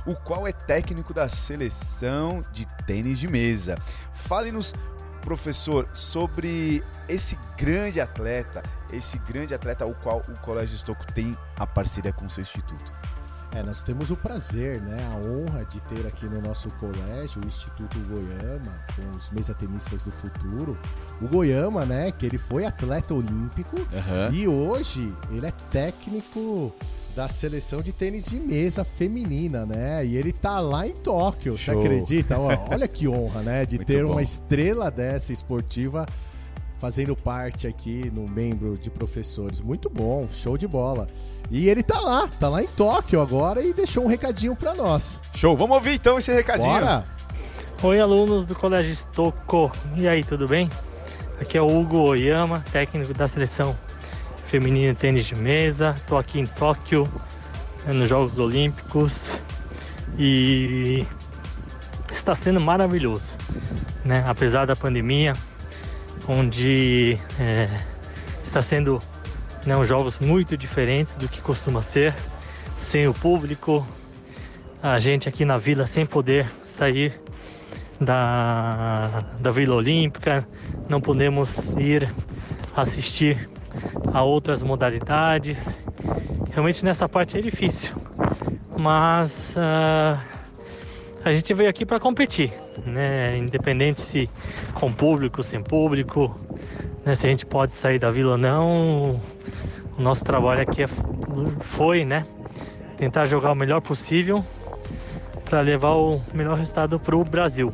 o 0.07 0.14
qual 0.14 0.47
é 0.47 0.53
técnico 0.53 1.12
da 1.12 1.28
seleção 1.28 2.45
de 2.53 2.64
tênis 2.86 3.18
de 3.18 3.26
mesa. 3.26 3.76
Fale-nos, 4.12 4.72
professor, 5.21 5.89
sobre 5.93 6.83
esse 7.09 7.39
grande 7.57 8.01
atleta, 8.01 8.62
esse 8.93 9.18
grande 9.18 9.55
atleta 9.55 9.85
ao 9.85 9.95
qual 9.95 10.25
o 10.29 10.39
Colégio 10.41 10.77
Estouco 10.77 11.05
tem 11.12 11.37
a 11.57 11.66
parceria 11.66 12.12
com 12.12 12.27
o 12.27 12.31
seu 12.31 12.43
instituto. 12.43 12.93
É, 13.53 13.64
nós 13.64 13.83
temos 13.83 14.11
o 14.11 14.16
prazer, 14.16 14.81
né, 14.81 15.05
a 15.12 15.16
honra 15.16 15.64
de 15.64 15.81
ter 15.83 16.07
aqui 16.07 16.27
no 16.27 16.41
nosso 16.41 16.71
colégio 16.75 17.43
o 17.43 17.47
Instituto 17.47 17.99
Goiama, 17.99 18.79
com 18.95 19.16
os 19.16 19.29
mesatenistas 19.31 20.05
do 20.05 20.12
futuro. 20.12 20.79
O 21.21 21.27
Goiama, 21.27 21.85
né, 21.85 22.12
que 22.12 22.27
ele 22.27 22.39
foi 22.39 22.64
atleta 22.64 23.12
olímpico 23.12 23.77
Aham. 23.93 24.33
e 24.33 24.47
hoje 24.47 25.12
ele 25.31 25.47
é 25.47 25.51
técnico 25.71 26.73
da 27.21 27.29
seleção 27.29 27.83
de 27.83 27.93
tênis 27.93 28.31
de 28.31 28.41
mesa 28.41 28.83
feminina, 28.83 29.66
né? 29.66 30.07
E 30.07 30.16
ele 30.16 30.33
tá 30.33 30.59
lá 30.59 30.87
em 30.87 30.95
Tóquio, 30.95 31.59
você 31.59 31.71
Show. 31.71 31.79
acredita? 31.79 32.39
Ó, 32.39 32.49
olha 32.73 32.89
que 32.89 33.07
honra, 33.07 33.43
né, 33.43 33.66
de 33.66 33.77
Muito 33.77 33.87
ter 33.89 34.07
bom. 34.07 34.12
uma 34.12 34.23
estrela 34.23 34.91
dessa 34.91 35.31
esportiva 35.31 36.07
fazendo 36.79 37.14
parte 37.14 37.66
aqui 37.66 38.11
no 38.11 38.27
membro 38.27 38.79
de 38.79 38.89
professores. 38.89 39.61
Muito 39.61 39.91
bom, 39.91 40.27
show 40.31 40.57
de 40.57 40.66
bola. 40.66 41.11
E 41.51 41.68
ele 41.68 41.83
tá 41.83 42.01
lá, 42.01 42.27
tá 42.27 42.49
lá 42.49 42.62
em 42.62 42.68
Tóquio 42.68 43.21
agora 43.21 43.62
e 43.62 43.75
deixou 43.75 44.05
um 44.05 44.09
recadinho 44.09 44.57
pra 44.57 44.73
nós. 44.73 45.21
Show, 45.35 45.55
vamos 45.55 45.77
ouvir 45.77 45.97
então 45.97 46.16
esse 46.16 46.33
recadinho. 46.33 46.73
Bora! 46.73 47.05
Oi, 47.83 48.01
alunos 48.01 48.47
do 48.47 48.55
Colégio 48.55 48.95
Estocco. 48.95 49.71
E 49.95 50.09
aí, 50.09 50.25
tudo 50.25 50.49
bem? 50.49 50.71
Aqui 51.39 51.59
é 51.59 51.61
o 51.61 51.66
Hugo 51.66 51.99
Oyama, 51.99 52.64
técnico 52.73 53.12
da 53.12 53.29
seleção 53.29 53.77
feminina 54.51 54.92
de 54.92 54.98
tênis 54.98 55.26
de 55.26 55.36
mesa. 55.36 55.94
Estou 55.96 56.18
aqui 56.18 56.40
em 56.40 56.46
Tóquio, 56.46 57.09
né, 57.86 57.92
nos 57.92 58.09
Jogos 58.09 58.40
Olímpicos. 58.40 59.38
E 60.18 61.07
está 62.11 62.34
sendo 62.34 62.61
maravilhoso, 62.61 63.32
né? 64.05 64.24
Apesar 64.26 64.66
da 64.66 64.74
pandemia, 64.74 65.34
onde 66.26 67.16
é, 67.38 67.68
está 68.42 68.61
sendo 68.61 69.01
né, 69.64 69.82
jogos 69.84 70.18
muito 70.18 70.57
diferentes 70.57 71.16
do 71.16 71.28
que 71.28 71.40
costuma 71.40 71.80
ser, 71.80 72.12
sem 72.76 73.07
o 73.07 73.14
público, 73.14 73.86
a 74.82 74.98
gente 74.98 75.28
aqui 75.28 75.44
na 75.44 75.59
vila 75.59 75.86
sem 75.86 76.05
poder 76.05 76.51
sair 76.64 77.20
da, 78.01 79.24
da 79.38 79.53
Vila 79.53 79.76
Olímpica, 79.76 80.44
não 80.88 81.01
podemos 81.01 81.74
ir 81.74 82.12
assistir 82.74 83.48
a 84.12 84.23
outras 84.23 84.62
modalidades. 84.62 85.75
Realmente 86.53 86.85
nessa 86.85 87.09
parte 87.09 87.39
é 87.39 87.41
difícil, 87.41 87.95
mas 88.77 89.57
ah, 89.59 90.21
a 91.25 91.33
gente 91.33 91.53
veio 91.53 91.68
aqui 91.68 91.85
para 91.85 92.01
competir, 92.01 92.53
né? 92.85 93.37
Independente 93.37 94.01
se 94.01 94.31
com 94.75 94.93
público, 94.93 95.43
sem 95.43 95.62
público, 95.62 96.35
né? 97.05 97.14
se 97.14 97.27
a 97.27 97.31
gente 97.31 97.45
pode 97.47 97.73
sair 97.75 97.99
da 97.99 98.11
vila 98.11 98.33
ou 98.33 98.39
não. 98.39 99.21
O 99.99 100.03
nosso 100.03 100.25
trabalho 100.25 100.62
aqui 100.62 100.83
é- 100.83 100.89
foi, 101.61 102.05
né? 102.05 102.27
Tentar 102.97 103.27
jogar 103.27 103.53
o 103.53 103.55
melhor 103.55 103.81
possível 103.81 104.45
para 105.45 105.61
levar 105.61 105.91
o 105.91 106.21
melhor 106.33 106.57
resultado 106.57 106.99
para 106.99 107.16
o 107.16 107.25
Brasil. 107.25 107.73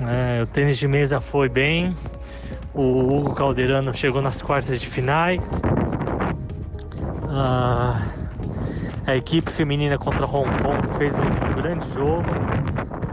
É, 0.00 0.42
o 0.42 0.46
tênis 0.46 0.78
de 0.78 0.88
mesa 0.88 1.20
foi 1.20 1.48
bem, 1.48 1.94
o 2.74 2.82
Hugo 2.82 3.34
Calderano 3.34 3.94
chegou 3.94 4.22
nas 4.22 4.40
quartas 4.40 4.80
de 4.80 4.86
finais. 4.86 5.60
Ah, 7.28 8.06
a 9.06 9.16
equipe 9.16 9.50
feminina 9.50 9.98
contra 9.98 10.24
Hong 10.24 10.50
Kong 10.62 10.96
fez 10.96 11.14
um 11.18 11.54
grande 11.56 11.88
jogo. 11.92 12.28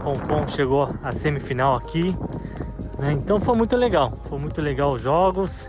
Hong 0.04 0.18
Kong 0.26 0.50
chegou 0.50 0.88
à 1.02 1.12
semifinal 1.12 1.76
aqui. 1.76 2.16
Né? 2.98 3.12
Então 3.12 3.40
foi 3.40 3.56
muito 3.56 3.76
legal, 3.76 4.18
foi 4.24 4.38
muito 4.38 4.60
legal 4.60 4.92
os 4.92 5.02
jogos, 5.02 5.68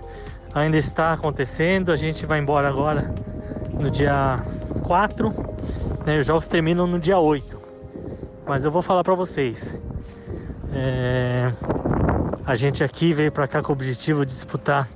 ainda 0.54 0.78
está 0.78 1.14
acontecendo, 1.14 1.92
a 1.92 1.96
gente 1.96 2.26
vai 2.26 2.40
embora 2.40 2.68
agora 2.68 3.14
no 3.74 3.90
dia 3.92 4.38
4, 4.84 5.32
né? 6.06 6.20
os 6.20 6.26
jogos 6.26 6.48
terminam 6.48 6.88
no 6.88 7.00
dia 7.00 7.20
8. 7.20 7.60
Mas 8.48 8.66
eu 8.66 8.72
vou 8.72 8.82
falar 8.82 9.04
para 9.04 9.14
vocês, 9.14 9.72
é... 10.74 11.54
a 12.50 12.56
gente 12.56 12.84
aqui 12.84 13.14
veio 13.14 13.32
para 13.32 13.48
cá 13.48 13.62
com 13.62 13.72
o 13.72 13.74
objetivo 13.74 14.26
de 14.26 14.34
disputar 14.34 14.90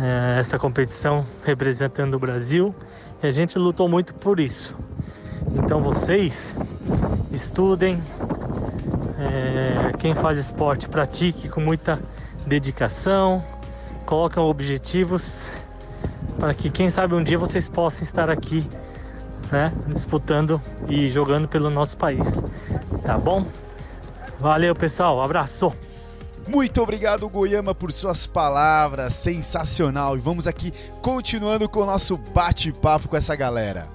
é, 0.00 0.40
essa 0.40 0.58
competição 0.58 1.24
representando 1.44 2.14
o 2.14 2.18
Brasil 2.18 2.74
e 3.22 3.26
a 3.28 3.30
gente 3.30 3.56
lutou 3.56 3.88
muito 3.88 4.12
por 4.12 4.40
isso. 4.40 4.74
Então 5.54 5.80
vocês 5.80 6.52
estudem, 7.30 8.02
é, 9.16 9.96
quem 9.96 10.12
faz 10.12 10.36
esporte 10.36 10.88
pratique 10.88 11.48
com 11.48 11.60
muita 11.60 12.00
dedicação, 12.48 13.46
colocam 14.04 14.44
objetivos 14.48 15.52
para 16.40 16.52
que 16.52 16.68
quem 16.68 16.90
sabe 16.90 17.14
um 17.14 17.22
dia 17.22 17.38
vocês 17.38 17.68
possam 17.68 18.02
estar 18.02 18.28
aqui 18.28 18.66
né, 19.52 19.72
disputando 19.86 20.60
e 20.88 21.08
jogando 21.10 21.46
pelo 21.46 21.70
nosso 21.70 21.96
país. 21.96 22.42
Tá 23.04 23.16
bom? 23.16 23.46
Valeu 24.40 24.74
pessoal, 24.74 25.22
abraço! 25.22 25.72
Muito 26.48 26.82
obrigado, 26.82 27.28
Goiama, 27.28 27.74
por 27.74 27.92
suas 27.92 28.26
palavras. 28.26 29.12
Sensacional. 29.14 30.16
E 30.16 30.20
vamos 30.20 30.48
aqui 30.48 30.72
continuando 31.00 31.68
com 31.68 31.80
o 31.80 31.86
nosso 31.86 32.16
bate-papo 32.16 33.08
com 33.08 33.16
essa 33.16 33.36
galera. 33.36 33.88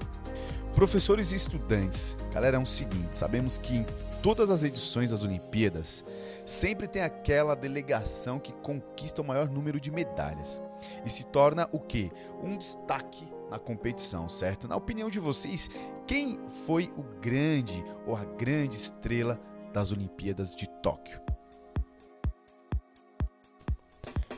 Professores 0.74 1.32
e 1.32 1.34
estudantes, 1.34 2.16
galera, 2.32 2.56
é 2.56 2.60
o 2.60 2.64
seguinte: 2.66 3.16
sabemos 3.16 3.58
que 3.58 3.76
em 3.76 3.86
todas 4.22 4.48
as 4.48 4.64
edições 4.64 5.10
das 5.10 5.22
Olimpíadas 5.22 6.04
sempre 6.46 6.88
tem 6.88 7.02
aquela 7.02 7.54
delegação 7.54 8.38
que 8.38 8.52
conquista 8.52 9.20
o 9.20 9.24
maior 9.24 9.48
número 9.50 9.78
de 9.78 9.90
medalhas 9.90 10.62
e 11.04 11.10
se 11.10 11.26
torna 11.26 11.68
o 11.72 11.78
que? 11.78 12.10
Um 12.42 12.56
destaque 12.56 13.28
na 13.50 13.58
competição, 13.58 14.28
certo? 14.28 14.66
Na 14.66 14.76
opinião 14.76 15.10
de 15.10 15.18
vocês, 15.18 15.68
quem 16.06 16.38
foi 16.64 16.92
o 16.96 17.02
grande 17.20 17.84
ou 18.06 18.16
a 18.16 18.24
grande 18.24 18.76
estrela 18.76 19.38
das 19.72 19.92
Olimpíadas 19.92 20.54
de 20.54 20.66
Tóquio? 20.82 21.20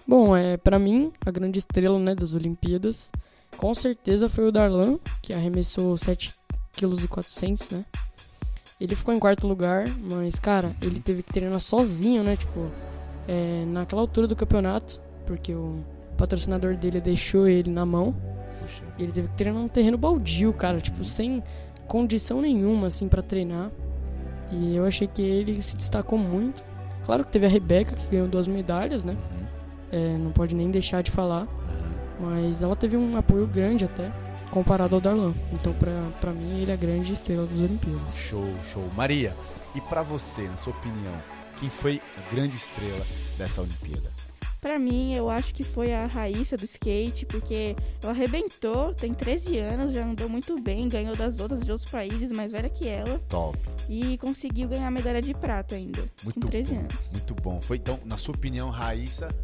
Bom, 0.06 0.36
é, 0.36 0.56
para 0.56 0.78
mim, 0.78 1.12
a 1.24 1.30
grande 1.30 1.58
estrela 1.58 1.98
né, 1.98 2.14
das 2.14 2.34
Olimpíadas, 2.34 3.12
com 3.56 3.74
certeza 3.74 4.28
foi 4.28 4.48
o 4.48 4.52
Darlan, 4.52 4.98
que 5.22 5.32
arremessou 5.32 5.94
7,4 5.94 6.32
kg, 6.76 7.76
né? 7.76 7.84
Ele 8.80 8.96
ficou 8.96 9.12
em 9.12 9.18
quarto 9.18 9.46
lugar, 9.46 9.86
mas, 10.00 10.38
cara, 10.38 10.74
ele 10.80 11.00
teve 11.00 11.22
que 11.22 11.32
treinar 11.32 11.60
sozinho, 11.60 12.22
né? 12.24 12.34
Tipo, 12.36 12.66
é, 13.28 13.64
naquela 13.66 14.00
altura 14.00 14.26
do 14.26 14.34
campeonato, 14.34 15.00
porque 15.26 15.54
o 15.54 15.84
patrocinador 16.16 16.76
dele 16.76 17.00
deixou 17.00 17.46
ele 17.46 17.70
na 17.70 17.84
mão. 17.84 18.14
E 18.98 19.02
ele 19.02 19.12
teve 19.12 19.28
que 19.28 19.34
treinar 19.34 19.60
num 19.60 19.68
terreno 19.68 19.98
baldio, 19.98 20.52
cara, 20.54 20.80
tipo, 20.80 21.04
sem 21.04 21.42
condição 21.86 22.40
nenhuma, 22.40 22.86
assim, 22.86 23.06
para 23.06 23.20
treinar. 23.20 23.70
E 24.50 24.74
eu 24.74 24.86
achei 24.86 25.06
que 25.06 25.20
ele 25.20 25.60
se 25.60 25.76
destacou 25.76 26.18
muito. 26.18 26.64
Claro 27.04 27.24
que 27.24 27.30
teve 27.30 27.46
a 27.46 27.48
Rebeca, 27.48 27.94
que 27.94 28.08
ganhou 28.08 28.28
duas 28.28 28.46
medalhas, 28.46 29.04
né? 29.04 29.16
É, 29.92 30.16
não 30.18 30.30
pode 30.30 30.54
nem 30.54 30.70
deixar 30.70 31.02
de 31.02 31.10
falar. 31.10 31.46
Mas 32.20 32.62
ela 32.62 32.76
teve 32.76 32.96
um 32.96 33.16
apoio 33.16 33.46
grande 33.46 33.84
até, 33.84 34.12
comparado 34.50 34.94
ao 34.94 35.00
Darlan. 35.00 35.34
Então, 35.52 35.72
pra, 35.72 36.10
pra 36.20 36.32
mim, 36.32 36.60
ele 36.60 36.70
é 36.70 36.74
a 36.74 36.76
grande 36.76 37.12
estrela 37.12 37.46
das 37.46 37.58
Olimpíadas. 37.58 38.14
Show, 38.14 38.46
show. 38.62 38.86
Maria, 38.94 39.34
e 39.74 39.80
para 39.80 40.02
você, 40.02 40.42
na 40.42 40.56
sua 40.56 40.72
opinião, 40.72 41.14
quem 41.58 41.70
foi 41.70 42.00
a 42.18 42.34
grande 42.34 42.56
estrela 42.56 43.06
dessa 43.38 43.62
Olimpíada? 43.62 44.10
Pra 44.60 44.78
mim, 44.78 45.14
eu 45.14 45.30
acho 45.30 45.54
que 45.54 45.64
foi 45.64 45.94
a 45.94 46.06
Raíssa 46.06 46.54
do 46.54 46.66
skate, 46.66 47.24
porque 47.24 47.74
ela 48.02 48.12
arrebentou, 48.12 48.92
tem 48.92 49.14
13 49.14 49.58
anos, 49.58 49.94
já 49.94 50.04
andou 50.04 50.28
muito 50.28 50.60
bem, 50.60 50.86
ganhou 50.86 51.16
das 51.16 51.40
outras 51.40 51.64
de 51.64 51.72
outros 51.72 51.90
países, 51.90 52.30
mais 52.30 52.52
velha 52.52 52.68
que 52.68 52.86
ela. 52.86 53.18
Top. 53.26 53.58
E 53.88 54.18
conseguiu 54.18 54.68
ganhar 54.68 54.90
medalha 54.90 55.22
de 55.22 55.32
prata 55.32 55.76
ainda, 55.76 56.04
Muito 56.22 56.40
com 56.40 56.46
13 56.48 56.74
bom, 56.74 56.80
anos. 56.80 56.94
Muito 57.10 57.34
bom. 57.36 57.60
Foi 57.62 57.78
então, 57.78 57.98
na 58.04 58.18
sua 58.18 58.34
opinião, 58.34 58.68
Raíssa 58.68 59.34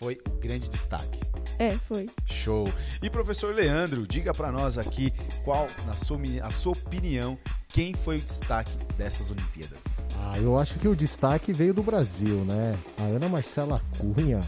foi 0.00 0.18
o 0.26 0.30
grande 0.40 0.66
destaque. 0.66 1.20
É, 1.58 1.76
foi. 1.86 2.08
Show. 2.24 2.72
E 3.02 3.10
professor 3.10 3.54
Leandro, 3.54 4.06
diga 4.06 4.32
para 4.32 4.50
nós 4.50 4.78
aqui 4.78 5.12
qual, 5.44 5.66
na 5.86 5.94
sua, 5.94 6.18
a 6.42 6.50
sua 6.50 6.72
opinião, 6.72 7.36
quem 7.68 7.92
foi 7.92 8.16
o 8.16 8.20
destaque 8.20 8.72
dessas 8.96 9.30
Olimpíadas? 9.30 9.84
Ah, 10.18 10.38
eu 10.38 10.58
acho 10.58 10.78
que 10.78 10.88
o 10.88 10.96
destaque 10.96 11.52
veio 11.52 11.74
do 11.74 11.82
Brasil, 11.82 12.46
né? 12.46 12.78
A 12.98 13.02
Ana 13.02 13.28
Marcela 13.28 13.82
Cunha, 13.98 14.40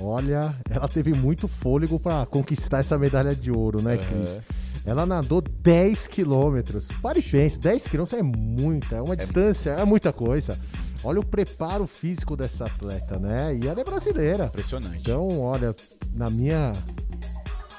olha, 0.00 0.56
ela 0.70 0.88
teve 0.88 1.12
muito 1.12 1.46
fôlego 1.48 2.00
para 2.00 2.24
conquistar 2.24 2.78
essa 2.78 2.96
medalha 2.96 3.36
de 3.36 3.50
ouro, 3.50 3.82
né, 3.82 3.98
Cris? 3.98 4.40
Ela 4.84 5.06
nadou 5.06 5.40
10 5.40 6.08
quilômetros. 6.08 6.88
Pare 7.00 7.20
e 7.20 7.22
pense, 7.22 7.58
10 7.58 7.88
quilômetros 7.88 8.20
é 8.20 8.22
muita, 8.22 8.96
é 8.96 9.02
uma 9.02 9.16
distância, 9.16 9.70
é 9.70 9.84
muita 9.84 10.12
coisa. 10.12 10.58
Olha 11.02 11.20
o 11.20 11.26
preparo 11.26 11.86
físico 11.86 12.36
dessa 12.36 12.66
atleta, 12.66 13.18
né? 13.18 13.54
E 13.54 13.66
ela 13.66 13.80
é 13.80 13.84
brasileira. 13.84 14.46
Impressionante. 14.46 14.98
Então, 14.98 15.40
olha, 15.40 15.74
na 16.14 16.30
minha 16.30 16.72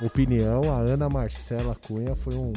opinião, 0.01 0.71
a 0.71 0.77
Ana 0.79 1.09
Marcela 1.09 1.75
Cunha 1.75 2.15
foi 2.15 2.35
um 2.35 2.53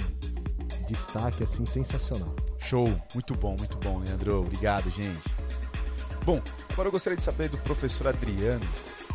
destaque 0.86 1.44
assim 1.44 1.64
sensacional. 1.66 2.34
Show, 2.58 2.86
muito 3.14 3.34
bom, 3.34 3.56
muito 3.58 3.78
bom, 3.78 3.98
Leandro. 3.98 4.40
Obrigado, 4.40 4.90
gente. 4.90 5.28
Bom, 6.24 6.42
agora 6.70 6.88
eu 6.88 6.92
gostaria 6.92 7.16
de 7.16 7.24
saber 7.24 7.48
do 7.48 7.58
professor 7.58 8.08
Adriano, 8.08 8.66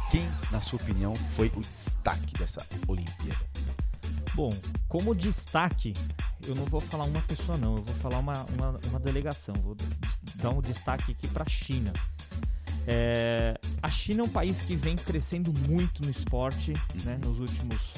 quem, 0.10 0.28
na 0.52 0.62
sua 0.62 0.80
opinião, 0.80 1.16
foi 1.16 1.52
o 1.56 1.62
destaque 1.62 2.34
dessa 2.38 2.66
Olimpíada? 2.88 3.53
Bom, 4.36 4.50
como 4.88 5.14
destaque, 5.14 5.94
eu 6.48 6.56
não 6.56 6.66
vou 6.66 6.82
falar 6.82 7.04
uma 7.04 7.22
pessoa 7.22 7.58
não, 7.58 7.78
eu 7.78 7.84
vou 7.84 7.96
falar 7.96 8.18
uma, 8.18 8.46
uma, 8.58 8.80
uma 8.90 9.00
delegação. 9.00 9.54
Vou 9.56 9.76
dar 10.36 10.50
um 10.50 10.62
destaque 10.62 11.12
aqui 11.12 11.28
para 11.28 11.44
a 11.44 11.50
China. 11.50 11.94
É, 12.88 13.58
a 13.82 13.90
China 13.90 14.22
é 14.22 14.24
um 14.24 14.30
país 14.30 14.62
que 14.62 14.76
vem 14.76 14.96
crescendo 14.96 15.54
muito 15.70 16.04
no 16.04 16.10
esporte, 16.10 16.74
né? 17.06 17.18
Nos 17.24 17.40
últimos, 17.40 17.94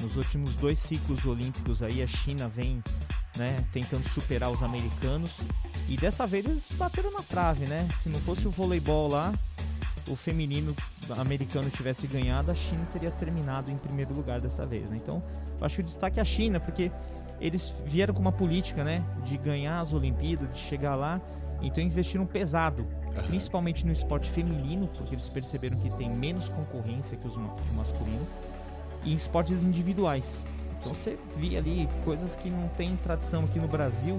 nos 0.00 0.16
últimos 0.16 0.54
dois 0.56 0.78
ciclos 0.78 1.24
olímpicos 1.24 1.82
aí 1.82 2.02
a 2.02 2.06
China 2.06 2.48
vem, 2.48 2.82
né? 3.36 3.64
Tentando 3.72 4.06
superar 4.08 4.50
os 4.50 4.62
americanos 4.62 5.32
e 5.88 5.96
dessa 5.96 6.26
vez 6.26 6.44
eles 6.44 6.68
bateram 6.74 7.10
na 7.10 7.22
trave, 7.22 7.66
né? 7.66 7.88
Se 7.94 8.08
não 8.08 8.20
fosse 8.20 8.46
o 8.46 8.50
voleibol 8.50 9.08
lá, 9.08 9.34
o 10.06 10.14
feminino 10.14 10.76
americano 11.16 11.70
tivesse 11.70 12.06
ganhado, 12.06 12.50
a 12.50 12.54
China 12.54 12.86
teria 12.92 13.10
terminado 13.10 13.70
em 13.70 13.76
primeiro 13.76 14.14
lugar 14.14 14.40
dessa 14.40 14.66
vez, 14.66 14.88
né? 14.90 14.96
Então, 14.96 15.22
eu 15.58 15.64
acho 15.64 15.76
que 15.76 15.80
o 15.80 15.84
destaque 15.84 16.18
é 16.18 16.22
a 16.22 16.24
China, 16.24 16.60
porque 16.60 16.90
eles 17.40 17.74
vieram 17.86 18.14
com 18.14 18.20
uma 18.20 18.32
política, 18.32 18.82
né, 18.82 19.04
de 19.24 19.36
ganhar 19.36 19.80
as 19.80 19.92
Olimpíadas, 19.92 20.50
de 20.50 20.58
chegar 20.58 20.94
lá, 20.94 21.20
então 21.60 21.82
investiram 21.82 22.26
pesado, 22.26 22.86
principalmente 23.26 23.84
no 23.84 23.92
esporte 23.92 24.28
feminino, 24.30 24.88
porque 24.88 25.14
eles 25.14 25.28
perceberam 25.28 25.76
que 25.78 25.90
tem 25.96 26.14
menos 26.14 26.48
concorrência 26.48 27.16
que, 27.16 27.26
os, 27.26 27.34
que 27.34 27.40
o 27.40 27.74
masculino, 27.76 28.26
e 29.04 29.12
em 29.12 29.14
esportes 29.14 29.62
individuais. 29.62 30.46
Então 30.78 30.94
você 30.94 31.18
via 31.36 31.58
ali 31.58 31.88
coisas 32.04 32.36
que 32.36 32.48
não 32.50 32.68
tem 32.68 32.96
tradição 32.96 33.44
aqui 33.44 33.58
no 33.58 33.66
Brasil, 33.66 34.16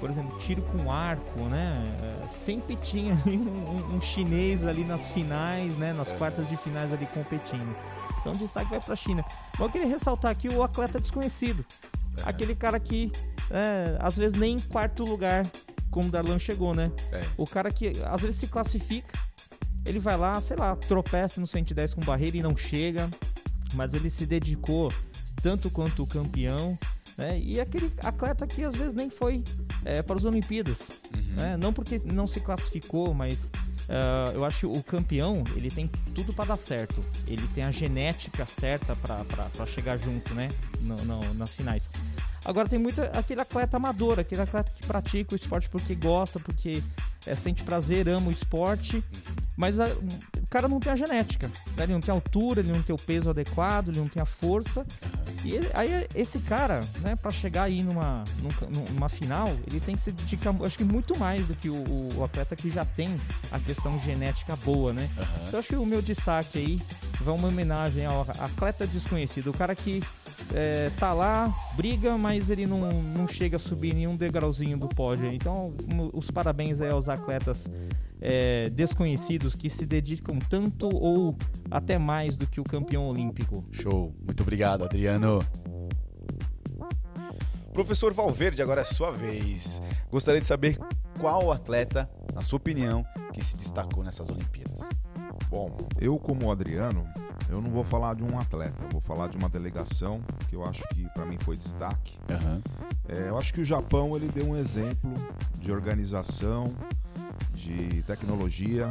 por 0.00 0.10
exemplo, 0.10 0.36
tiro 0.38 0.62
com 0.62 0.90
arco, 0.90 1.40
né? 1.42 1.82
É, 2.24 2.28
Sempre 2.28 2.76
tinha 2.76 3.14
um, 3.26 3.30
um- 3.30 3.96
um 3.96 4.00
chinês 4.00 4.64
ali 4.66 4.84
nas 4.84 5.08
finais, 5.08 5.76
né? 5.76 5.92
Nas 5.92 6.12
quartas 6.12 6.48
de 6.48 6.56
finais 6.56 6.92
ali 6.92 7.06
competindo. 7.06 7.74
Então 8.20 8.32
o 8.32 8.36
destaque 8.36 8.70
vai 8.70 8.80
pra 8.80 8.96
China. 8.96 9.24
Mas 9.52 9.60
eu 9.60 9.70
queria 9.70 9.86
ressaltar 9.86 10.30
aqui 10.30 10.48
o 10.48 10.62
atleta 10.62 10.98
desconhecido. 11.00 11.64
Aquele 12.24 12.54
cara 12.54 12.78
que, 12.80 13.10
é, 13.50 13.96
às 14.00 14.16
vezes, 14.16 14.38
nem 14.38 14.56
em 14.56 14.60
quarto 14.60 15.04
lugar, 15.04 15.44
como 15.90 16.08
o 16.08 16.10
Darlan 16.10 16.38
chegou, 16.38 16.74
né? 16.74 16.90
O 17.36 17.46
cara 17.46 17.70
que 17.70 17.92
às 18.04 18.20
vezes 18.22 18.36
se 18.36 18.46
classifica, 18.46 19.18
ele 19.84 19.98
vai 19.98 20.16
lá, 20.16 20.40
sei 20.40 20.56
lá, 20.56 20.74
tropeça 20.76 21.40
no 21.40 21.46
110 21.46 21.94
com 21.94 22.00
barreira 22.00 22.36
e 22.36 22.42
não 22.42 22.56
chega, 22.56 23.10
mas 23.74 23.92
ele 23.92 24.08
se 24.08 24.24
dedicou 24.24 24.90
tanto 25.42 25.68
quanto 25.68 26.02
o 26.02 26.06
campeão, 26.06 26.78
né? 27.16 27.38
E 27.38 27.60
aquele 27.60 27.92
atleta 28.02 28.46
que 28.46 28.64
às 28.64 28.74
vezes 28.74 28.94
nem 28.94 29.10
foi 29.10 29.42
é, 29.84 30.02
para 30.02 30.16
as 30.16 30.24
Olimpíadas, 30.24 30.90
né? 31.36 31.56
Não 31.56 31.72
porque 31.72 32.00
não 32.04 32.26
se 32.26 32.40
classificou, 32.40 33.12
mas 33.14 33.50
ah, 33.88 34.30
eu 34.34 34.44
acho 34.44 34.60
que 34.60 34.66
o 34.78 34.82
campeão 34.82 35.44
ele 35.54 35.70
tem 35.70 35.88
tudo 36.14 36.32
para 36.32 36.46
dar 36.46 36.56
certo. 36.56 37.04
Ele 37.26 37.46
tem 37.54 37.64
a 37.64 37.70
genética 37.70 38.46
certa 38.46 38.96
para 38.96 39.66
chegar 39.66 39.96
junto, 39.98 40.34
né? 40.34 40.48
No- 40.80 41.04
no- 41.04 41.34
nas 41.34 41.54
finais. 41.54 41.88
Agora 42.44 42.68
tem 42.68 42.78
muito 42.78 43.00
aquele 43.00 43.40
atleta 43.40 43.76
amador, 43.78 44.18
aquele 44.18 44.42
atleta 44.42 44.70
que 44.74 44.86
pratica 44.86 45.32
o 45.34 45.36
esporte 45.36 45.68
porque 45.70 45.94
gosta, 45.94 46.38
porque 46.38 46.82
é, 47.26 47.34
sente 47.34 47.62
prazer, 47.62 48.06
ama 48.08 48.28
o 48.28 48.32
esporte, 48.32 49.02
mas 49.56 49.80
ah, 49.80 49.88
cara 50.50 50.68
não 50.68 50.78
tem 50.78 50.92
a 50.92 50.96
genética. 50.96 51.48
Né? 51.76 51.84
Ele 51.84 51.92
não 51.94 52.00
tem 52.00 52.12
a 52.12 52.14
altura, 52.16 52.60
ele 52.60 52.70
não 52.70 52.82
tem 52.82 52.94
o 52.94 52.98
peso 52.98 53.30
adequado, 53.30 53.88
ele 53.88 53.98
não 53.98 54.08
tem 54.08 54.22
a 54.22 54.26
força. 54.26 54.86
E 55.44 55.52
ele- 55.52 55.70
aí 55.74 56.06
esse 56.14 56.38
cara, 56.40 56.82
né, 57.00 57.16
para 57.16 57.30
chegar 57.30 57.64
aí 57.64 57.82
numa, 57.82 58.24
num- 58.40 58.84
numa 58.92 59.08
final, 59.08 59.48
ele 59.66 59.80
tem 59.80 59.94
que 59.94 60.02
se 60.02 60.12
dedicar, 60.12 60.54
acho 60.64 60.76
que 60.78 60.84
muito 60.84 61.18
mais 61.18 61.46
do 61.46 61.54
que 61.54 61.68
o, 61.68 61.84
o 62.16 62.24
atleta 62.24 62.56
que 62.56 62.70
já 62.70 62.84
tem 62.84 63.08
a 63.52 63.58
questão 63.58 63.98
genética 64.00 64.56
boa, 64.56 64.92
né? 64.92 65.08
Então 65.46 65.58
acho 65.60 65.68
que 65.68 65.76
o 65.76 65.84
meu 65.86 66.00
destaque 66.02 66.58
aí 66.58 66.82
vai 67.20 67.34
uma 67.34 67.48
homenagem 67.48 68.04
ao 68.06 68.22
atleta 68.22 68.86
desconhecido, 68.86 69.50
o 69.50 69.54
cara 69.54 69.74
que 69.74 70.02
é, 70.52 70.90
tá 70.98 71.12
lá, 71.12 71.52
briga, 71.76 72.16
mas 72.18 72.50
ele 72.50 72.66
não, 72.66 72.90
não 72.90 73.26
chega 73.26 73.56
a 73.56 73.60
subir 73.60 73.94
nenhum 73.94 74.16
degrauzinho 74.16 74.76
do 74.76 74.88
pódio. 74.88 75.32
Então, 75.32 75.74
os 76.12 76.30
parabéns 76.30 76.80
aí 76.80 76.90
aos 76.90 77.08
atletas 77.08 77.70
é, 78.20 78.70
desconhecidos 78.70 79.54
que 79.54 79.68
se 79.68 79.86
dedicam 79.86 80.38
tanto 80.38 80.88
ou 80.88 81.36
até 81.70 81.98
mais 81.98 82.36
do 82.36 82.46
que 82.46 82.60
o 82.60 82.64
campeão 82.64 83.08
olímpico. 83.08 83.64
Show. 83.70 84.14
Muito 84.24 84.42
obrigado, 84.42 84.84
Adriano. 84.84 85.40
Professor 87.72 88.12
Valverde, 88.14 88.62
agora 88.62 88.82
é 88.82 88.84
sua 88.84 89.10
vez. 89.10 89.82
Gostaria 90.08 90.40
de 90.40 90.46
saber 90.46 90.78
qual 91.18 91.50
atleta, 91.50 92.08
na 92.32 92.40
sua 92.40 92.58
opinião, 92.58 93.04
que 93.32 93.44
se 93.44 93.56
destacou 93.56 94.04
nessas 94.04 94.30
Olimpíadas. 94.30 94.88
Bom, 95.50 95.76
eu 96.00 96.16
como 96.18 96.52
Adriano, 96.52 97.04
eu 97.48 97.60
não 97.60 97.70
vou 97.70 97.84
falar 97.84 98.14
de 98.14 98.24
um 98.24 98.38
atleta, 98.38 98.86
vou 98.90 99.00
falar 99.00 99.28
de 99.28 99.36
uma 99.36 99.48
delegação 99.48 100.20
que 100.48 100.56
eu 100.56 100.64
acho 100.64 100.82
que 100.88 101.08
para 101.14 101.24
mim 101.24 101.36
foi 101.38 101.56
destaque. 101.56 102.18
É, 103.08 103.28
eu 103.28 103.38
acho 103.38 103.52
que 103.52 103.60
o 103.60 103.64
Japão 103.64 104.16
ele 104.16 104.28
deu 104.28 104.46
um 104.46 104.56
exemplo 104.56 105.12
de 105.58 105.70
organização, 105.70 106.74
de 107.52 108.02
tecnologia, 108.02 108.88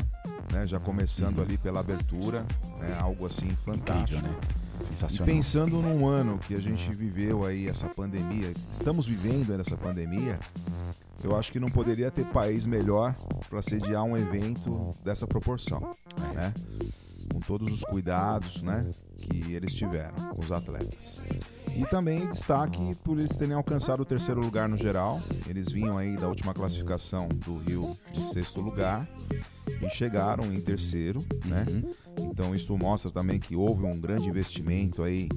né, 0.52 0.68
já 0.68 0.80
começando 0.80 1.42
ali 1.42 1.58
pela 1.58 1.80
abertura, 1.80 2.46
né, 2.80 2.98
algo 3.00 3.26
assim 3.26 3.50
fantástico. 3.66 4.20
Incrível, 4.20 4.30
né? 4.30 4.38
E 4.82 4.86
Sensacional. 4.88 5.34
pensando 5.34 5.82
num 5.82 6.08
ano 6.08 6.38
que 6.40 6.56
a 6.56 6.60
gente 6.60 6.92
viveu 6.92 7.46
aí 7.46 7.68
essa 7.68 7.88
pandemia, 7.88 8.54
estamos 8.72 9.08
vivendo 9.08 9.52
ainda 9.52 9.62
essa 9.62 9.78
pandemia, 9.78 10.40
eu 11.24 11.38
acho 11.38 11.52
que 11.52 11.60
não 11.60 11.70
poderia 11.70 12.12
ter 12.12 12.26
país 12.26 12.66
melhor 12.66 13.16
para 13.50 13.62
sediar 13.62 14.04
um 14.04 14.18
evento 14.18 14.92
dessa 15.04 15.26
proporção, 15.26 15.92
né? 16.34 16.54
Com 17.32 17.40
todos 17.40 17.72
os 17.72 17.82
cuidados, 17.82 18.62
né, 18.62 18.90
que 19.18 19.54
eles 19.54 19.74
tiveram 19.74 20.14
com 20.30 20.42
os 20.42 20.52
atletas. 20.52 21.26
E 21.76 21.86
também 21.86 22.28
destaque 22.30 22.96
por 23.04 23.18
eles 23.18 23.38
terem 23.38 23.56
alcançado 23.56 24.02
o 24.02 24.06
terceiro 24.06 24.42
lugar 24.42 24.68
no 24.70 24.78
geral. 24.78 25.22
Eles 25.48 25.72
vinham 25.72 25.98
aí 25.98 26.16
da 26.16 26.28
última 26.28 26.54
classificação 26.54 27.28
do 27.28 27.58
Rio 27.58 27.98
de 28.12 28.24
sexto 28.24 28.62
lugar 28.62 29.10
e 29.82 29.90
chegaram 29.90 30.54
em 30.54 30.62
terceiro, 30.62 31.24
né? 31.46 31.66
Então 32.20 32.54
isso 32.54 32.78
mostra 32.78 33.10
também 33.10 33.40
que 33.40 33.56
houve 33.56 33.86
um 33.86 34.00
grande 34.00 34.30
investimento 34.30 35.02
aí 35.02 35.30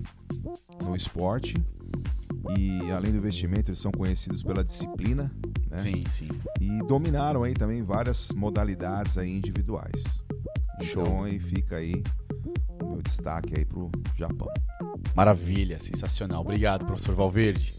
no 0.83 0.95
esporte. 0.95 1.57
E 2.57 2.91
além 2.93 3.11
do 3.11 3.19
investimento, 3.19 3.71
eles 3.71 3.81
são 3.81 3.91
conhecidos 3.91 4.43
pela 4.43 4.63
disciplina, 4.63 5.33
né? 5.69 5.79
Sim, 5.79 6.05
sim. 6.09 6.29
E 6.61 6.79
dominaram 6.87 7.43
aí 7.43 7.55
também 7.55 7.83
várias 7.83 8.31
modalidades 8.33 9.19
aí 9.19 9.37
individuais. 9.37 10.23
Então 10.81 11.25
aí 11.25 11.39
fica 11.39 11.77
aí 11.77 12.03
o 12.81 12.87
meu 12.87 13.03
destaque 13.03 13.57
aí 13.57 13.65
pro 13.65 13.91
Japão. 14.17 14.49
Maravilha, 15.15 15.79
sensacional. 15.81 16.41
Obrigado, 16.41 16.85
professor 16.85 17.15
Valverde. 17.15 17.75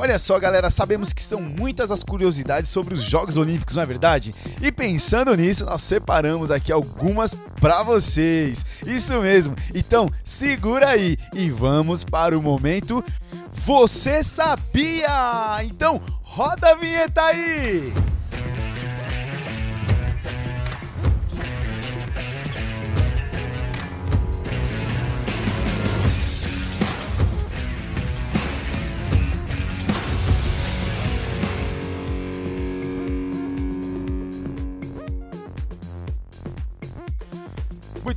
Olha 0.00 0.16
só, 0.16 0.38
galera, 0.38 0.70
sabemos 0.70 1.12
que 1.12 1.20
são 1.20 1.40
muitas 1.40 1.90
as 1.90 2.04
curiosidades 2.04 2.70
sobre 2.70 2.94
os 2.94 3.02
Jogos 3.02 3.36
Olímpicos, 3.36 3.74
não 3.74 3.82
é 3.82 3.86
verdade? 3.86 4.32
E 4.62 4.70
pensando 4.70 5.34
nisso, 5.34 5.66
nós 5.66 5.82
separamos 5.82 6.52
aqui 6.52 6.70
algumas 6.70 7.34
para 7.60 7.82
vocês. 7.82 8.64
Isso 8.86 9.20
mesmo. 9.20 9.56
Então, 9.74 10.08
segura 10.22 10.90
aí 10.90 11.16
e 11.34 11.50
vamos 11.50 12.04
para 12.04 12.38
o 12.38 12.42
momento 12.42 13.04
Você 13.52 14.22
sabia? 14.22 15.64
Então, 15.64 16.00
roda 16.22 16.70
a 16.70 16.74
vinheta 16.76 17.20
aí. 17.20 17.92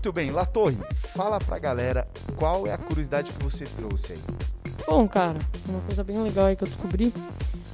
Muito 0.02 0.14
bem, 0.14 0.32
Latorre, 0.32 0.80
fala 1.16 1.40
pra 1.40 1.60
galera 1.60 2.08
qual 2.36 2.66
é 2.66 2.74
a 2.74 2.78
curiosidade 2.80 3.32
que 3.32 3.44
você 3.44 3.66
trouxe 3.66 4.14
aí. 4.14 4.20
Bom, 4.88 5.08
cara, 5.08 5.38
uma 5.70 5.80
coisa 5.82 6.04
bem 6.04 6.18
legal 6.18 6.48
aí 6.48 6.56
que 6.56 6.64
eu 6.64 6.68
descobri 6.68 7.14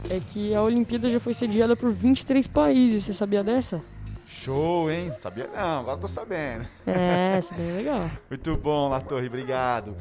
é 0.10 0.20
que 0.20 0.54
a 0.54 0.62
Olimpíada 0.62 1.10
já 1.10 1.22
foi 1.22 1.34
sediada 1.34 1.74
por 1.74 1.94
23 1.94 2.46
países. 2.48 3.06
Você 3.06 3.14
sabia 3.14 3.46
dessa? 3.46 3.82
Show, 4.26 4.92
hein? 4.92 5.14
Sabia 5.18 5.50
não, 5.56 5.80
agora 5.80 5.98
tô 6.00 6.08
sabendo. 6.10 6.68
É, 6.86 7.40
isso 7.40 7.54
é 7.54 7.58
bem 7.58 7.72
legal. 7.78 8.12
Muito 8.30 8.58
bom, 8.58 8.90
Latorre, 8.90 9.28
obrigado. 9.28 9.96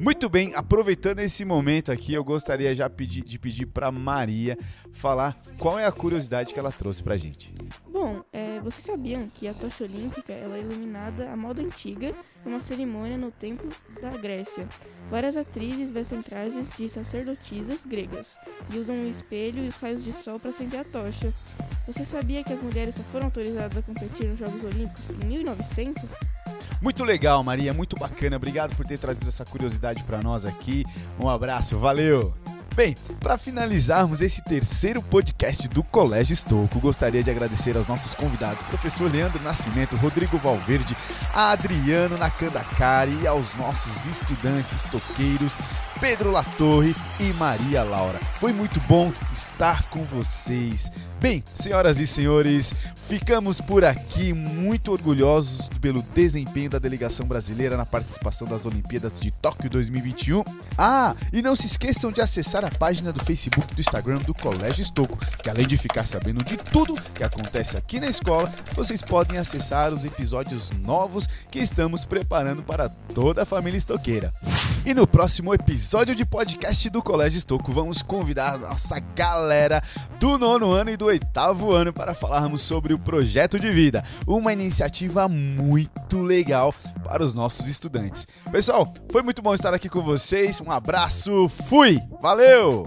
Muito 0.00 0.28
bem, 0.28 0.54
aproveitando 0.54 1.20
esse 1.20 1.44
momento 1.44 1.92
aqui, 1.92 2.14
eu 2.14 2.24
gostaria 2.24 2.74
já 2.74 2.88
pedir- 2.88 3.22
de 3.22 3.38
pedir 3.38 3.66
para 3.66 3.92
Maria 3.92 4.58
falar 4.90 5.40
qual 5.58 5.78
é 5.78 5.86
a 5.86 5.92
curiosidade 5.92 6.52
que 6.52 6.58
ela 6.58 6.72
trouxe 6.72 7.02
pra 7.02 7.16
gente. 7.16 7.54
Bom, 7.86 8.24
é, 8.32 8.58
vocês 8.60 8.84
sabiam 8.84 9.28
que 9.32 9.46
a 9.46 9.54
tocha 9.54 9.84
olímpica 9.84 10.32
ela 10.32 10.56
é 10.56 10.60
iluminada 10.60 11.30
à 11.30 11.36
moda 11.36 11.62
antiga 11.62 12.14
em 12.44 12.48
uma 12.48 12.60
cerimônia 12.60 13.16
no 13.16 13.30
templo 13.30 13.68
da 14.00 14.10
Grécia. 14.16 14.66
Várias 15.10 15.36
atrizes 15.36 15.92
vestem 15.92 16.20
trajes 16.22 16.70
de 16.76 16.88
sacerdotisas 16.88 17.84
gregas 17.86 18.36
e 18.74 18.78
usam 18.78 18.96
um 18.96 19.08
espelho 19.08 19.62
e 19.64 19.68
os 19.68 19.76
raios 19.76 20.02
de 20.02 20.12
sol 20.12 20.40
para 20.40 20.50
acender 20.50 20.80
a 20.80 20.84
tocha. 20.84 21.32
Você 21.86 22.04
sabia 22.04 22.42
que 22.42 22.52
as 22.52 22.62
mulheres 22.62 22.94
só 22.96 23.02
foram 23.04 23.26
autorizadas 23.26 23.76
a 23.78 23.82
competir 23.82 24.26
nos 24.26 24.38
Jogos 24.38 24.64
Olímpicos 24.64 25.10
em 25.10 25.26
1900? 25.26 26.02
Muito 26.82 27.04
legal, 27.04 27.44
Maria, 27.44 27.72
muito 27.72 27.96
bacana. 27.96 28.36
Obrigado 28.36 28.74
por 28.74 28.84
ter 28.84 28.98
trazido 28.98 29.28
essa 29.28 29.44
curiosidade 29.44 30.02
para 30.02 30.20
nós 30.20 30.44
aqui. 30.44 30.84
Um 31.18 31.28
abraço, 31.28 31.78
valeu. 31.78 32.34
Bem, 32.74 32.96
para 33.20 33.38
finalizarmos 33.38 34.22
esse 34.22 34.42
terceiro 34.42 35.00
podcast 35.02 35.68
do 35.68 35.82
Colégio 35.82 36.32
Estouco, 36.32 36.80
gostaria 36.80 37.22
de 37.22 37.30
agradecer 37.30 37.76
aos 37.76 37.86
nossos 37.86 38.14
convidados, 38.14 38.62
professor 38.64 39.12
Leandro 39.12 39.42
Nascimento, 39.42 39.94
Rodrigo 39.94 40.38
Valverde, 40.38 40.96
Adriano 41.34 42.16
Nakandakari 42.16 43.16
e 43.22 43.26
aos 43.26 43.54
nossos 43.56 44.06
estudantes 44.06 44.72
estoqueiros, 44.72 45.60
Pedro 46.02 46.32
Latorre 46.32 46.96
e 47.20 47.32
Maria 47.32 47.84
Laura. 47.84 48.18
Foi 48.40 48.52
muito 48.52 48.80
bom 48.88 49.12
estar 49.32 49.84
com 49.84 50.02
vocês. 50.02 50.90
Bem, 51.20 51.44
senhoras 51.54 52.00
e 52.00 52.08
senhores, 52.08 52.74
ficamos 53.06 53.60
por 53.60 53.84
aqui 53.84 54.32
muito 54.32 54.90
orgulhosos 54.90 55.68
pelo 55.80 56.02
desempenho 56.02 56.68
da 56.68 56.80
delegação 56.80 57.24
brasileira 57.24 57.76
na 57.76 57.86
participação 57.86 58.48
das 58.48 58.66
Olimpíadas 58.66 59.20
de 59.20 59.30
Tóquio 59.30 59.70
2021. 59.70 60.42
Ah, 60.76 61.14
e 61.32 61.40
não 61.40 61.54
se 61.54 61.66
esqueçam 61.66 62.10
de 62.10 62.20
acessar 62.20 62.64
a 62.64 62.70
página 62.70 63.12
do 63.12 63.24
Facebook 63.24 63.68
e 63.70 63.74
do 63.76 63.80
Instagram 63.80 64.18
do 64.18 64.34
Colégio 64.34 64.82
Estoco, 64.82 65.16
que 65.40 65.48
além 65.48 65.68
de 65.68 65.76
ficar 65.76 66.04
sabendo 66.04 66.42
de 66.42 66.56
tudo 66.56 67.00
que 67.14 67.22
acontece 67.22 67.76
aqui 67.76 68.00
na 68.00 68.08
escola, 68.08 68.52
vocês 68.74 69.02
podem 69.02 69.38
acessar 69.38 69.92
os 69.92 70.04
episódios 70.04 70.72
novos 70.72 71.28
que 71.48 71.60
estamos 71.60 72.04
preparando 72.04 72.60
para 72.60 72.88
toda 72.88 73.44
a 73.44 73.46
família 73.46 73.78
estoqueira. 73.78 74.34
E 74.84 74.92
no 74.92 75.06
próximo 75.06 75.54
episódio 75.54 76.12
de 76.12 76.24
podcast 76.24 76.90
do 76.90 77.00
Colégio 77.00 77.38
Estoco, 77.38 77.72
vamos 77.72 78.02
convidar 78.02 78.58
nossa 78.58 78.98
galera 78.98 79.80
do 80.18 80.36
nono 80.36 80.72
ano 80.72 80.90
e 80.90 80.96
do 80.96 81.04
oitavo 81.04 81.70
ano 81.70 81.92
para 81.92 82.14
falarmos 82.14 82.62
sobre 82.62 82.92
o 82.92 82.98
Projeto 82.98 83.60
de 83.60 83.70
Vida, 83.70 84.04
uma 84.26 84.52
iniciativa 84.52 85.28
muito 85.28 86.20
legal 86.20 86.74
para 87.04 87.22
os 87.22 87.32
nossos 87.32 87.68
estudantes. 87.68 88.26
Pessoal, 88.50 88.92
foi 89.08 89.22
muito 89.22 89.40
bom 89.40 89.54
estar 89.54 89.72
aqui 89.72 89.88
com 89.88 90.02
vocês. 90.02 90.60
Um 90.60 90.72
abraço, 90.72 91.48
fui! 91.48 92.00
Valeu! 92.20 92.82